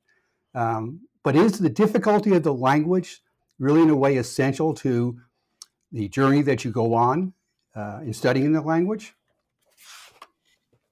Um, 0.55 1.01
but 1.23 1.35
is 1.35 1.59
the 1.59 1.69
difficulty 1.69 2.33
of 2.33 2.43
the 2.43 2.53
language 2.53 3.21
really, 3.59 3.81
in 3.81 3.89
a 3.89 3.95
way, 3.95 4.15
essential 4.15 4.73
to 4.75 5.19
the 5.91 6.07
journey 6.07 6.41
that 6.43 6.63
you 6.63 6.71
go 6.71 6.93
on 6.93 7.33
uh, 7.75 7.99
in 8.03 8.13
studying 8.13 8.53
the 8.53 8.61
language? 8.61 9.13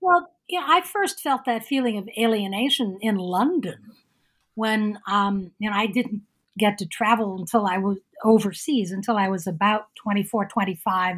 Well, 0.02 0.32
yeah, 0.50 0.66
I 0.68 0.82
first 0.82 1.22
felt 1.22 1.46
that 1.46 1.66
feeling 1.66 1.98
of 1.98 2.10
alienation 2.18 2.98
in 3.02 3.16
London 3.16 3.94
when 4.58 5.00
um, 5.08 5.52
you 5.60 5.70
know 5.70 5.76
I 5.76 5.86
didn't 5.86 6.24
get 6.58 6.80
to 6.80 6.88
travel 6.88 7.38
until 7.40 7.66
I 7.68 7.78
was 7.78 8.00
overseas 8.24 8.92
until 8.92 9.16
I 9.16 9.30
was 9.30 9.48
about 9.48 9.88
24, 9.96 10.48
25. 10.48 11.18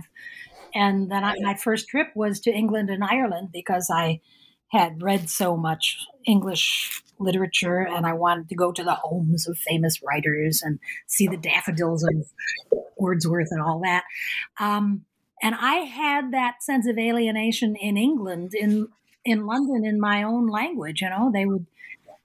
And 0.76 1.10
then 1.10 1.24
I, 1.24 1.36
my 1.40 1.56
first 1.56 1.88
trip 1.88 2.08
was 2.16 2.40
to 2.42 2.52
England 2.52 2.90
and 2.90 3.04
Ireland 3.04 3.50
because 3.52 3.90
I 3.94 4.20
had 4.68 5.02
read 5.02 5.30
so 5.30 5.58
much 5.58 5.98
English 6.28 7.02
literature 7.18 7.80
and 7.80 8.06
I 8.06 8.14
wanted 8.14 8.50
to 8.50 8.56
go 8.56 8.72
to 8.72 8.84
the 8.84 8.96
homes 8.96 9.48
of 9.48 9.58
famous 9.58 10.02
writers 10.04 10.62
and 10.62 10.80
see 11.08 11.28
the 11.28 11.38
daffodils 11.38 12.04
of 12.04 12.28
Wordsworth 12.98 13.48
and 13.52 13.62
all 13.62 13.80
that. 13.84 14.04
Um, 14.60 15.06
and 15.42 15.56
I 15.56 15.76
had 15.76 16.32
that 16.34 16.62
sense 16.62 16.86
of 16.86 16.98
alienation 16.98 17.76
in 17.76 17.98
England, 17.98 18.54
in 18.54 18.90
in 19.26 19.46
London, 19.46 19.86
in 19.86 20.00
my 20.00 20.24
own 20.24 20.48
language. 20.48 21.02
You 21.02 21.10
know, 21.10 21.32
they 21.34 21.46
would 21.46 21.66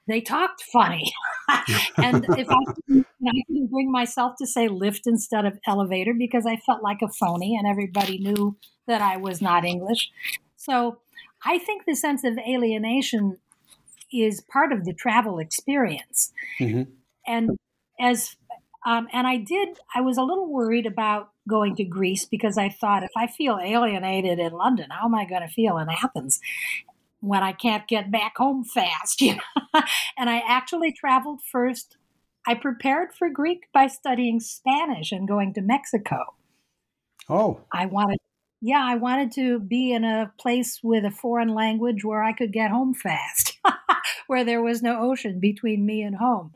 they 0.06 0.20
talked 0.20 0.62
funny. 0.72 1.12
and 1.96 2.26
if 2.36 2.48
I 2.50 2.64
couldn't, 2.74 3.06
I 3.26 3.42
couldn't 3.46 3.70
bring 3.70 3.90
myself 3.90 4.34
to 4.38 4.46
say 4.46 4.68
lift 4.68 5.06
instead 5.06 5.44
of 5.44 5.58
elevator 5.66 6.14
because 6.14 6.46
I 6.46 6.56
felt 6.56 6.82
like 6.82 7.02
a 7.02 7.08
phony 7.08 7.56
and 7.56 7.66
everybody 7.66 8.18
knew 8.18 8.56
that 8.86 9.00
I 9.00 9.16
was 9.16 9.40
not 9.40 9.64
English. 9.64 10.10
So 10.56 10.98
I 11.44 11.58
think 11.58 11.84
the 11.86 11.94
sense 11.94 12.24
of 12.24 12.38
alienation 12.38 13.38
is 14.12 14.40
part 14.40 14.72
of 14.72 14.84
the 14.84 14.94
travel 14.94 15.38
experience. 15.38 16.32
Mm-hmm. 16.60 16.90
And 17.26 17.50
as 17.98 18.36
um, 18.86 19.08
and 19.12 19.26
I 19.26 19.38
did, 19.38 19.78
I 19.94 20.02
was 20.02 20.18
a 20.18 20.22
little 20.22 20.52
worried 20.52 20.84
about 20.84 21.30
going 21.48 21.74
to 21.76 21.84
Greece 21.84 22.26
because 22.26 22.58
I 22.58 22.68
thought 22.68 23.02
if 23.02 23.10
I 23.16 23.26
feel 23.26 23.58
alienated 23.62 24.38
in 24.38 24.52
London, 24.52 24.88
how 24.90 25.06
am 25.06 25.14
I 25.14 25.24
going 25.24 25.40
to 25.40 25.48
feel 25.48 25.78
in 25.78 25.88
Athens? 25.88 26.40
When 27.26 27.42
I 27.42 27.52
can't 27.52 27.86
get 27.88 28.10
back 28.10 28.36
home 28.36 28.64
fast, 28.64 29.20
you 29.20 29.36
know. 29.36 29.82
and 30.16 30.30
I 30.30 30.42
actually 30.46 30.92
traveled 30.92 31.40
first. 31.50 31.96
I 32.46 32.54
prepared 32.54 33.14
for 33.14 33.30
Greek 33.30 33.64
by 33.72 33.86
studying 33.86 34.38
Spanish 34.38 35.12
and 35.12 35.26
going 35.26 35.54
to 35.54 35.62
Mexico. 35.62 36.34
Oh. 37.28 37.60
I 37.72 37.86
wanted 37.86 38.18
yeah, 38.66 38.82
I 38.82 38.94
wanted 38.94 39.30
to 39.32 39.60
be 39.60 39.92
in 39.92 40.04
a 40.04 40.32
place 40.40 40.80
with 40.82 41.04
a 41.04 41.10
foreign 41.10 41.50
language 41.54 42.02
where 42.02 42.22
I 42.22 42.32
could 42.32 42.50
get 42.50 42.70
home 42.70 42.94
fast. 42.94 43.58
where 44.26 44.42
there 44.42 44.62
was 44.62 44.82
no 44.82 45.00
ocean 45.00 45.38
between 45.38 45.84
me 45.84 46.02
and 46.02 46.16
home. 46.16 46.52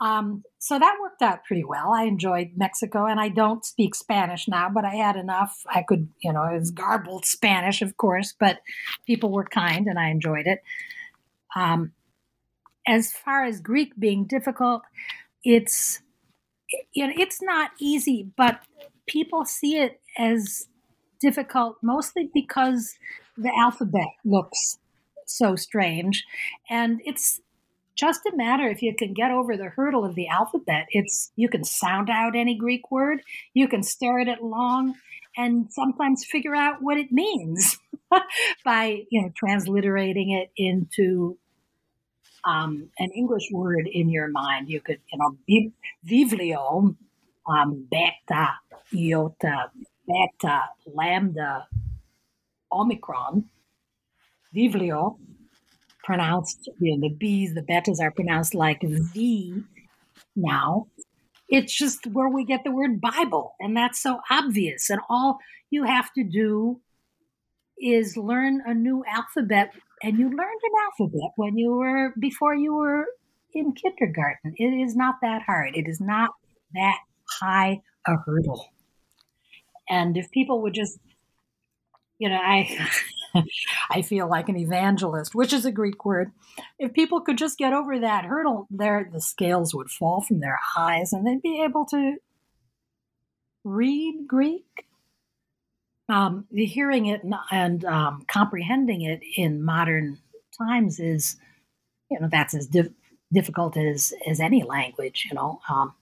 Um, 0.00 0.44
so 0.58 0.78
that 0.78 0.98
worked 1.00 1.22
out 1.22 1.44
pretty 1.44 1.64
well. 1.64 1.92
I 1.92 2.04
enjoyed 2.04 2.52
Mexico, 2.56 3.06
and 3.06 3.18
I 3.18 3.28
don't 3.28 3.64
speak 3.64 3.94
Spanish 3.94 4.46
now, 4.46 4.68
but 4.72 4.84
I 4.84 4.94
had 4.94 5.16
enough. 5.16 5.62
I 5.68 5.82
could, 5.82 6.08
you 6.22 6.32
know, 6.32 6.44
it 6.44 6.58
was 6.58 6.70
garbled 6.70 7.24
Spanish, 7.24 7.82
of 7.82 7.96
course, 7.96 8.34
but 8.38 8.58
people 9.06 9.32
were 9.32 9.44
kind, 9.44 9.86
and 9.86 9.98
I 9.98 10.10
enjoyed 10.10 10.46
it. 10.46 10.60
Um, 11.56 11.92
as 12.86 13.12
far 13.12 13.44
as 13.44 13.60
Greek 13.60 13.92
being 13.98 14.24
difficult, 14.24 14.82
it's 15.44 16.00
you 16.92 17.06
know 17.06 17.12
it's 17.16 17.42
not 17.42 17.70
easy, 17.80 18.30
but 18.36 18.60
people 19.06 19.44
see 19.44 19.78
it 19.78 20.00
as 20.16 20.66
difficult 21.20 21.76
mostly 21.82 22.30
because 22.32 22.94
the 23.36 23.52
alphabet 23.56 24.08
looks 24.24 24.78
so 25.26 25.56
strange, 25.56 26.24
and 26.70 27.00
it's 27.04 27.40
just 27.98 28.24
a 28.26 28.36
matter 28.36 28.68
if 28.68 28.80
you 28.80 28.94
can 28.94 29.12
get 29.12 29.32
over 29.32 29.56
the 29.56 29.70
hurdle 29.70 30.04
of 30.04 30.14
the 30.14 30.28
alphabet. 30.28 30.86
It's 30.90 31.32
you 31.34 31.48
can 31.48 31.64
sound 31.64 32.08
out 32.08 32.36
any 32.36 32.54
Greek 32.54 32.90
word, 32.90 33.22
you 33.54 33.66
can 33.66 33.82
stare 33.82 34.20
at 34.20 34.28
it 34.28 34.42
long, 34.42 34.94
and 35.36 35.66
sometimes 35.72 36.24
figure 36.24 36.54
out 36.54 36.80
what 36.80 36.96
it 36.96 37.10
means 37.10 37.76
by 38.64 39.02
you 39.10 39.22
know 39.22 39.32
transliterating 39.34 40.30
it 40.40 40.50
into 40.56 41.36
um, 42.44 42.88
an 42.98 43.10
English 43.10 43.48
word 43.52 43.88
in 43.90 44.08
your 44.10 44.28
mind. 44.28 44.68
You 44.68 44.80
could 44.80 45.00
you 45.12 45.18
know 45.18 45.66
vivlio, 46.08 46.94
um, 47.48 47.86
beta, 47.90 48.54
iota, 48.94 49.72
beta, 50.06 50.62
lambda, 50.86 51.66
omicron, 52.70 53.46
vivlio 54.54 55.18
pronounced, 56.08 56.70
you 56.80 56.96
know, 56.96 57.06
the 57.06 57.14
B's, 57.14 57.52
the 57.52 57.60
betas 57.60 58.00
are 58.00 58.10
pronounced 58.10 58.54
like 58.54 58.80
V 58.82 59.62
now. 60.34 60.86
It's 61.50 61.76
just 61.76 62.06
where 62.06 62.30
we 62.30 62.46
get 62.46 62.64
the 62.64 62.70
word 62.70 62.98
Bible, 62.98 63.54
and 63.60 63.76
that's 63.76 64.00
so 64.02 64.20
obvious. 64.30 64.88
And 64.88 65.00
all 65.10 65.38
you 65.68 65.84
have 65.84 66.10
to 66.14 66.24
do 66.24 66.80
is 67.78 68.16
learn 68.16 68.62
a 68.64 68.72
new 68.72 69.04
alphabet, 69.06 69.74
and 70.02 70.18
you 70.18 70.30
learned 70.30 70.62
an 70.62 70.72
alphabet 70.86 71.32
when 71.36 71.58
you 71.58 71.74
were 71.74 72.14
before 72.18 72.54
you 72.54 72.74
were 72.74 73.04
in 73.52 73.74
kindergarten. 73.74 74.54
It 74.56 74.72
is 74.86 74.96
not 74.96 75.16
that 75.20 75.42
hard. 75.42 75.76
It 75.76 75.88
is 75.88 76.00
not 76.00 76.30
that 76.72 76.98
high 77.38 77.82
a 78.06 78.16
hurdle. 78.24 78.72
And 79.90 80.16
if 80.16 80.30
people 80.30 80.62
would 80.62 80.74
just, 80.74 80.98
you 82.18 82.30
know, 82.30 82.40
I 82.40 82.66
I 83.90 84.02
feel 84.02 84.28
like 84.28 84.48
an 84.48 84.56
evangelist, 84.56 85.34
which 85.34 85.52
is 85.52 85.64
a 85.64 85.72
Greek 85.72 86.04
word. 86.04 86.32
If 86.78 86.92
people 86.92 87.20
could 87.20 87.38
just 87.38 87.58
get 87.58 87.72
over 87.72 87.98
that 87.98 88.24
hurdle, 88.24 88.66
there 88.70 89.08
the 89.12 89.20
scales 89.20 89.74
would 89.74 89.90
fall 89.90 90.20
from 90.20 90.40
their 90.40 90.58
eyes 90.76 91.12
and 91.12 91.26
they'd 91.26 91.42
be 91.42 91.62
able 91.62 91.84
to 91.86 92.16
read 93.64 94.26
Greek. 94.26 94.64
Um, 96.10 96.46
hearing 96.50 97.04
it 97.04 97.20
and, 97.50 97.84
um, 97.84 98.24
comprehending 98.32 99.02
it 99.02 99.20
in 99.36 99.62
modern 99.62 100.18
times 100.58 100.98
is, 100.98 101.36
you 102.10 102.18
know, 102.18 102.28
that's 102.30 102.54
as 102.54 102.66
difficult 103.30 103.76
as 103.76 104.14
as 104.26 104.40
any 104.40 104.62
language. 104.62 105.26
You 105.28 105.34
know. 105.34 105.60
Um, 105.68 105.92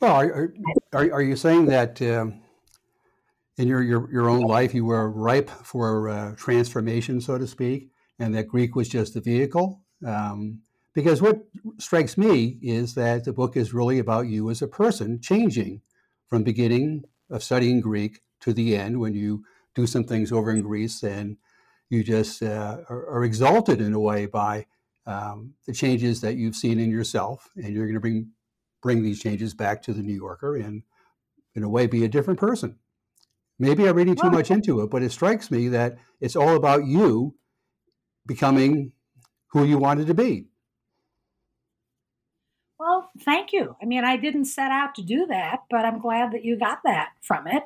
well, 0.00 0.16
are, 0.16 0.54
are, 0.94 1.12
are 1.12 1.22
you 1.22 1.36
saying 1.36 1.66
that? 1.66 2.00
Um, 2.00 2.40
in 3.56 3.68
your, 3.68 3.82
your, 3.82 4.10
your 4.12 4.28
own 4.28 4.42
life, 4.42 4.74
you 4.74 4.84
were 4.84 5.10
ripe 5.10 5.50
for 5.50 6.08
uh, 6.08 6.34
transformation, 6.36 7.20
so 7.20 7.38
to 7.38 7.46
speak, 7.46 7.90
and 8.18 8.34
that 8.34 8.48
Greek 8.48 8.74
was 8.74 8.88
just 8.88 9.14
the 9.14 9.20
vehicle. 9.20 9.82
Um, 10.04 10.60
because 10.94 11.20
what 11.20 11.44
strikes 11.78 12.16
me 12.16 12.58
is 12.62 12.94
that 12.94 13.24
the 13.24 13.32
book 13.32 13.56
is 13.56 13.74
really 13.74 13.98
about 13.98 14.26
you 14.26 14.50
as 14.50 14.62
a 14.62 14.68
person 14.68 15.20
changing 15.20 15.82
from 16.28 16.42
beginning 16.42 17.04
of 17.30 17.42
studying 17.42 17.80
Greek 17.80 18.20
to 18.40 18.52
the 18.52 18.76
end 18.76 19.00
when 19.00 19.14
you 19.14 19.44
do 19.74 19.86
some 19.86 20.04
things 20.04 20.30
over 20.30 20.50
in 20.50 20.62
Greece 20.62 21.02
and 21.02 21.36
you 21.90 22.04
just 22.04 22.42
uh, 22.42 22.78
are, 22.88 23.08
are, 23.08 23.24
exalted 23.24 23.80
in 23.80 23.92
a 23.92 24.00
way 24.00 24.26
by 24.26 24.66
um, 25.06 25.54
the 25.66 25.72
changes 25.72 26.20
that 26.20 26.36
you've 26.36 26.56
seen 26.56 26.78
in 26.78 26.90
yourself, 26.90 27.50
and 27.56 27.74
you're 27.74 27.84
going 27.84 27.94
to 27.94 28.00
bring 28.00 28.30
bring 28.82 29.02
these 29.02 29.20
changes 29.20 29.54
back 29.54 29.82
to 29.82 29.92
the 29.92 30.02
New 30.02 30.14
Yorker 30.14 30.56
and, 30.56 30.82
in 31.54 31.62
a 31.62 31.68
way, 31.68 31.86
be 31.86 32.04
a 32.04 32.08
different 32.08 32.38
person. 32.38 32.78
Maybe 33.58 33.88
I'm 33.88 33.96
reading 33.96 34.16
too 34.16 34.30
much 34.30 34.50
into 34.50 34.80
it, 34.80 34.90
but 34.90 35.02
it 35.02 35.12
strikes 35.12 35.50
me 35.50 35.68
that 35.68 35.96
it's 36.20 36.34
all 36.34 36.56
about 36.56 36.86
you 36.86 37.34
becoming 38.26 38.92
who 39.48 39.64
you 39.64 39.78
wanted 39.78 40.08
to 40.08 40.14
be. 40.14 40.46
Well, 42.78 43.10
thank 43.20 43.52
you. 43.52 43.76
I 43.80 43.86
mean, 43.86 44.04
I 44.04 44.16
didn't 44.16 44.46
set 44.46 44.72
out 44.72 44.94
to 44.96 45.02
do 45.02 45.26
that, 45.26 45.60
but 45.70 45.84
I'm 45.84 46.00
glad 46.00 46.32
that 46.32 46.44
you 46.44 46.58
got 46.58 46.80
that 46.84 47.10
from 47.22 47.46
it. 47.46 47.62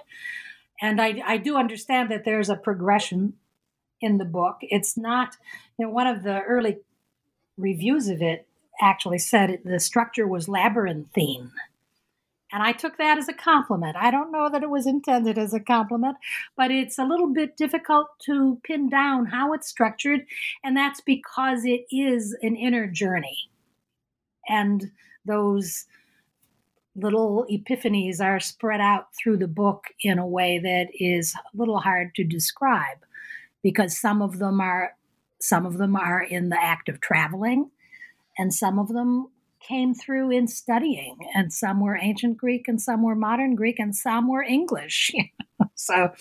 And 0.80 1.00
I, 1.00 1.22
I 1.26 1.36
do 1.38 1.56
understand 1.56 2.10
that 2.10 2.24
there's 2.24 2.50
a 2.50 2.56
progression 2.56 3.34
in 4.00 4.18
the 4.18 4.24
book. 4.24 4.58
It's 4.60 4.96
not, 4.96 5.36
you 5.78 5.86
know, 5.86 5.92
one 5.92 6.06
of 6.06 6.22
the 6.22 6.40
early 6.42 6.78
reviews 7.56 8.08
of 8.08 8.22
it 8.22 8.46
actually 8.80 9.18
said 9.18 9.50
it, 9.50 9.64
the 9.64 9.80
structure 9.80 10.26
was 10.26 10.48
labyrinthine. 10.48 11.50
And 12.50 12.62
I 12.62 12.72
took 12.72 12.96
that 12.96 13.18
as 13.18 13.28
a 13.28 13.34
compliment. 13.34 13.96
I 13.96 14.10
don't 14.10 14.32
know 14.32 14.48
that 14.50 14.62
it 14.62 14.70
was 14.70 14.86
intended 14.86 15.36
as 15.36 15.52
a 15.52 15.60
compliment, 15.60 16.16
but 16.56 16.70
it's 16.70 16.98
a 16.98 17.04
little 17.04 17.32
bit 17.32 17.56
difficult 17.56 18.08
to 18.24 18.58
pin 18.64 18.88
down 18.88 19.26
how 19.26 19.52
it's 19.52 19.68
structured. 19.68 20.24
And 20.64 20.76
that's 20.76 21.00
because 21.00 21.64
it 21.64 21.84
is 21.90 22.36
an 22.42 22.56
inner 22.56 22.86
journey. 22.86 23.50
And 24.48 24.90
those 25.26 25.84
little 26.96 27.46
epiphanies 27.50 28.20
are 28.20 28.40
spread 28.40 28.80
out 28.80 29.08
through 29.14 29.36
the 29.36 29.48
book 29.48 29.84
in 30.02 30.18
a 30.18 30.26
way 30.26 30.58
that 30.58 30.88
is 30.94 31.34
a 31.34 31.56
little 31.56 31.78
hard 31.78 32.14
to 32.14 32.24
describe 32.24 32.98
because 33.62 33.98
some 33.98 34.22
of 34.22 34.38
them 34.38 34.60
are 34.60 34.94
some 35.40 35.64
of 35.64 35.78
them 35.78 35.94
are 35.94 36.20
in 36.22 36.48
the 36.48 36.60
act 36.60 36.88
of 36.88 37.00
traveling 37.00 37.70
and 38.36 38.52
some 38.52 38.78
of 38.78 38.88
them 38.88 39.28
came 39.60 39.94
through 39.94 40.30
in 40.30 40.46
studying, 40.46 41.16
and 41.34 41.52
some 41.52 41.80
were 41.80 41.96
ancient 41.96 42.36
Greek, 42.36 42.68
and 42.68 42.80
some 42.80 43.02
were 43.02 43.14
modern 43.14 43.54
Greek, 43.54 43.78
and 43.78 43.94
some 43.94 44.28
were 44.28 44.42
English. 44.42 45.10
so 45.74 46.12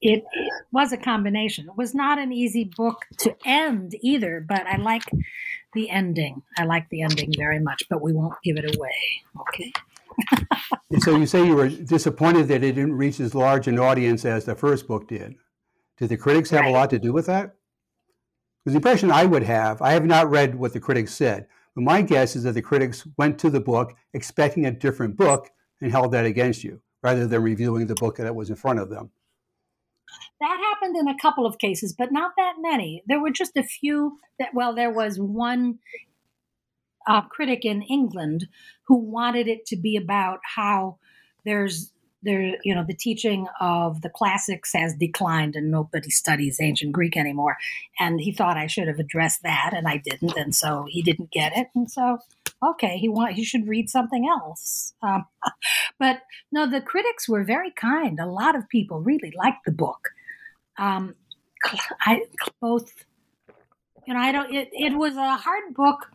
it, 0.00 0.24
it, 0.32 0.52
was 0.72 0.92
a 0.92 0.96
combination. 0.96 1.66
It 1.66 1.76
was 1.76 1.94
not 1.94 2.18
an 2.18 2.32
easy 2.32 2.64
book 2.76 3.04
to 3.18 3.36
end 3.44 3.94
either, 4.02 4.44
but 4.46 4.66
I 4.66 4.76
like 4.76 5.04
the 5.72 5.90
ending. 5.90 6.42
I 6.58 6.64
like 6.64 6.88
the 6.90 7.02
ending 7.02 7.32
very 7.36 7.60
much, 7.60 7.84
but 7.88 8.02
we 8.02 8.12
won't 8.12 8.34
give 8.42 8.56
it 8.56 8.76
away. 8.76 9.22
Okay. 9.40 9.72
so 11.00 11.16
you 11.16 11.26
say 11.26 11.44
you 11.44 11.56
were 11.56 11.68
disappointed 11.68 12.48
that 12.48 12.62
it 12.62 12.72
didn't 12.72 12.94
reach 12.94 13.18
as 13.20 13.34
large 13.34 13.66
an 13.66 13.78
audience 13.78 14.24
as 14.24 14.44
the 14.44 14.54
first 14.54 14.86
book 14.86 15.08
did. 15.08 15.34
Did 15.98 16.08
the 16.08 16.16
critics 16.16 16.50
have 16.50 16.62
right. 16.62 16.70
a 16.70 16.72
lot 16.72 16.90
to 16.90 16.98
do 16.98 17.12
with 17.12 17.26
that? 17.26 17.54
Because 18.64 18.74
the 18.74 18.78
impression 18.78 19.10
I 19.10 19.24
would 19.24 19.42
have, 19.42 19.82
I 19.82 19.92
have 19.92 20.06
not 20.06 20.30
read 20.30 20.54
what 20.54 20.72
the 20.72 20.80
critics 20.80 21.12
said, 21.12 21.46
my 21.76 22.02
guess 22.02 22.36
is 22.36 22.44
that 22.44 22.52
the 22.52 22.62
critics 22.62 23.06
went 23.16 23.38
to 23.40 23.50
the 23.50 23.60
book 23.60 23.94
expecting 24.12 24.66
a 24.66 24.70
different 24.70 25.16
book 25.16 25.50
and 25.80 25.90
held 25.90 26.12
that 26.12 26.24
against 26.24 26.62
you 26.62 26.80
rather 27.02 27.26
than 27.26 27.42
reviewing 27.42 27.86
the 27.86 27.94
book 27.96 28.16
that 28.16 28.34
was 28.34 28.50
in 28.50 28.56
front 28.56 28.78
of 28.78 28.88
them. 28.90 29.10
That 30.40 30.58
happened 30.58 30.96
in 30.96 31.08
a 31.08 31.18
couple 31.20 31.46
of 31.46 31.58
cases, 31.58 31.94
but 31.96 32.12
not 32.12 32.32
that 32.36 32.54
many. 32.60 33.02
There 33.06 33.20
were 33.20 33.30
just 33.30 33.56
a 33.56 33.62
few 33.62 34.18
that, 34.38 34.54
well, 34.54 34.74
there 34.74 34.90
was 34.90 35.18
one 35.18 35.78
uh, 37.06 37.22
critic 37.22 37.64
in 37.64 37.82
England 37.82 38.46
who 38.86 38.96
wanted 38.96 39.48
it 39.48 39.66
to 39.66 39.76
be 39.76 39.96
about 39.96 40.40
how 40.56 40.98
there's 41.44 41.92
there, 42.24 42.56
you 42.64 42.74
know, 42.74 42.84
the 42.84 42.94
teaching 42.94 43.46
of 43.60 44.02
the 44.02 44.08
classics 44.08 44.72
has 44.72 44.94
declined 44.94 45.54
and 45.54 45.70
nobody 45.70 46.10
studies 46.10 46.60
ancient 46.60 46.92
Greek 46.92 47.16
anymore. 47.16 47.56
And 48.00 48.20
he 48.20 48.32
thought 48.32 48.56
I 48.56 48.66
should 48.66 48.88
have 48.88 48.98
addressed 48.98 49.42
that, 49.42 49.72
and 49.74 49.86
I 49.86 49.98
didn't, 49.98 50.36
and 50.36 50.54
so 50.54 50.86
he 50.88 51.02
didn't 51.02 51.30
get 51.30 51.56
it. 51.56 51.68
And 51.74 51.90
so, 51.90 52.18
okay, 52.62 52.98
he 52.98 53.08
want 53.08 53.34
he 53.34 53.44
should 53.44 53.68
read 53.68 53.90
something 53.90 54.26
else. 54.26 54.94
Um, 55.02 55.26
but 55.98 56.22
no, 56.50 56.68
the 56.68 56.80
critics 56.80 57.28
were 57.28 57.44
very 57.44 57.70
kind. 57.70 58.18
A 58.18 58.26
lot 58.26 58.56
of 58.56 58.68
people 58.68 59.00
really 59.00 59.32
liked 59.36 59.64
the 59.64 59.72
book. 59.72 60.10
Um, 60.78 61.14
I 62.00 62.22
both, 62.60 62.92
you 64.06 64.14
know, 64.14 64.20
I 64.20 64.32
don't. 64.32 64.52
It, 64.52 64.70
it 64.72 64.96
was 64.96 65.16
a 65.16 65.36
hard 65.36 65.74
book. 65.74 66.10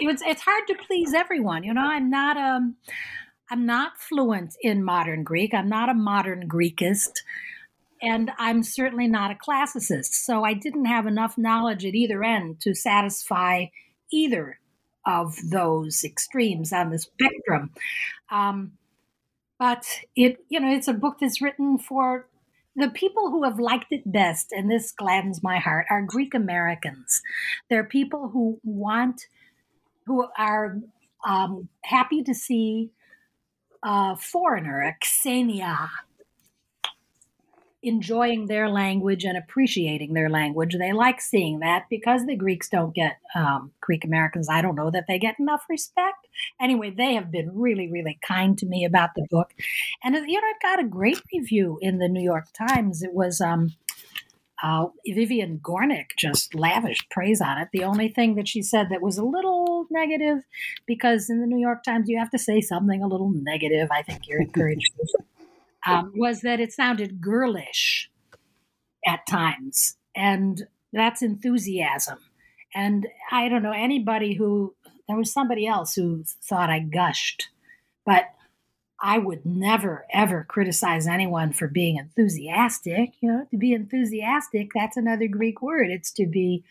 It 0.00 0.06
was, 0.06 0.22
it's 0.22 0.42
hard 0.42 0.68
to 0.68 0.74
please 0.86 1.14
everyone. 1.14 1.64
You 1.64 1.74
know, 1.74 1.82
I'm 1.82 2.08
not 2.08 2.36
um 2.36 2.76
I'm 3.50 3.66
not 3.66 3.98
fluent 3.98 4.56
in 4.60 4.84
modern 4.84 5.22
Greek. 5.22 5.54
I'm 5.54 5.68
not 5.68 5.88
a 5.88 5.94
modern 5.94 6.48
Greekist. 6.48 7.22
And 8.02 8.30
I'm 8.38 8.62
certainly 8.62 9.06
not 9.06 9.30
a 9.30 9.34
classicist. 9.34 10.14
So 10.14 10.44
I 10.44 10.54
didn't 10.54 10.86
have 10.86 11.06
enough 11.06 11.38
knowledge 11.38 11.84
at 11.86 11.94
either 11.94 12.22
end 12.22 12.60
to 12.60 12.74
satisfy 12.74 13.66
either 14.12 14.58
of 15.06 15.36
those 15.50 16.04
extremes 16.04 16.72
on 16.72 16.90
the 16.90 16.98
spectrum. 16.98 17.70
Um, 18.30 18.72
but 19.58 19.86
it, 20.16 20.44
you 20.48 20.60
know, 20.60 20.70
it's 20.70 20.88
a 20.88 20.94
book 20.94 21.18
that's 21.20 21.40
written 21.40 21.78
for 21.78 22.28
the 22.76 22.88
people 22.88 23.30
who 23.30 23.44
have 23.44 23.60
liked 23.60 23.92
it 23.92 24.10
best, 24.10 24.50
and 24.50 24.68
this 24.70 24.90
gladdens 24.90 25.42
my 25.42 25.58
heart, 25.58 25.86
are 25.90 26.02
Greek 26.02 26.34
Americans. 26.34 27.22
They're 27.70 27.84
people 27.84 28.30
who 28.30 28.58
want, 28.64 29.26
who 30.06 30.26
are 30.36 30.80
um, 31.24 31.68
happy 31.84 32.22
to 32.24 32.34
see 32.34 32.90
a 33.84 34.16
foreigner, 34.16 34.80
a 34.80 34.96
xenia, 35.04 35.90
enjoying 37.82 38.46
their 38.46 38.70
language 38.70 39.24
and 39.24 39.36
appreciating 39.36 40.14
their 40.14 40.30
language. 40.30 40.74
They 40.78 40.92
like 40.92 41.20
seeing 41.20 41.58
that 41.58 41.84
because 41.90 42.24
the 42.24 42.34
Greeks 42.34 42.70
don't 42.70 42.94
get, 42.94 43.18
um, 43.34 43.72
Greek 43.82 44.06
Americans, 44.06 44.48
I 44.48 44.62
don't 44.62 44.74
know 44.74 44.90
that 44.90 45.04
they 45.06 45.18
get 45.18 45.38
enough 45.38 45.66
respect. 45.68 46.26
Anyway, 46.58 46.94
they 46.96 47.12
have 47.12 47.30
been 47.30 47.50
really, 47.52 47.90
really 47.92 48.18
kind 48.26 48.56
to 48.56 48.66
me 48.66 48.86
about 48.86 49.10
the 49.14 49.26
book. 49.30 49.52
And, 50.02 50.14
you 50.14 50.40
know, 50.40 50.48
it 50.48 50.62
got 50.62 50.80
a 50.80 50.88
great 50.88 51.20
review 51.30 51.78
in 51.82 51.98
the 51.98 52.08
New 52.08 52.22
York 52.22 52.46
Times. 52.56 53.02
It 53.02 53.12
was, 53.12 53.42
um, 53.42 53.74
uh, 54.62 54.86
Vivian 55.06 55.58
Gornick 55.58 56.10
just 56.16 56.54
lavished 56.54 57.10
praise 57.10 57.40
on 57.40 57.58
it. 57.58 57.68
The 57.72 57.84
only 57.84 58.08
thing 58.08 58.34
that 58.36 58.48
she 58.48 58.62
said 58.62 58.88
that 58.90 59.02
was 59.02 59.18
a 59.18 59.24
little 59.24 59.86
negative, 59.90 60.38
because 60.86 61.28
in 61.28 61.40
the 61.40 61.46
New 61.46 61.58
York 61.58 61.82
Times 61.82 62.08
you 62.08 62.18
have 62.18 62.30
to 62.30 62.38
say 62.38 62.60
something 62.60 63.02
a 63.02 63.08
little 63.08 63.32
negative. 63.34 63.88
I 63.90 64.02
think 64.02 64.28
you're 64.28 64.40
encouraged 64.40 64.92
um, 65.86 66.12
was 66.14 66.42
that 66.42 66.60
it 66.60 66.72
sounded 66.72 67.20
girlish 67.20 68.10
at 69.06 69.26
times, 69.26 69.96
and 70.14 70.66
that's 70.92 71.22
enthusiasm. 71.22 72.18
And 72.74 73.06
I 73.30 73.48
don't 73.48 73.62
know 73.62 73.72
anybody 73.72 74.34
who 74.34 74.74
there 75.08 75.16
was 75.16 75.32
somebody 75.32 75.66
else 75.66 75.94
who 75.94 76.24
thought 76.42 76.70
I 76.70 76.78
gushed, 76.80 77.48
but 78.06 78.24
I 79.04 79.18
would 79.18 79.44
never 79.44 80.06
ever 80.10 80.46
criticize 80.48 81.06
anyone 81.06 81.52
for 81.52 81.68
being 81.68 81.98
enthusiastic. 81.98 83.12
You 83.20 83.28
know, 83.28 83.46
to 83.50 83.58
be 83.58 83.74
enthusiastic, 83.74 84.70
that's 84.74 84.96
another 84.96 85.28
Greek 85.28 85.60
word. 85.60 85.90
It's 85.90 86.10
to 86.12 86.26
be 86.26 86.64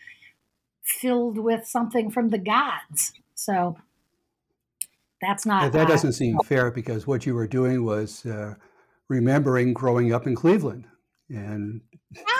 filled 0.82 1.38
with 1.38 1.64
something 1.64 2.10
from 2.10 2.30
the 2.30 2.38
gods. 2.38 3.12
So 3.36 3.76
that's 5.22 5.46
not. 5.46 5.70
That 5.70 5.86
doesn't 5.86 6.14
seem 6.14 6.36
fair 6.40 6.72
because 6.72 7.06
what 7.06 7.24
you 7.24 7.34
were 7.34 7.46
doing 7.46 7.84
was 7.84 8.26
uh, 8.26 8.54
remembering 9.08 9.72
growing 9.72 10.12
up 10.12 10.26
in 10.26 10.34
Cleveland, 10.34 10.86
and 11.28 11.82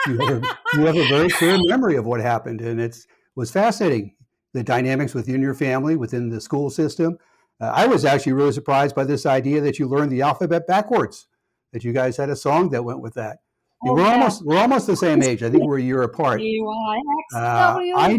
you 0.09 0.19
have, 0.19 0.43
a, 0.43 0.59
you 0.75 0.87
have 0.87 0.97
a 0.97 1.09
very 1.09 1.29
clear 1.29 1.57
memory 1.69 1.95
of 1.95 2.05
what 2.05 2.21
happened, 2.21 2.61
and 2.61 2.81
it 2.81 2.99
was 3.37 3.53
fascinating. 3.53 4.17
The 4.55 4.65
dynamics 4.65 5.15
within 5.15 5.41
your 5.41 5.55
family, 5.55 5.95
within 5.95 6.31
the 6.31 6.41
school 6.41 6.69
system. 6.69 7.17
Uh, 7.61 7.73
I 7.75 7.87
was 7.87 8.05
actually 8.05 8.33
really 8.33 8.53
surprised 8.53 8.95
by 8.95 9.05
this 9.05 9.27
idea 9.27 9.61
that 9.61 9.79
you 9.79 9.89
learned 9.89 10.11
the 10.11 10.23
alphabet 10.23 10.67
backwards. 10.67 11.27
That 11.73 11.85
you 11.85 11.93
guys 11.93 12.17
had 12.17 12.31
a 12.31 12.37
song 12.37 12.71
that 12.71 12.85
went 12.85 13.01
with 13.01 13.15
that. 13.15 13.39
Oh, 13.85 13.95
we're 13.95 14.03
yeah. 14.03 14.13
almost 14.13 14.45
we're 14.45 14.59
almost 14.59 14.87
the 14.87 14.97
same 14.97 15.23
age. 15.23 15.43
I 15.43 15.51
think 15.51 15.65
we're 15.65 15.79
a 15.79 15.83
year 15.83 16.03
apart. 16.03 16.41
Uh, 16.41 17.79
I 17.97 18.11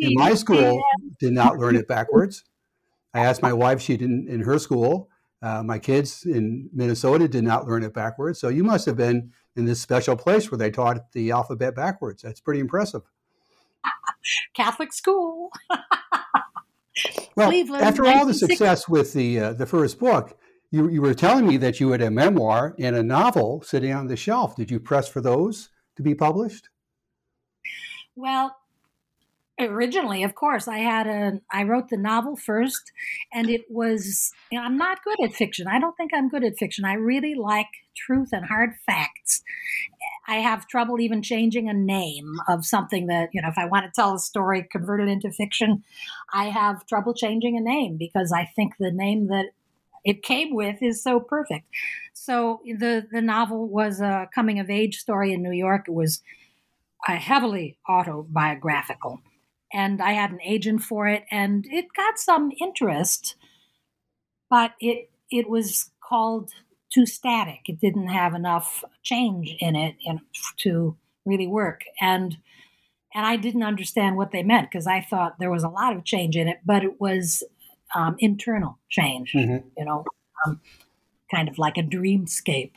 in 0.00 0.14
my 0.14 0.34
school 0.34 0.82
did 1.20 1.32
not 1.32 1.58
learn 1.58 1.76
it 1.76 1.86
backwards. 1.86 2.44
I 3.14 3.20
asked 3.20 3.42
my 3.42 3.52
wife; 3.52 3.80
she 3.80 3.96
didn't 3.96 4.28
in 4.28 4.40
her 4.40 4.58
school. 4.58 5.08
Uh, 5.42 5.62
my 5.62 5.78
kids 5.78 6.24
in 6.24 6.70
Minnesota 6.72 7.28
did 7.28 7.44
not 7.44 7.66
learn 7.66 7.82
it 7.82 7.92
backwards. 7.92 8.40
So 8.40 8.48
you 8.48 8.62
must 8.62 8.86
have 8.86 8.96
been 8.96 9.32
in 9.56 9.64
this 9.64 9.80
special 9.80 10.16
place 10.16 10.50
where 10.50 10.58
they 10.58 10.70
taught 10.70 11.12
the 11.12 11.32
alphabet 11.32 11.74
backwards. 11.74 12.22
That's 12.22 12.40
pretty 12.40 12.60
impressive. 12.60 13.02
Catholic 14.54 14.92
school. 14.92 15.50
well, 17.36 17.48
Cleveland, 17.48 17.84
after 17.84 18.06
all 18.06 18.26
the 18.26 18.34
success 18.34 18.88
with 18.88 19.12
the 19.12 19.40
uh, 19.40 19.52
the 19.54 19.66
first 19.66 19.98
book, 19.98 20.38
you, 20.70 20.88
you 20.88 21.02
were 21.02 21.14
telling 21.14 21.46
me 21.46 21.56
that 21.58 21.80
you 21.80 21.90
had 21.90 22.02
a 22.02 22.10
memoir 22.10 22.74
and 22.78 22.96
a 22.96 23.02
novel 23.02 23.62
sitting 23.62 23.92
on 23.92 24.06
the 24.06 24.16
shelf. 24.16 24.56
Did 24.56 24.70
you 24.70 24.80
press 24.80 25.08
for 25.08 25.20
those 25.20 25.68
to 25.96 26.02
be 26.02 26.14
published? 26.14 26.68
Well, 28.16 28.56
originally 29.60 30.22
of 30.22 30.34
course 30.34 30.66
i 30.66 30.78
had 30.78 31.06
a 31.06 31.40
i 31.52 31.62
wrote 31.62 31.88
the 31.90 31.96
novel 31.96 32.36
first 32.36 32.90
and 33.32 33.50
it 33.50 33.62
was 33.68 34.32
you 34.50 34.58
know, 34.58 34.64
i'm 34.64 34.76
not 34.76 35.04
good 35.04 35.22
at 35.22 35.34
fiction. 35.34 35.66
I 35.68 35.78
don't 35.78 35.96
think 35.96 36.10
i'm 36.14 36.28
good 36.28 36.44
at 36.44 36.58
fiction. 36.58 36.84
I 36.84 36.94
really 36.94 37.34
like 37.34 37.68
truth 37.94 38.30
and 38.32 38.46
hard 38.46 38.70
facts. 38.86 39.42
I 40.26 40.36
have 40.36 40.66
trouble 40.66 41.00
even 41.00 41.22
changing 41.22 41.68
a 41.68 41.74
name 41.74 42.36
of 42.48 42.64
something 42.64 43.06
that 43.08 43.28
you 43.32 43.42
know 43.42 43.48
if 43.48 43.58
i 43.58 43.66
want 43.66 43.84
to 43.84 43.92
tell 43.94 44.14
a 44.14 44.18
story 44.18 44.66
convert 44.70 45.00
it 45.00 45.08
into 45.08 45.30
fiction 45.30 45.84
i 46.32 46.44
have 46.46 46.86
trouble 46.86 47.12
changing 47.12 47.56
a 47.56 47.60
name 47.60 47.96
because 47.98 48.32
i 48.32 48.48
think 48.56 48.74
the 48.78 48.90
name 48.90 49.28
that 49.28 49.46
it 50.04 50.22
came 50.22 50.54
with 50.54 50.82
is 50.82 51.02
so 51.02 51.20
perfect. 51.20 51.66
So 52.12 52.60
the 52.64 53.06
the 53.10 53.22
novel 53.22 53.68
was 53.68 54.00
a 54.00 54.28
coming 54.34 54.58
of 54.58 54.68
age 54.70 54.98
story 54.98 55.32
in 55.32 55.42
new 55.42 55.52
york. 55.52 55.86
It 55.88 55.92
was 55.92 56.22
heavily 57.06 57.78
autobiographical 57.88 59.20
and 59.72 60.02
I 60.02 60.12
had 60.12 60.30
an 60.30 60.40
agent 60.42 60.82
for 60.82 61.06
it, 61.08 61.24
and 61.30 61.64
it 61.66 61.86
got 61.96 62.18
some 62.18 62.52
interest, 62.60 63.36
but 64.50 64.72
it 64.80 65.10
it 65.30 65.48
was 65.48 65.90
called 66.06 66.50
too 66.92 67.06
static. 67.06 67.60
It 67.68 67.80
didn't 67.80 68.08
have 68.08 68.34
enough 68.34 68.84
change 69.02 69.56
in 69.60 69.74
it 69.74 69.96
in, 70.04 70.20
to 70.58 70.96
really 71.24 71.46
work, 71.46 71.82
and 72.00 72.36
and 73.14 73.26
I 73.26 73.36
didn't 73.36 73.62
understand 73.62 74.16
what 74.16 74.32
they 74.32 74.42
meant 74.42 74.70
because 74.70 74.86
I 74.86 75.00
thought 75.00 75.38
there 75.38 75.50
was 75.50 75.64
a 75.64 75.68
lot 75.68 75.96
of 75.96 76.04
change 76.04 76.36
in 76.36 76.48
it, 76.48 76.58
but 76.64 76.84
it 76.84 77.00
was 77.00 77.42
um, 77.94 78.16
internal 78.18 78.78
change, 78.88 79.32
mm-hmm. 79.32 79.66
you 79.76 79.84
know, 79.84 80.04
um, 80.46 80.60
kind 81.30 81.48
of 81.48 81.58
like 81.58 81.76
a 81.76 81.82
dreamscape 81.82 82.72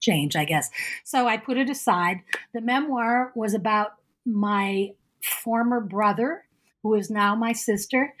change, 0.00 0.36
I 0.36 0.44
guess. 0.44 0.70
So 1.04 1.26
I 1.26 1.36
put 1.36 1.58
it 1.58 1.68
aside. 1.68 2.22
The 2.54 2.60
memoir 2.60 3.32
was 3.34 3.54
about 3.54 3.94
my 4.24 4.90
former 5.22 5.80
brother, 5.80 6.44
who 6.82 6.94
is 6.94 7.10
now 7.10 7.34
my 7.34 7.52
sister, 7.52 8.14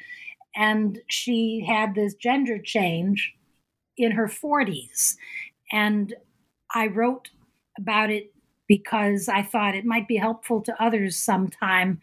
and 0.56 0.98
she 1.08 1.64
had 1.66 1.94
this 1.94 2.14
gender 2.14 2.58
change 2.58 3.34
in 3.96 4.12
her 4.12 4.28
40s. 4.28 5.16
And 5.72 6.14
I 6.74 6.88
wrote 6.88 7.30
about 7.78 8.10
it 8.10 8.32
because 8.66 9.28
I 9.28 9.42
thought 9.42 9.74
it 9.74 9.84
might 9.84 10.08
be 10.08 10.16
helpful 10.16 10.60
to 10.62 10.82
others 10.82 11.16
sometime 11.16 12.00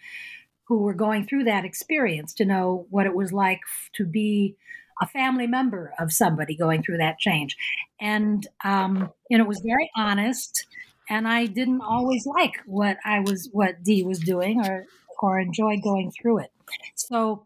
who 0.65 0.79
were 0.79 0.93
going 0.93 1.25
through 1.25 1.45
that 1.45 1.65
experience 1.65 2.33
to 2.35 2.45
know 2.45 2.85
what 2.89 3.05
it 3.05 3.15
was 3.15 3.31
like 3.31 3.61
to 3.93 4.05
be 4.05 4.55
a 5.01 5.07
family 5.07 5.47
member 5.47 5.93
of 5.99 6.11
somebody 6.11 6.55
going 6.55 6.83
through 6.83 6.97
that 6.97 7.19
change. 7.19 7.55
And, 8.01 8.45
um, 8.63 9.11
and 9.29 9.39
it 9.41 9.47
was 9.47 9.61
very 9.65 9.89
honest. 9.95 10.65
And 11.09 11.27
I 11.27 11.45
didn't 11.45 11.81
always 11.81 12.25
like 12.25 12.57
what 12.65 12.97
I 13.05 13.19
was, 13.21 13.49
what 13.51 13.83
D 13.83 14.03
was 14.03 14.19
doing 14.19 14.59
or 14.65 14.85
or 15.19 15.39
enjoy 15.39 15.77
going 15.77 16.11
through 16.11 16.39
it. 16.39 16.51
So 16.95 17.45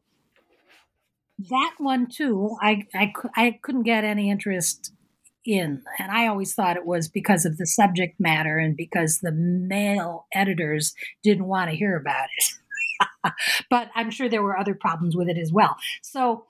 that 1.50 1.76
one 1.78 2.08
too, 2.08 2.58
I, 2.62 2.88
I, 2.94 3.14
I 3.36 3.60
couldn't 3.62 3.84
get 3.84 4.04
any 4.04 4.30
interest 4.30 4.94
in. 5.46 5.82
And 5.98 6.12
I 6.12 6.28
always 6.28 6.54
thought 6.54 6.78
it 6.78 6.86
was 6.86 7.08
because 7.08 7.46
of 7.46 7.58
the 7.58 7.66
subject 7.66 8.20
matter 8.20 8.58
and 8.58 8.76
because 8.76 9.20
the 9.20 9.32
male 9.32 10.28
editors 10.34 10.94
didn't 11.24 11.46
want 11.46 11.72
to 11.72 11.78
hear 11.78 11.96
about 11.98 12.28
it. 12.38 13.34
but 13.70 13.90
I'm 13.96 14.12
sure 14.12 14.30
there 14.30 14.44
were 14.44 14.58
other 14.58 14.76
problems 14.76 15.16
with 15.16 15.30
it 15.30 15.38
as 15.38 15.52
well. 15.52 15.76
So 16.02 16.46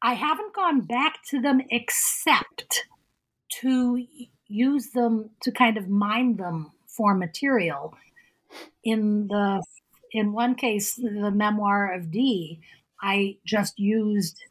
I 0.00 0.14
haven't 0.14 0.54
gone 0.54 0.82
back 0.82 1.22
to 1.30 1.40
them 1.40 1.60
except 1.70 2.84
to 3.60 4.04
use 4.48 4.90
them 4.90 5.30
to 5.42 5.52
kind 5.52 5.76
of 5.76 5.88
mine 5.88 6.36
them 6.36 6.72
for 6.86 7.14
material 7.14 7.94
in 8.84 9.28
the 9.28 9.62
in 10.12 10.32
one 10.32 10.54
case, 10.54 10.94
the 10.94 11.30
memoir 11.30 11.92
of 11.92 12.10
D, 12.10 12.60
I 13.02 13.36
just 13.44 13.78
used 13.78 14.42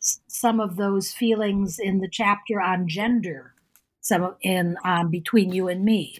some 0.00 0.60
of 0.60 0.76
those 0.76 1.12
feelings 1.12 1.78
in 1.78 2.00
the 2.00 2.08
chapter 2.10 2.60
on 2.60 2.86
gender, 2.88 3.54
some 4.00 4.34
in 4.42 4.76
um, 4.84 5.10
between 5.10 5.50
you 5.52 5.68
and 5.68 5.84
me. 5.84 6.18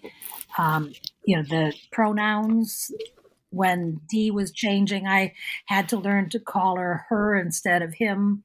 Um, 0.57 0.93
you 1.25 1.37
know, 1.37 1.43
the 1.43 1.75
pronouns. 1.93 2.91
When 3.51 4.01
D 4.11 4.33
was 4.33 4.51
changing, 4.51 5.07
I 5.07 5.33
had 5.67 5.89
to 5.91 5.97
learn 5.97 6.29
to 6.31 6.41
call 6.41 6.77
her 6.77 7.05
her 7.09 7.37
instead 7.37 7.83
of 7.83 7.95
him, 7.95 8.43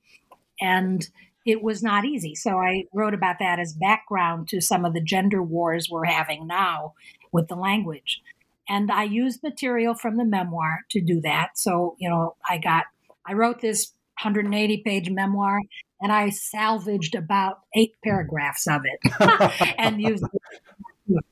and 0.62 1.08
it 1.50 1.64
was 1.64 1.82
not 1.82 2.06
easy. 2.06 2.36
So 2.36 2.58
I 2.58 2.86
wrote 2.93 3.16
about 3.16 3.38
that 3.39 3.60
as 3.60 3.74
background 3.74 4.47
to 4.50 4.62
some 4.62 4.86
of 4.86 4.93
the 4.93 5.02
gender 5.02 5.41
wars 5.41 5.88
we're 5.89 6.06
having 6.06 6.45
now 6.45 6.93
with 7.32 7.47
the 7.47 7.56
language. 7.56 8.22
And 8.68 8.91
I 8.91 9.04
used 9.04 9.41
material 9.41 9.95
from 9.95 10.18
the 10.18 10.26
memoir 10.26 10.82
to 10.91 11.02
do 11.02 11.20
that. 11.22 11.58
So, 11.58 11.95
you 11.97 12.08
know, 12.08 12.36
I 12.47 12.60
got, 12.60 12.86
I 13.26 13.34
wrote 13.34 13.62
this 13.62 13.93
180 14.22 14.84
page 14.84 15.10
memoir 15.10 15.60
and 16.00 16.12
I 16.12 16.30
salvaged 16.30 17.16
about 17.16 17.62
eight 17.76 17.93
paragraphs 18.04 18.68
of 18.68 18.82
it 18.86 19.74
and 19.80 20.00
used 20.00 20.24
it. 20.24 21.24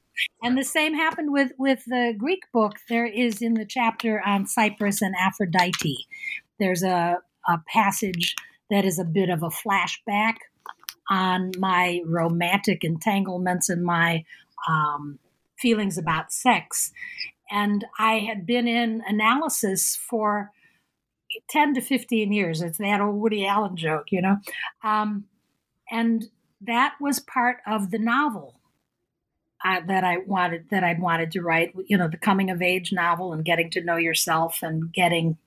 And 0.42 0.58
the 0.58 0.64
same 0.64 0.96
happened 0.96 1.32
with, 1.32 1.52
with 1.60 1.84
the 1.86 2.16
Greek 2.18 2.42
book. 2.52 2.78
There 2.90 3.06
is 3.06 3.40
in 3.44 3.54
the 3.54 3.68
chapter 3.68 4.20
on 4.26 4.48
Cyprus 4.48 5.04
and 5.04 5.14
Aphrodite, 5.16 6.08
there's 6.60 6.82
a, 6.82 7.20
a 7.48 7.60
passage 7.72 8.36
that 8.70 8.86
is 8.86 9.00
a 9.00 9.06
bit 9.06 9.30
of 9.30 9.44
a 9.44 9.50
flashback 9.50 10.36
on 11.10 11.52
my 11.58 12.02
romantic 12.06 12.84
entanglements 12.84 13.70
and 13.70 13.84
my 13.84 14.26
um, 14.68 15.20
feelings 15.58 15.98
about 15.98 16.32
sex. 16.32 16.92
And 17.50 17.86
I 17.98 18.20
had 18.20 18.46
been 18.46 18.68
in 18.68 19.02
analysis 19.08 19.96
for 19.96 20.52
10 21.50 21.76
to 21.76 21.82
15 21.82 22.32
years. 22.32 22.62
It's 22.62 22.78
that 22.78 23.02
old 23.02 23.16
Woody 23.16 23.46
Allen 23.46 23.78
joke, 23.78 24.12
you 24.12 24.22
know? 24.22 24.38
Um, 24.84 25.26
and 25.90 26.26
that 26.62 26.96
was 27.00 27.20
part 27.20 27.58
of 27.66 27.92
the 27.92 28.00
novel 28.00 28.56
uh, 29.64 29.82
that 29.88 30.04
I 30.04 30.18
wanted 30.18 30.70
that 30.70 30.84
I'd 30.84 31.02
wanted 31.02 31.32
to 31.32 31.42
write. 31.42 31.74
You 31.88 31.98
know, 31.98 32.08
the 32.08 32.18
coming 32.18 32.50
of 32.50 32.62
age 32.62 32.92
novel 32.92 33.34
and 33.34 33.46
getting 33.46 33.70
to 33.72 33.84
know 33.84 33.98
yourself 33.98 34.60
and 34.62 34.92
getting 34.92 35.38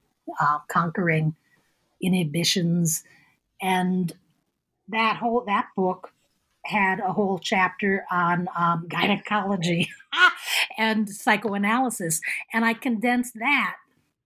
uh, 0.40 0.58
conquering 0.68 1.36
inhibitions, 2.00 3.04
and 3.60 4.12
that 4.88 5.16
whole 5.16 5.44
that 5.46 5.68
book 5.76 6.12
had 6.64 7.00
a 7.00 7.12
whole 7.12 7.38
chapter 7.38 8.04
on 8.10 8.48
um, 8.56 8.86
gynecology 8.88 9.88
and 10.78 11.08
psychoanalysis, 11.08 12.20
and 12.52 12.64
I 12.64 12.74
condensed 12.74 13.34
that 13.34 13.76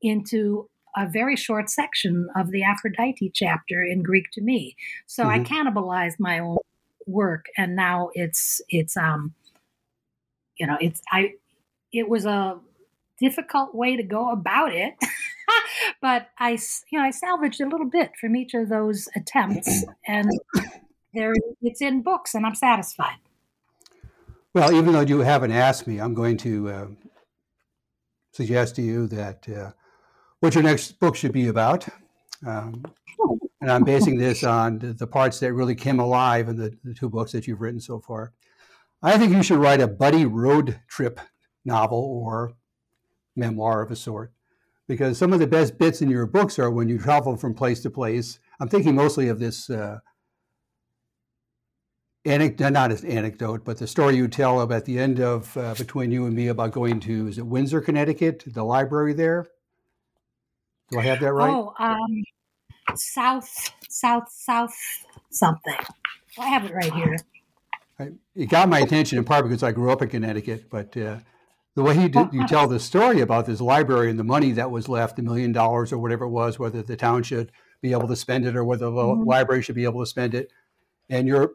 into 0.02 0.68
a 0.96 1.08
very 1.08 1.36
short 1.36 1.68
section 1.68 2.28
of 2.36 2.50
the 2.50 2.62
Aphrodite 2.62 3.32
chapter 3.34 3.82
in 3.82 4.02
Greek 4.02 4.30
to 4.32 4.40
me. 4.40 4.76
So 5.06 5.24
mm-hmm. 5.24 5.32
I 5.32 5.38
cannibalized 5.40 6.16
my 6.18 6.38
own 6.38 6.58
work, 7.06 7.46
and 7.56 7.76
now 7.76 8.10
it's 8.14 8.60
it's 8.68 8.96
um 8.96 9.34
you 10.56 10.66
know 10.66 10.76
it's 10.80 11.02
I 11.10 11.34
it 11.92 12.08
was 12.08 12.26
a 12.26 12.58
difficult 13.18 13.74
way 13.74 13.96
to 13.96 14.02
go 14.02 14.30
about 14.30 14.72
it. 14.72 14.94
but 16.00 16.28
I, 16.38 16.58
you 16.90 16.98
know, 16.98 17.04
I 17.04 17.10
salvaged 17.10 17.60
a 17.60 17.68
little 17.68 17.88
bit 17.88 18.12
from 18.20 18.36
each 18.36 18.54
of 18.54 18.68
those 18.68 19.08
attempts, 19.16 19.84
and 20.06 20.30
there 21.12 21.32
it's 21.62 21.80
in 21.80 22.02
books, 22.02 22.34
and 22.34 22.46
I'm 22.46 22.54
satisfied. 22.54 23.18
Well, 24.54 24.72
even 24.72 24.92
though 24.92 25.00
you 25.00 25.20
haven't 25.20 25.52
asked 25.52 25.86
me, 25.86 25.98
I'm 25.98 26.14
going 26.14 26.36
to 26.38 26.68
uh, 26.68 26.86
suggest 28.32 28.76
to 28.76 28.82
you 28.82 29.06
that 29.08 29.48
uh, 29.48 29.72
what 30.40 30.54
your 30.54 30.62
next 30.62 30.98
book 31.00 31.16
should 31.16 31.32
be 31.32 31.48
about. 31.48 31.88
Um, 32.46 32.84
and 33.60 33.72
I'm 33.72 33.82
basing 33.82 34.18
this 34.18 34.44
on 34.44 34.78
the, 34.78 35.06
parts 35.06 35.40
that 35.40 35.54
really 35.54 35.74
came 35.74 35.98
alive 35.98 36.48
in 36.48 36.56
the, 36.56 36.76
the 36.84 36.92
two 36.92 37.08
books 37.08 37.32
that 37.32 37.46
you've 37.46 37.62
written 37.62 37.80
so 37.80 37.98
far. 37.98 38.32
I 39.02 39.16
think 39.16 39.32
you 39.32 39.42
should 39.42 39.58
write 39.58 39.80
a 39.80 39.88
buddy 39.88 40.26
road 40.26 40.80
trip 40.86 41.18
novel 41.64 42.22
or 42.24 42.52
memoir 43.36 43.82
of 43.82 43.90
a 43.90 43.96
sort, 43.96 44.32
because 44.86 45.18
some 45.18 45.32
of 45.32 45.40
the 45.40 45.46
best 45.46 45.78
bits 45.78 46.02
in 46.02 46.10
your 46.10 46.26
books 46.26 46.58
are 46.58 46.70
when 46.70 46.88
you 46.88 46.98
travel 46.98 47.36
from 47.36 47.54
place 47.54 47.80
to 47.82 47.90
place. 47.90 48.38
I'm 48.60 48.68
thinking 48.68 48.94
mostly 48.94 49.28
of 49.28 49.38
this 49.40 49.68
uh, 49.68 49.98
anecdote, 52.24 52.70
not 52.70 52.92
an 52.92 53.06
anecdote, 53.06 53.64
but 53.64 53.78
the 53.78 53.86
story 53.86 54.16
you 54.16 54.28
tell 54.28 54.60
about 54.60 54.84
the 54.84 54.98
end 54.98 55.20
of 55.20 55.56
uh, 55.56 55.74
Between 55.74 56.10
You 56.10 56.26
and 56.26 56.34
Me 56.34 56.48
about 56.48 56.72
going 56.72 57.00
to, 57.00 57.28
is 57.28 57.38
it 57.38 57.46
Windsor, 57.46 57.80
Connecticut, 57.80 58.44
the 58.46 58.64
library 58.64 59.12
there? 59.12 59.48
Do 60.90 60.98
I 60.98 61.02
have 61.02 61.20
that 61.20 61.32
right? 61.32 61.50
Oh, 61.50 61.74
um, 61.78 62.24
South, 62.94 63.72
South, 63.88 64.28
South 64.30 64.74
something. 65.30 65.76
I 66.38 66.46
have 66.46 66.64
it 66.64 66.74
right 66.74 66.92
here. 66.92 67.16
I, 67.98 68.08
it 68.34 68.46
got 68.46 68.68
my 68.68 68.80
attention 68.80 69.18
in 69.18 69.24
part 69.24 69.44
because 69.44 69.62
I 69.62 69.72
grew 69.72 69.90
up 69.90 70.02
in 70.02 70.08
Connecticut, 70.08 70.68
but 70.68 70.96
uh, 70.96 71.18
the 71.74 71.82
way 71.82 71.94
you, 71.94 72.08
did, 72.08 72.32
you 72.32 72.46
tell 72.46 72.68
the 72.68 72.78
story 72.78 73.20
about 73.20 73.46
this 73.46 73.60
library 73.60 74.10
and 74.10 74.18
the 74.18 74.24
money 74.24 74.52
that 74.52 74.70
was 74.70 74.88
left, 74.88 75.18
a 75.18 75.22
million 75.22 75.52
dollars 75.52 75.92
or 75.92 75.98
whatever 75.98 76.24
it 76.24 76.30
was, 76.30 76.58
whether 76.58 76.82
the 76.82 76.96
town 76.96 77.22
should 77.22 77.50
be 77.82 77.92
able 77.92 78.08
to 78.08 78.16
spend 78.16 78.46
it 78.46 78.56
or 78.56 78.64
whether 78.64 78.86
the 78.86 78.92
mm-hmm. 78.92 79.28
library 79.28 79.62
should 79.62 79.74
be 79.74 79.84
able 79.84 80.00
to 80.00 80.06
spend 80.06 80.34
it, 80.34 80.52
and 81.10 81.26
your 81.28 81.54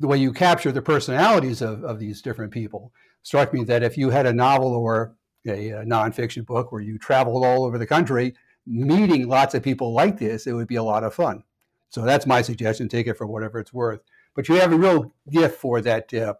the 0.00 0.08
way 0.08 0.18
you 0.18 0.32
capture 0.32 0.72
the 0.72 0.82
personalities 0.82 1.62
of, 1.62 1.84
of 1.84 2.00
these 2.00 2.22
different 2.22 2.50
people 2.52 2.92
struck 3.22 3.54
me 3.54 3.62
that 3.62 3.84
if 3.84 3.96
you 3.96 4.10
had 4.10 4.26
a 4.26 4.32
novel 4.32 4.74
or 4.74 5.14
a, 5.46 5.68
a 5.70 5.84
nonfiction 5.84 6.44
book 6.44 6.72
where 6.72 6.80
you 6.80 6.98
traveled 6.98 7.44
all 7.44 7.64
over 7.64 7.78
the 7.78 7.86
country 7.86 8.34
meeting 8.66 9.28
lots 9.28 9.54
of 9.54 9.62
people 9.62 9.92
like 9.92 10.18
this, 10.18 10.46
it 10.46 10.52
would 10.52 10.68
be 10.68 10.76
a 10.76 10.82
lot 10.82 11.04
of 11.04 11.14
fun. 11.14 11.42
So 11.90 12.02
that's 12.02 12.26
my 12.26 12.42
suggestion. 12.42 12.88
Take 12.88 13.06
it 13.06 13.18
for 13.18 13.26
whatever 13.26 13.58
it's 13.58 13.72
worth. 13.72 14.00
But 14.34 14.48
you 14.48 14.56
have 14.56 14.72
a 14.72 14.76
real 14.76 15.12
gift 15.30 15.60
for 15.60 15.80
that 15.82 16.12
uh, 16.14 16.34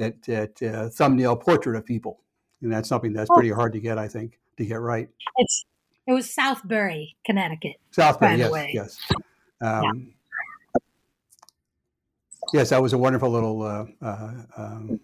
that, 0.00 0.22
that 0.22 0.62
uh, 0.62 0.88
thumbnail 0.88 1.36
portrait 1.36 1.76
of 1.76 1.84
people, 1.84 2.20
and 2.62 2.72
that's 2.72 2.88
something 2.88 3.12
that's 3.12 3.30
pretty 3.30 3.50
hard 3.50 3.72
to 3.74 3.80
get, 3.80 3.98
I 3.98 4.08
think, 4.08 4.38
to 4.56 4.64
get 4.64 4.80
right. 4.80 5.08
It's 5.36 5.64
it 6.06 6.12
was 6.12 6.34
Southbury, 6.34 7.14
Connecticut. 7.24 7.76
Southbury, 7.92 8.38
yes, 8.38 8.74
yes. 8.74 8.98
Um, 9.60 9.82
yeah. 9.84 9.92
Yes, 12.52 12.70
that 12.70 12.82
was 12.82 12.94
a 12.94 12.98
wonderful 12.98 13.30
little 13.30 13.62
uh, 13.62 13.84
uh 14.02 14.32
um, 14.56 15.00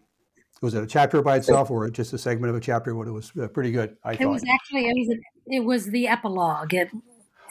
was 0.62 0.74
it 0.74 0.82
a 0.82 0.86
chapter 0.86 1.22
by 1.22 1.36
itself 1.36 1.70
or 1.70 1.88
just 1.90 2.12
a 2.12 2.18
segment 2.18 2.50
of 2.50 2.56
a 2.56 2.60
chapter? 2.60 2.94
What 2.94 3.06
it 3.06 3.12
was 3.12 3.30
uh, 3.40 3.46
pretty 3.48 3.70
good. 3.70 3.96
I 4.02 4.12
it 4.12 4.20
thought. 4.20 4.30
was 4.30 4.42
actually 4.52 4.86
it 4.86 4.94
was 4.96 5.08
a, 5.10 5.54
it 5.56 5.60
was 5.60 5.86
the 5.86 6.08
epilogue. 6.08 6.74
It, 6.74 6.90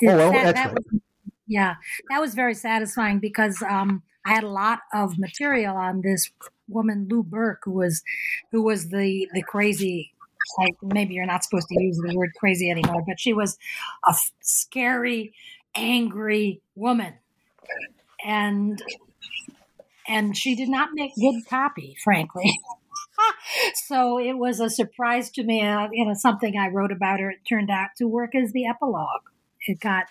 it 0.02 0.10
oh 0.10 0.18
well, 0.18 0.32
that, 0.34 0.43
that's 0.43 0.60
that 0.60 0.74
right. 0.74 0.84
Was, 0.91 1.02
yeah, 1.48 1.76
that 2.10 2.20
was 2.20 2.34
very 2.34 2.56
satisfying 2.56 3.20
because 3.20 3.62
um, 3.62 4.02
I 4.26 4.34
had 4.34 4.43
a 4.43 4.50
lot 4.50 4.80
of 4.93 5.18
material 5.20 5.78
on 5.78 6.02
this 6.02 6.32
woman 6.68 7.07
Lu 7.09 7.24
Burke, 7.24 7.61
who 7.66 7.72
was 7.72 8.03
who 8.51 8.63
was 8.63 8.89
the 8.89 9.28
the 9.34 9.43
crazy. 9.43 10.11
Like 10.59 10.76
maybe 10.84 11.16
you're 11.16 11.26
not 11.26 11.43
supposed 11.43 11.68
to 11.70 11.84
use 11.84 11.97
the 11.97 12.16
word 12.16 12.32
crazy 12.38 12.70
anymore, 12.70 13.03
but 13.07 13.20
she 13.20 13.34
was 13.34 13.57
a 14.07 14.13
scary, 14.41 15.34
angry 15.76 16.61
woman, 16.76 17.16
and 18.24 18.82
and 20.07 20.38
she 20.38 20.55
did 20.55 20.70
not 20.70 20.89
make 20.93 21.16
good 21.16 21.45
copy, 21.49 21.95
frankly. 22.03 22.59
so 23.88 24.20
it 24.20 24.34
was 24.34 24.59
a 24.59 24.70
surprise 24.70 25.30
to 25.32 25.43
me. 25.43 25.66
Uh, 25.66 25.88
you 25.91 26.05
know, 26.05 26.13
something 26.13 26.57
I 26.57 26.70
wrote 26.70 26.91
about 26.91 27.20
her. 27.20 27.32
It 27.32 27.39
turned 27.47 27.70
out 27.70 27.89
to 27.97 28.07
work 28.07 28.36
as 28.36 28.51
the 28.51 28.66
epilogue. 28.68 29.24
It 29.68 29.80
got 29.80 30.05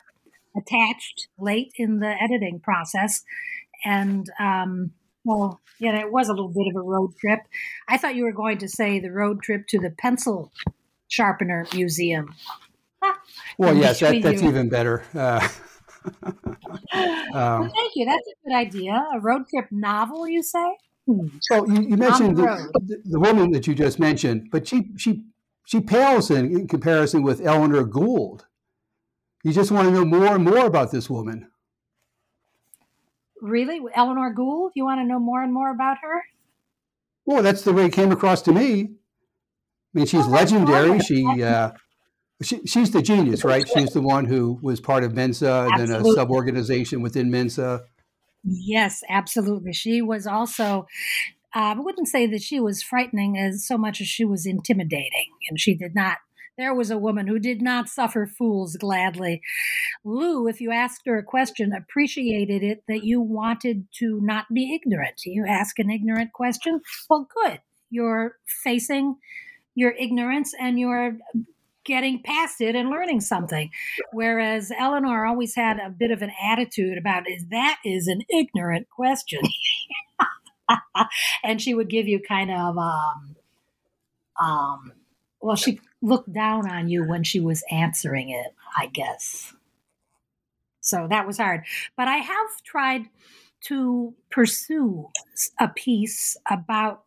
attached 0.57 1.29
late 1.39 1.73
in 1.77 2.01
the 2.01 2.15
editing 2.23 2.61
process, 2.61 3.25
and 3.85 4.29
um, 4.41 4.93
well, 5.25 5.61
yeah, 5.81 5.99
it 5.99 6.13
was 6.13 6.29
a 6.29 6.33
little 6.33 6.53
bit 6.53 6.69
of 6.69 6.77
a 6.77 6.83
road 6.83 7.17
trip. 7.19 7.41
I 7.89 7.97
thought 7.97 8.15
you 8.15 8.25
were 8.25 8.33
going 8.33 8.59
to 8.59 8.69
say 8.69 9.01
the 9.01 9.11
road 9.11 9.43
trip 9.43 9.67
to 9.69 9.79
the 9.79 9.91
pencil 9.91 10.53
sharpener 11.09 11.67
museum. 11.75 12.35
well, 13.59 13.77
yes, 13.77 14.01
that, 14.01 14.23
that's 14.23 14.43
even 14.43 14.69
better. 14.69 15.05
Uh, 16.13 16.29
um, 16.93 17.33
well, 17.33 17.73
thank 17.75 17.93
you. 17.95 18.05
That's 18.05 18.29
a 18.29 18.47
good 18.47 18.55
idea. 18.55 19.07
A 19.15 19.21
road 19.21 19.49
trip 19.49 19.69
novel, 19.71 20.29
you 20.29 20.43
say? 20.43 20.77
Hmm. 21.07 21.29
So 21.41 21.67
you, 21.67 21.81
you 21.81 21.97
mentioned 21.97 22.37
the, 22.37 22.71
the, 22.85 23.03
the, 23.07 23.19
woman 23.19 23.53
that 23.53 23.67
you 23.67 23.75
just 23.75 23.99
mentioned, 23.99 24.49
but 24.53 24.69
she 24.69 24.91
she 24.99 25.25
she 25.65 25.81
pales 25.81 26.31
in, 26.31 26.55
in 26.55 26.69
comparison 26.69 27.23
with 27.23 27.41
Eleanor 27.41 27.85
Gould. 27.85 28.47
You 29.45 29.53
just 29.55 29.71
want 29.71 29.89
to 29.89 29.95
know 29.95 30.05
more 30.05 30.35
and 30.35 30.45
more 30.45 30.67
about 30.67 30.91
this 30.91 31.09
woman. 31.09 31.49
Really, 33.41 33.81
Eleanor 33.95 34.33
Gould? 34.33 34.73
You 34.75 34.85
want 34.85 35.01
to 35.01 35.05
know 35.05 35.19
more 35.19 35.43
and 35.43 35.53
more 35.53 35.71
about 35.71 35.99
her? 36.03 36.23
Well, 37.27 37.43
that's 37.43 37.63
the 37.63 37.73
way 37.73 37.87
it 37.87 37.93
came 37.93 38.13
across 38.13 38.43
to 38.43 38.53
me. 38.53 38.83
I 38.83 38.89
mean, 39.93 40.07
she's 40.07 40.27
oh, 40.27 40.31
legendary. 40.31 40.99
She 41.01 41.25
uh, 41.43 41.73
she, 42.43 42.61
she's 42.67 42.91
the 42.91 43.03
genius, 43.03 43.45
right? 43.45 43.67
She's 43.69 43.93
the 43.93 44.03
one 44.03 44.25
who 44.27 44.59
was 44.63 44.81
part 44.81 45.05
of 45.05 45.15
Mensa 45.15 45.69
and 45.71 45.81
then 45.81 46.01
a 46.01 46.05
sub 46.13 46.31
organization 46.31 47.01
within 47.01 47.31
Mensa. 47.31 47.85
Yes, 48.43 49.03
absolutely. 49.09 49.73
She 49.73 50.03
was 50.03 50.27
also, 50.27 50.87
uh, 51.55 51.75
I 51.77 51.79
wouldn't 51.79 52.09
say 52.09 52.27
that 52.27 52.43
she 52.43 52.61
was 52.61 52.83
frightening 52.83 53.39
as 53.39 53.67
so 53.67 53.79
much 53.79 54.01
as 54.01 54.07
she 54.07 54.25
was 54.25 54.47
intimidating. 54.47 55.31
And 55.49 55.59
she 55.59 55.75
did 55.75 55.95
not, 55.95 56.19
there 56.57 56.75
was 56.75 56.91
a 56.91 56.99
woman 56.99 57.27
who 57.27 57.39
did 57.39 57.61
not 57.61 57.89
suffer 57.89 58.27
fools 58.27 58.77
gladly. 58.77 59.43
Lu, 60.05 60.47
if 60.47 60.61
you 60.61 60.71
asked 60.71 61.03
her 61.07 61.19
a 61.19 61.23
question, 61.23 61.73
appreciated 61.73 62.63
it 62.63 62.85
that 62.89 63.05
you 63.05 63.21
wanted 63.21 63.87
to 63.99 64.21
not 64.23 64.47
be 64.53 64.75
ignorant. 64.75 65.21
You 65.25 65.47
ask 65.47 65.79
an 65.79 65.91
ignorant 65.91 66.33
question, 66.33 66.81
well, 67.09 67.27
good. 67.45 67.61
You're 67.91 68.37
facing 68.63 69.17
your 69.75 69.93
ignorance 69.93 70.55
and 70.59 70.79
you're 70.79 71.19
getting 71.85 72.23
past 72.23 72.61
it 72.61 72.75
and 72.75 72.89
learning 72.89 73.21
something. 73.21 73.71
Whereas 74.13 74.73
Eleanor 74.77 75.27
always 75.27 75.55
had 75.55 75.79
a 75.79 75.91
bit 75.91 76.11
of 76.11 76.23
an 76.23 76.33
attitude 76.43 76.99
about 76.99 77.29
is 77.29 77.47
that 77.51 77.79
is 77.85 78.09
an 78.09 78.23
ignorant 78.31 78.89
question. 78.89 79.41
and 81.45 81.61
she 81.61 81.75
would 81.75 81.91
give 81.91 82.09
you 82.09 82.21
kind 82.27 82.51
of 82.51 82.79
um 82.79 83.37
um 84.41 84.93
well 85.45 85.57
she 85.57 85.79
looked 86.01 86.33
down 86.33 86.69
on 86.69 86.89
you 86.89 87.05
when 87.05 87.23
she 87.23 87.39
was 87.39 87.63
answering 87.71 88.31
it, 88.31 88.55
I 88.77 88.87
guess. 88.87 89.53
So 90.81 91.07
that 91.11 91.27
was 91.27 91.37
hard. 91.37 91.65
But 91.97 92.09
I 92.09 92.17
have 92.17 92.63
tried 92.65 93.03
to 93.67 94.15
pursue 94.31 95.09
a 95.61 95.69
piece 95.69 96.37
about 96.51 97.05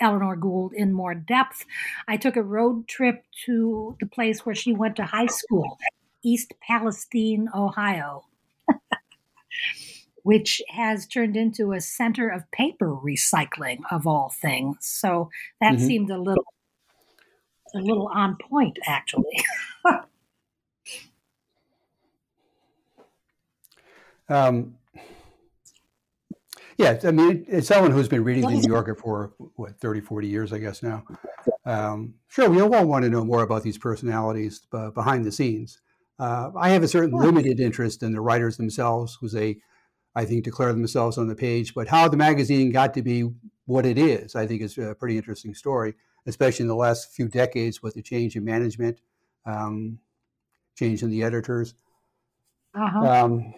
Eleanor 0.00 0.36
Gould 0.36 0.72
in 0.72 0.92
more 0.92 1.14
depth. 1.14 1.64
I 2.06 2.16
took 2.16 2.36
a 2.36 2.42
road 2.42 2.86
trip 2.86 3.24
to 3.46 3.96
the 4.00 4.06
place 4.06 4.46
where 4.46 4.54
she 4.54 4.72
went 4.72 4.94
to 4.96 5.04
high 5.04 5.26
school, 5.26 5.78
East 6.24 6.52
Palestine, 6.60 7.48
Ohio, 7.52 8.24
which 10.22 10.62
has 10.68 11.06
turned 11.06 11.36
into 11.36 11.72
a 11.72 11.80
center 11.80 12.28
of 12.28 12.48
paper 12.52 12.94
recycling 12.94 13.78
of 13.90 14.06
all 14.06 14.32
things. 14.40 14.76
So 14.80 15.30
that 15.60 15.74
mm-hmm. 15.74 15.86
seemed 15.86 16.10
a 16.10 16.18
little 16.18 16.44
a 17.74 17.78
little 17.78 18.08
on 18.08 18.36
point 18.36 18.78
actually. 18.86 19.44
um, 24.28 24.76
yeah, 26.78 26.98
I 27.02 27.10
mean, 27.10 27.44
it's 27.48 27.66
someone 27.66 27.90
who's 27.90 28.08
been 28.08 28.22
reading 28.22 28.46
the 28.46 28.54
New 28.54 28.68
Yorker 28.68 28.94
for 28.94 29.32
what 29.56 29.80
30, 29.80 30.00
40 30.00 30.28
years, 30.28 30.52
I 30.52 30.58
guess 30.58 30.80
now. 30.80 31.02
Um, 31.66 32.14
sure, 32.28 32.48
we 32.48 32.60
all 32.60 32.86
want 32.86 33.04
to 33.04 33.10
know 33.10 33.24
more 33.24 33.42
about 33.42 33.64
these 33.64 33.76
personalities 33.76 34.64
uh, 34.72 34.90
behind 34.90 35.24
the 35.24 35.32
scenes. 35.32 35.80
Uh, 36.20 36.52
I 36.56 36.70
have 36.70 36.84
a 36.84 36.88
certain 36.88 37.18
limited 37.18 37.58
interest 37.58 38.04
in 38.04 38.12
the 38.12 38.20
writers 38.20 38.56
themselves, 38.56 39.18
who 39.20 39.28
they, 39.28 39.58
I 40.14 40.24
think, 40.24 40.44
declare 40.44 40.72
themselves 40.72 41.18
on 41.18 41.26
the 41.26 41.34
page. 41.34 41.74
But 41.74 41.88
how 41.88 42.06
the 42.06 42.16
magazine 42.16 42.70
got 42.70 42.94
to 42.94 43.02
be 43.02 43.28
what 43.66 43.84
it 43.84 43.98
is, 43.98 44.36
I 44.36 44.46
think, 44.46 44.62
is 44.62 44.78
a 44.78 44.94
pretty 44.94 45.16
interesting 45.16 45.54
story, 45.54 45.94
especially 46.28 46.64
in 46.64 46.68
the 46.68 46.76
last 46.76 47.10
few 47.12 47.26
decades 47.26 47.82
with 47.82 47.94
the 47.94 48.02
change 48.02 48.36
in 48.36 48.44
management, 48.44 49.00
um, 49.46 49.98
change 50.76 51.02
in 51.02 51.10
the 51.10 51.24
editors. 51.24 51.74
Uh-huh. 52.74 53.00
Um, 53.00 53.54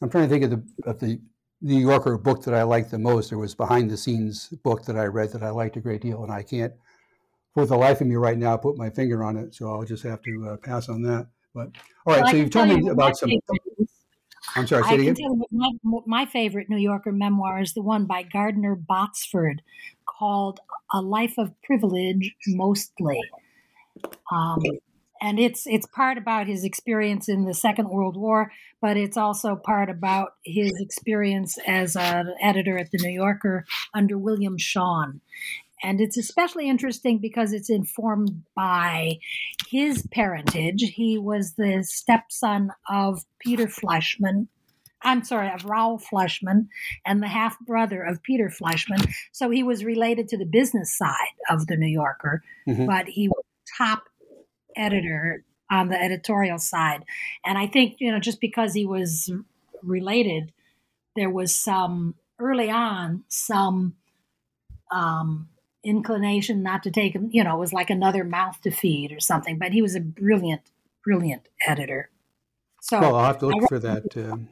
I'm 0.00 0.08
trying 0.08 0.24
to 0.24 0.30
think 0.30 0.44
of 0.44 0.50
the 0.50 0.88
of 0.88 1.00
the 1.00 1.20
New 1.60 1.78
Yorker 1.78 2.16
book 2.16 2.44
that 2.44 2.54
I 2.54 2.62
liked 2.62 2.90
the 2.90 2.98
most. 2.98 3.28
There 3.28 3.38
was 3.38 3.54
behind 3.54 3.90
the 3.90 3.96
scenes 3.96 4.48
book 4.62 4.84
that 4.86 4.96
I 4.96 5.04
read 5.04 5.32
that 5.32 5.42
I 5.42 5.50
liked 5.50 5.76
a 5.76 5.80
great 5.80 6.00
deal, 6.00 6.22
and 6.22 6.32
I 6.32 6.42
can't, 6.42 6.72
for 7.52 7.66
the 7.66 7.76
life 7.76 8.00
of 8.00 8.06
me 8.06 8.14
right 8.14 8.38
now, 8.38 8.56
put 8.56 8.78
my 8.78 8.88
finger 8.88 9.22
on 9.22 9.36
it. 9.36 9.54
So 9.54 9.68
I'll 9.68 9.84
just 9.84 10.04
have 10.04 10.22
to 10.22 10.50
uh, 10.50 10.56
pass 10.56 10.88
on 10.88 11.02
that. 11.02 11.26
But 11.52 11.70
all 12.06 12.14
right, 12.14 12.22
well, 12.22 12.30
so 12.30 12.36
you've 12.36 12.50
told 12.50 12.68
me 12.68 12.88
about 12.88 13.18
some. 13.18 13.30
I'm 14.56 14.66
sorry, 14.66 14.82
I 14.84 14.96
can 14.96 15.14
tell 15.14 15.36
you 15.36 15.44
my, 15.50 16.00
my 16.06 16.26
favorite 16.26 16.68
New 16.68 16.78
Yorker 16.78 17.12
memoir 17.12 17.60
is 17.60 17.74
the 17.74 17.82
one 17.82 18.06
by 18.06 18.22
Gardner 18.22 18.76
Botsford 18.76 19.58
called 20.06 20.60
A 20.92 21.00
Life 21.00 21.34
of 21.38 21.52
Privilege 21.62 22.34
Mostly. 22.46 23.20
Um, 24.32 24.62
and 25.20 25.38
it's 25.38 25.66
it's 25.66 25.86
part 25.86 26.16
about 26.16 26.46
his 26.46 26.64
experience 26.64 27.28
in 27.28 27.44
the 27.44 27.54
Second 27.54 27.90
World 27.90 28.16
War, 28.16 28.50
but 28.80 28.96
it's 28.96 29.16
also 29.16 29.54
part 29.54 29.90
about 29.90 30.34
his 30.44 30.72
experience 30.80 31.58
as 31.66 31.94
an 31.96 32.34
editor 32.40 32.78
at 32.78 32.90
the 32.90 32.98
New 33.02 33.10
Yorker 33.10 33.66
under 33.92 34.16
William 34.16 34.56
Shawn. 34.56 35.20
And 35.82 36.00
it's 36.00 36.16
especially 36.16 36.68
interesting 36.68 37.18
because 37.18 37.52
it's 37.52 37.70
informed 37.70 38.44
by 38.54 39.18
his 39.68 40.06
parentage. 40.10 40.82
He 40.94 41.18
was 41.18 41.54
the 41.54 41.84
stepson 41.84 42.70
of 42.88 43.24
Peter 43.38 43.68
Fleischmann. 43.68 44.48
I'm 45.02 45.24
sorry, 45.24 45.50
of 45.50 45.64
Raoul 45.64 45.98
Fleischmann 45.98 46.68
and 47.06 47.22
the 47.22 47.28
half 47.28 47.58
brother 47.60 48.02
of 48.02 48.22
Peter 48.22 48.50
Fleischmann. 48.50 49.00
So 49.32 49.48
he 49.48 49.62
was 49.62 49.84
related 49.84 50.28
to 50.28 50.36
the 50.36 50.44
business 50.44 50.96
side 50.96 51.14
of 51.48 51.66
the 51.66 51.76
New 51.76 51.88
Yorker, 51.88 52.42
mm-hmm. 52.68 52.84
but 52.84 53.06
he 53.08 53.28
was 53.28 53.42
top 53.78 54.02
editor 54.76 55.42
on 55.70 55.88
the 55.88 56.00
editorial 56.00 56.58
side. 56.58 57.04
And 57.46 57.56
I 57.56 57.66
think, 57.66 57.96
you 57.98 58.12
know, 58.12 58.18
just 58.18 58.40
because 58.40 58.74
he 58.74 58.84
was 58.84 59.32
related, 59.82 60.52
there 61.16 61.30
was 61.30 61.54
some 61.54 62.14
early 62.38 62.70
on 62.70 63.24
some 63.28 63.94
um, 64.90 65.48
inclination 65.84 66.62
not 66.62 66.82
to 66.82 66.90
take 66.90 67.14
him, 67.14 67.28
you 67.32 67.42
know, 67.44 67.56
it 67.56 67.60
was 67.60 67.72
like 67.72 67.90
another 67.90 68.24
mouth 68.24 68.60
to 68.62 68.70
feed 68.70 69.12
or 69.12 69.20
something. 69.20 69.58
But 69.58 69.72
he 69.72 69.82
was 69.82 69.94
a 69.94 70.00
brilliant, 70.00 70.62
brilliant 71.04 71.48
editor. 71.66 72.10
So 72.82 73.00
well, 73.00 73.16
I'll 73.16 73.26
have 73.26 73.38
to 73.38 73.46
look 73.46 73.68
for 73.68 73.78
that. 73.78 74.04
Um, 74.16 74.48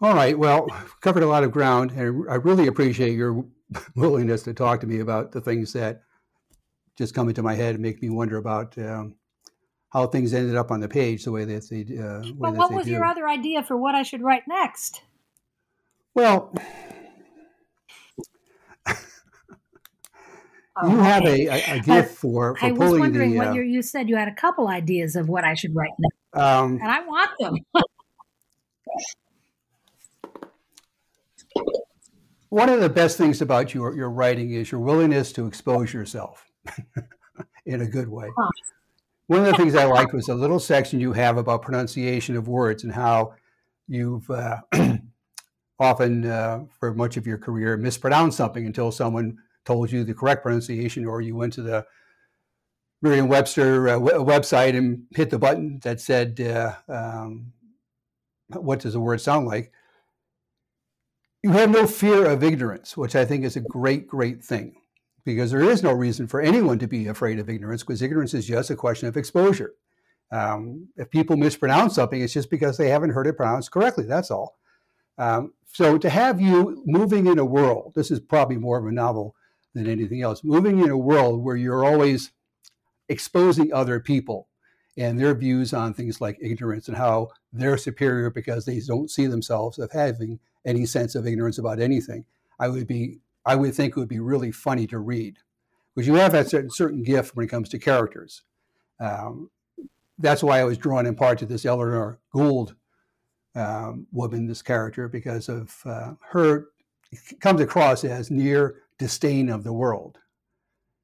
all 0.00 0.14
right. 0.14 0.38
Well, 0.38 0.66
covered 1.00 1.22
a 1.22 1.26
lot 1.26 1.44
of 1.44 1.52
ground, 1.52 1.92
and 1.92 2.30
I 2.30 2.36
really 2.36 2.66
appreciate 2.66 3.14
your 3.14 3.44
willingness 3.96 4.42
to 4.44 4.54
talk 4.54 4.80
to 4.80 4.86
me 4.86 5.00
about 5.00 5.32
the 5.32 5.40
things 5.40 5.72
that 5.74 6.02
just 6.96 7.14
come 7.14 7.28
into 7.28 7.42
my 7.42 7.54
head 7.54 7.74
and 7.74 7.82
make 7.82 8.00
me 8.02 8.08
wonder 8.08 8.36
about 8.36 8.76
um, 8.78 9.16
how 9.90 10.06
things 10.06 10.34
ended 10.34 10.56
up 10.56 10.70
on 10.70 10.80
the 10.80 10.88
page 10.88 11.24
the 11.24 11.32
way 11.32 11.44
that 11.44 11.68
they. 11.70 11.82
Uh, 11.98 12.32
well, 12.36 12.54
what 12.54 12.72
was 12.72 12.86
do. 12.86 12.92
your 12.92 13.04
other 13.04 13.28
idea 13.28 13.62
for 13.62 13.76
what 13.76 13.94
I 13.94 14.02
should 14.02 14.22
write 14.22 14.44
next? 14.48 15.02
Well, 16.14 16.54
Oh, 20.76 20.90
you 20.90 20.98
have 20.98 21.24
a, 21.24 21.46
a, 21.46 21.76
a 21.76 21.80
gift 21.80 22.16
for, 22.16 22.56
for 22.56 22.66
I 22.66 22.72
was 22.72 22.98
wondering 22.98 23.32
the, 23.32 23.38
what 23.38 23.46
uh, 23.48 23.52
you 23.52 23.80
said. 23.80 24.08
You 24.08 24.16
had 24.16 24.26
a 24.26 24.34
couple 24.34 24.66
ideas 24.66 25.14
of 25.14 25.28
what 25.28 25.44
I 25.44 25.54
should 25.54 25.74
write 25.74 25.92
next, 25.98 26.16
um, 26.34 26.80
and 26.82 26.90
I 26.90 27.00
want 27.06 27.30
them. 27.38 27.56
one 32.48 32.68
of 32.68 32.80
the 32.80 32.88
best 32.88 33.16
things 33.16 33.40
about 33.40 33.72
your 33.72 33.94
your 33.94 34.10
writing 34.10 34.52
is 34.52 34.72
your 34.72 34.80
willingness 34.80 35.32
to 35.34 35.46
expose 35.46 35.92
yourself 35.92 36.44
in 37.66 37.80
a 37.82 37.86
good 37.86 38.08
way. 38.08 38.28
Huh. 38.36 38.50
One 39.26 39.40
of 39.40 39.46
the 39.46 39.56
things 39.56 39.74
I 39.74 39.84
liked 39.84 40.12
was 40.12 40.28
a 40.28 40.34
little 40.34 40.60
section 40.60 41.00
you 41.00 41.12
have 41.12 41.38
about 41.38 41.62
pronunciation 41.62 42.36
of 42.36 42.46
words 42.46 42.84
and 42.84 42.92
how 42.92 43.34
you've 43.88 44.28
uh, 44.28 44.58
often, 45.78 46.26
uh, 46.26 46.64
for 46.78 46.92
much 46.92 47.16
of 47.16 47.26
your 47.26 47.38
career, 47.38 47.76
mispronounced 47.76 48.36
something 48.36 48.66
until 48.66 48.92
someone 48.92 49.38
told 49.64 49.90
you 49.90 50.04
the 50.04 50.14
correct 50.14 50.42
pronunciation, 50.42 51.06
or 51.06 51.20
you 51.20 51.36
went 51.36 51.52
to 51.54 51.62
the 51.62 51.86
Merriam-Webster 53.02 53.88
uh, 53.88 53.92
w- 53.98 54.24
website 54.24 54.76
and 54.76 55.04
hit 55.14 55.30
the 55.30 55.38
button 55.38 55.80
that 55.82 56.00
said, 56.00 56.40
uh, 56.40 56.74
um, 56.88 57.52
"What 58.48 58.80
does 58.80 58.94
the 58.94 59.00
word 59.00 59.20
sound 59.20 59.46
like?" 59.46 59.72
You 61.42 61.50
have 61.50 61.70
no 61.70 61.86
fear 61.86 62.24
of 62.24 62.42
ignorance, 62.42 62.96
which 62.96 63.14
I 63.14 63.26
think 63.26 63.44
is 63.44 63.56
a 63.56 63.60
great, 63.60 64.06
great 64.06 64.42
thing, 64.42 64.76
because 65.24 65.50
there 65.50 65.60
is 65.60 65.82
no 65.82 65.92
reason 65.92 66.26
for 66.26 66.40
anyone 66.40 66.78
to 66.78 66.88
be 66.88 67.06
afraid 67.06 67.38
of 67.38 67.50
ignorance, 67.50 67.82
because 67.82 68.00
ignorance 68.00 68.32
is 68.32 68.46
just 68.46 68.70
a 68.70 68.76
question 68.76 69.08
of 69.08 69.16
exposure. 69.16 69.74
Um, 70.32 70.88
if 70.96 71.10
people 71.10 71.36
mispronounce 71.36 71.94
something, 71.94 72.20
it's 72.20 72.32
just 72.32 72.50
because 72.50 72.78
they 72.78 72.88
haven't 72.88 73.10
heard 73.10 73.26
it 73.26 73.36
pronounced 73.36 73.70
correctly. 73.70 74.04
That's 74.04 74.30
all. 74.30 74.56
Um, 75.18 75.52
so 75.66 75.98
to 75.98 76.08
have 76.08 76.40
you 76.40 76.82
moving 76.86 77.26
in 77.26 77.38
a 77.38 77.44
world, 77.44 77.92
this 77.94 78.10
is 78.10 78.20
probably 78.20 78.56
more 78.56 78.78
of 78.78 78.86
a 78.86 78.92
novel 78.92 79.36
than 79.74 79.88
anything 79.88 80.22
else. 80.22 80.42
Moving 80.44 80.78
in 80.80 80.90
a 80.90 80.96
world 80.96 81.42
where 81.42 81.56
you're 81.56 81.84
always 81.84 82.30
exposing 83.08 83.72
other 83.72 84.00
people 84.00 84.48
and 84.96 85.18
their 85.18 85.34
views 85.34 85.74
on 85.74 85.92
things 85.92 86.20
like 86.20 86.38
ignorance 86.40 86.88
and 86.88 86.96
how 86.96 87.30
they're 87.52 87.76
superior 87.76 88.30
because 88.30 88.64
they 88.64 88.80
don't 88.80 89.10
see 89.10 89.26
themselves 89.26 89.78
as 89.78 89.90
having 89.92 90.38
any 90.64 90.86
sense 90.86 91.14
of 91.14 91.26
ignorance 91.26 91.58
about 91.58 91.80
anything. 91.80 92.24
I 92.58 92.68
would 92.68 92.86
be, 92.86 93.18
I 93.44 93.56
would 93.56 93.74
think 93.74 93.96
it 93.96 94.00
would 94.00 94.08
be 94.08 94.20
really 94.20 94.52
funny 94.52 94.86
to 94.86 94.98
read, 94.98 95.38
because 95.94 96.06
you 96.06 96.14
have 96.14 96.32
that 96.32 96.48
certain, 96.48 96.70
certain 96.70 97.02
gift 97.02 97.34
when 97.34 97.44
it 97.44 97.50
comes 97.50 97.68
to 97.70 97.78
characters. 97.78 98.42
Um, 99.00 99.50
that's 100.18 100.42
why 100.42 100.60
I 100.60 100.64
was 100.64 100.78
drawn 100.78 101.06
in 101.06 101.16
part 101.16 101.38
to 101.40 101.46
this 101.46 101.66
Eleanor 101.66 102.20
Gould 102.32 102.76
um, 103.56 104.06
woman, 104.12 104.46
this 104.46 104.62
character, 104.62 105.08
because 105.08 105.48
of 105.48 105.76
uh, 105.84 106.12
her 106.30 106.68
comes 107.40 107.60
across 107.60 108.04
as 108.04 108.30
near 108.30 108.82
disdain 108.98 109.48
of 109.48 109.64
the 109.64 109.72
world. 109.72 110.18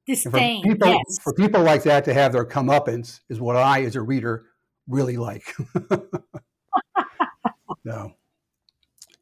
Disdain, 0.07 0.63
for 0.63 0.69
people, 0.69 0.87
yes. 0.87 1.19
For 1.23 1.33
people 1.33 1.61
like 1.61 1.83
that 1.83 2.05
to 2.05 2.13
have 2.13 2.33
their 2.33 2.45
comeuppance 2.45 3.19
is 3.29 3.39
what 3.39 3.55
I, 3.55 3.83
as 3.83 3.95
a 3.95 4.01
reader, 4.01 4.45
really 4.87 5.17
like. 5.17 5.43
no. 7.85 8.13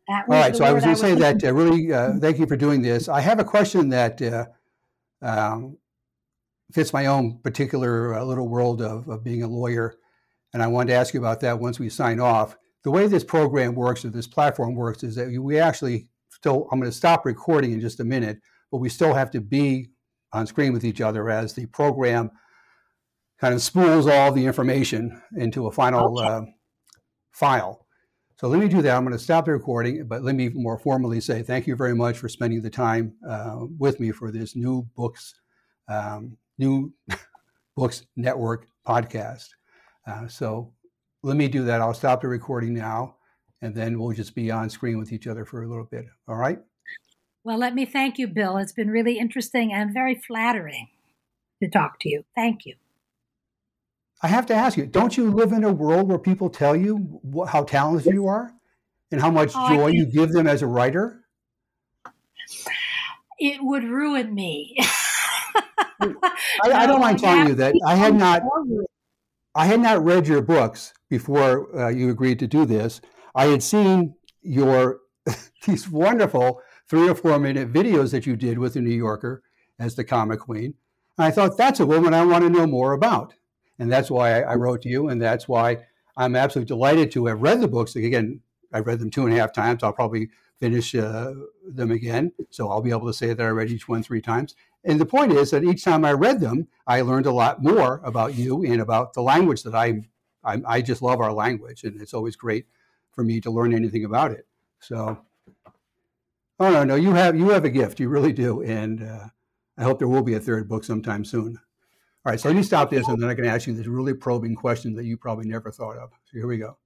All 0.10 0.24
right, 0.28 0.56
so 0.56 0.66
I 0.66 0.72
was 0.72 0.84
going 0.84 0.96
to 0.96 1.02
say 1.02 1.14
that 1.16 1.44
uh, 1.44 1.54
really 1.54 1.94
uh, 1.94 2.14
thank 2.20 2.40
you 2.40 2.48
for 2.48 2.58
doing 2.58 2.82
this. 2.82 3.08
I 3.08 3.22
have 3.22 3.40
a 3.40 3.44
question 3.44 3.90
that 3.90 4.20
uh, 4.20 4.46
um, 5.22 5.78
fits 6.72 6.94
my 6.94 7.06
own 7.06 7.38
particular 7.44 8.16
uh, 8.16 8.24
little 8.24 8.48
world 8.48 8.82
of, 8.82 9.08
of 9.08 9.24
being 9.24 9.44
a 9.44 9.48
lawyer, 9.48 9.98
and 10.54 10.64
I 10.64 10.68
wanted 10.68 10.94
to 10.94 10.98
ask 10.98 11.14
you 11.14 11.20
about 11.20 11.42
that 11.42 11.60
once 11.60 11.80
we 11.80 11.90
sign 11.90 12.20
off. 12.20 12.58
The 12.84 12.90
way 12.90 13.06
this 13.08 13.24
program 13.24 13.76
works, 13.76 14.04
or 14.04 14.10
this 14.10 14.26
platform 14.26 14.74
works, 14.74 15.04
is 15.04 15.14
that 15.16 15.30
we 15.30 15.60
actually 15.60 16.08
still. 16.32 16.68
I'm 16.72 16.80
going 16.80 16.90
to 16.90 16.98
stop 16.98 17.24
recording 17.24 17.72
in 17.72 17.80
just 17.80 18.00
a 18.00 18.06
minute, 18.06 18.40
but 18.72 18.78
we 18.78 18.90
still 18.90 19.14
have 19.14 19.32
to 19.32 19.42
be 19.42 19.90
on 20.34 20.48
screen 20.48 20.74
with 20.74 20.84
each 20.84 21.02
other 21.02 21.30
as 21.30 21.54
the 21.54 21.66
program 21.68 22.32
kind 23.40 23.54
of 23.54 23.62
spools 23.62 24.08
all 24.08 24.32
the 24.32 24.46
information 24.46 25.22
into 25.36 25.68
a 25.68 25.72
final 25.72 26.20
uh, 26.20 26.42
file. 27.32 27.86
So 28.38 28.48
let 28.48 28.60
me 28.60 28.68
do 28.70 28.82
that. 28.82 28.96
I'm 28.96 29.04
going 29.04 29.18
to 29.18 29.22
stop 29.22 29.46
the 29.46 29.52
recording, 29.52 30.06
but 30.08 30.24
let 30.24 30.36
me 30.36 30.50
more 30.50 30.78
formally 30.78 31.20
say 31.20 31.42
thank 31.44 31.68
you 31.68 31.76
very 31.76 31.96
much 31.96 32.18
for 32.18 32.30
spending 32.30 32.62
the 32.62 32.70
time 32.70 33.14
uh, 33.28 33.66
with 33.78 34.00
me 34.00 34.12
for 34.12 34.32
this 34.32 34.56
new 34.56 34.88
books, 34.96 35.36
um, 35.90 36.38
new 36.58 36.94
books 37.76 38.06
network 38.16 38.68
podcast. 38.88 39.48
Uh, 40.08 40.28
so 40.28 40.74
let 41.22 41.36
me 41.36 41.48
do 41.48 41.66
that. 41.66 41.82
I'll 41.82 41.94
stop 41.94 42.22
the 42.22 42.30
recording 42.30 42.74
now, 42.74 43.18
and 43.62 43.76
then 43.76 44.00
we'll 44.00 44.16
just 44.16 44.36
be 44.36 44.52
on 44.52 44.70
screen 44.70 44.98
with 44.98 45.12
each 45.12 45.28
other 45.28 45.44
for 45.44 45.64
a 45.64 45.68
little 45.68 45.86
bit. 45.86 46.06
All 46.28 46.38
right. 46.38 46.60
Well, 47.44 47.58
let 47.58 47.74
me 47.74 47.86
thank 47.86 48.18
you, 48.18 48.28
Bill. 48.28 48.58
It's 48.58 48.74
been 48.74 48.90
really 48.90 49.18
interesting 49.18 49.72
and 49.72 49.94
very 49.94 50.16
flattering 50.16 50.90
to 51.64 51.70
talk 51.70 52.00
to 52.02 52.10
you. 52.10 52.26
Thank 52.36 52.66
you. 52.66 52.76
I 54.22 54.28
have 54.28 54.46
to 54.48 54.54
ask 54.54 54.78
you, 54.78 54.86
don't 54.86 55.16
you 55.16 55.32
live 55.32 55.54
in 55.54 55.64
a 55.64 55.72
world 55.72 56.10
where 56.10 56.20
people 56.20 56.50
tell 56.50 56.76
you 56.76 57.22
how 57.48 57.64
talented 57.64 58.14
you 58.14 58.28
are? 58.28 58.54
and 59.12 59.22
how 59.22 59.32
much 59.32 59.52
Oh, 59.56 59.70
joy 59.70 59.88
you 59.88 60.06
give 60.06 60.32
them 60.32 60.48
as 60.48 60.62
a 60.62 60.68
writer? 60.68 61.26
It 63.40 63.64
would 63.64 63.84
ruin 63.84 64.34
me. 64.34 64.78
I, 66.02 66.14
I 66.64 66.86
don't 66.86 67.02
mind 67.02 67.20
telling 67.20 67.48
you 67.48 67.56
that 67.56 67.74
I 67.86 67.96
had 67.96 68.16
not 68.16 68.44
I 69.56 69.66
had 69.66 69.80
not 69.80 70.04
read 70.04 70.28
your 70.28 70.42
books 70.42 70.94
before 71.10 71.76
uh, 71.78 71.90
you 71.90 72.10
agreed 72.10 72.40
to 72.40 72.48
do 72.48 72.66
this. 72.66 73.02
I 73.36 73.46
had 73.46 73.64
seen 73.64 74.16
your 74.42 75.00
these 75.66 75.90
wonderful 75.90 76.62
three 76.90 77.08
or 77.08 77.16
four 77.16 77.40
minute 77.40 77.72
videos 77.72 78.12
that 78.12 78.26
you 78.26 78.36
did 78.36 78.58
with 78.58 78.74
the 78.74 78.82
New 78.82 78.96
Yorker 78.96 79.44
as 79.78 79.96
the 79.96 80.04
comic 80.04 80.40
queen. 80.40 80.74
And 81.18 81.26
I 81.26 81.32
thought 81.32 81.58
that's 81.58 81.80
a 81.80 81.86
woman 81.86 82.14
I 82.14 82.26
want 82.26 82.44
to 82.44 82.50
know 82.50 82.66
more 82.66 82.94
about. 82.94 83.34
And 83.78 83.92
that's 83.92 84.12
why 84.12 84.42
I, 84.42 84.56
wrote 84.56 84.82
to 84.82 84.90
you. 84.90 85.08
And 85.08 85.22
that's 85.22 85.48
why 85.48 85.86
I'm 86.18 86.36
absolutely 86.36 86.68
delighted 86.68 87.12
to 87.12 87.28
have 87.28 87.42
read 87.42 87.62
the 87.62 87.68
books. 87.68 87.96
Again, 87.96 88.42
I 88.74 88.80
read 88.80 89.00
them 89.00 89.10
two 89.10 89.26
and 89.26 89.34
a 89.34 89.40
half 89.40 89.54
times. 89.54 89.84
I'll 89.84 89.94
probably 89.94 90.30
finish 90.60 90.94
uh, 90.94 91.34
them 91.66 91.92
again. 91.92 92.34
So 92.50 92.70
I'll 92.70 92.82
be 92.82 92.92
able 92.92 93.08
to 93.08 93.14
say 93.14 93.34
that 93.34 93.42
I 93.42 93.50
read 93.50 93.70
each 93.70 93.88
one 93.88 94.04
three 94.04 94.22
times. 94.22 94.56
And 94.84 95.00
the 95.00 95.06
point 95.06 95.32
is 95.32 95.52
that 95.52 95.64
each 95.64 95.84
time 95.84 96.04
I 96.04 96.12
read 96.12 96.40
them, 96.40 96.68
I 96.88 97.02
learned 97.02 97.26
a 97.26 97.32
lot 97.32 97.64
more 97.64 98.02
about 98.04 98.36
you 98.36 98.64
and 98.64 98.82
about 98.82 99.14
the 99.14 99.22
language 99.22 99.64
that 99.64 99.76
I, 99.76 100.04
I, 100.44 100.62
I 100.66 100.82
just 100.82 101.02
love 101.02 101.22
our 101.22 101.34
language. 101.34 101.84
And 101.84 102.02
it's 102.02 102.14
always 102.14 102.36
great 102.36 102.66
for 103.12 103.24
me 103.24 103.40
to 103.42 103.52
learn 103.52 103.74
anything 103.74 104.06
about 104.06 104.32
it. 104.32 104.46
So, 104.80 105.20
oh 106.60 106.72
no, 106.72 106.84
no, 106.84 106.96
you 106.96 107.14
have 107.14 107.36
you 107.38 107.50
have 107.50 107.66
a 107.66 107.70
gift, 107.70 108.00
you 108.00 108.10
really 108.10 108.34
do, 108.34 108.62
and 108.62 109.04
uh, 109.04 109.28
I 109.78 109.84
hope 109.84 110.00
there 110.00 110.08
will 110.08 110.24
be 110.24 110.36
a 110.36 110.40
third 110.40 110.68
book 110.68 110.84
sometime 110.84 111.24
soon. 111.24 111.58
All 112.26 112.32
right, 112.32 112.40
so 112.40 112.50
let 112.50 112.56
me 112.56 112.64
stop 112.64 112.90
this, 112.90 113.08
and 113.08 113.22
then 113.22 113.30
I 113.30 113.34
can 113.34 113.46
ask 113.46 113.66
you 113.66 113.74
this 113.74 113.88
really 113.88 114.14
probing 114.14 114.56
question 114.56 114.94
that 114.96 115.06
you 115.06 115.16
probably 115.18 115.48
never 115.48 115.72
thought 115.72 115.98
of. 115.98 116.12
So 116.26 116.38
here 116.38 116.48
we 116.48 116.58
go. 116.58 116.78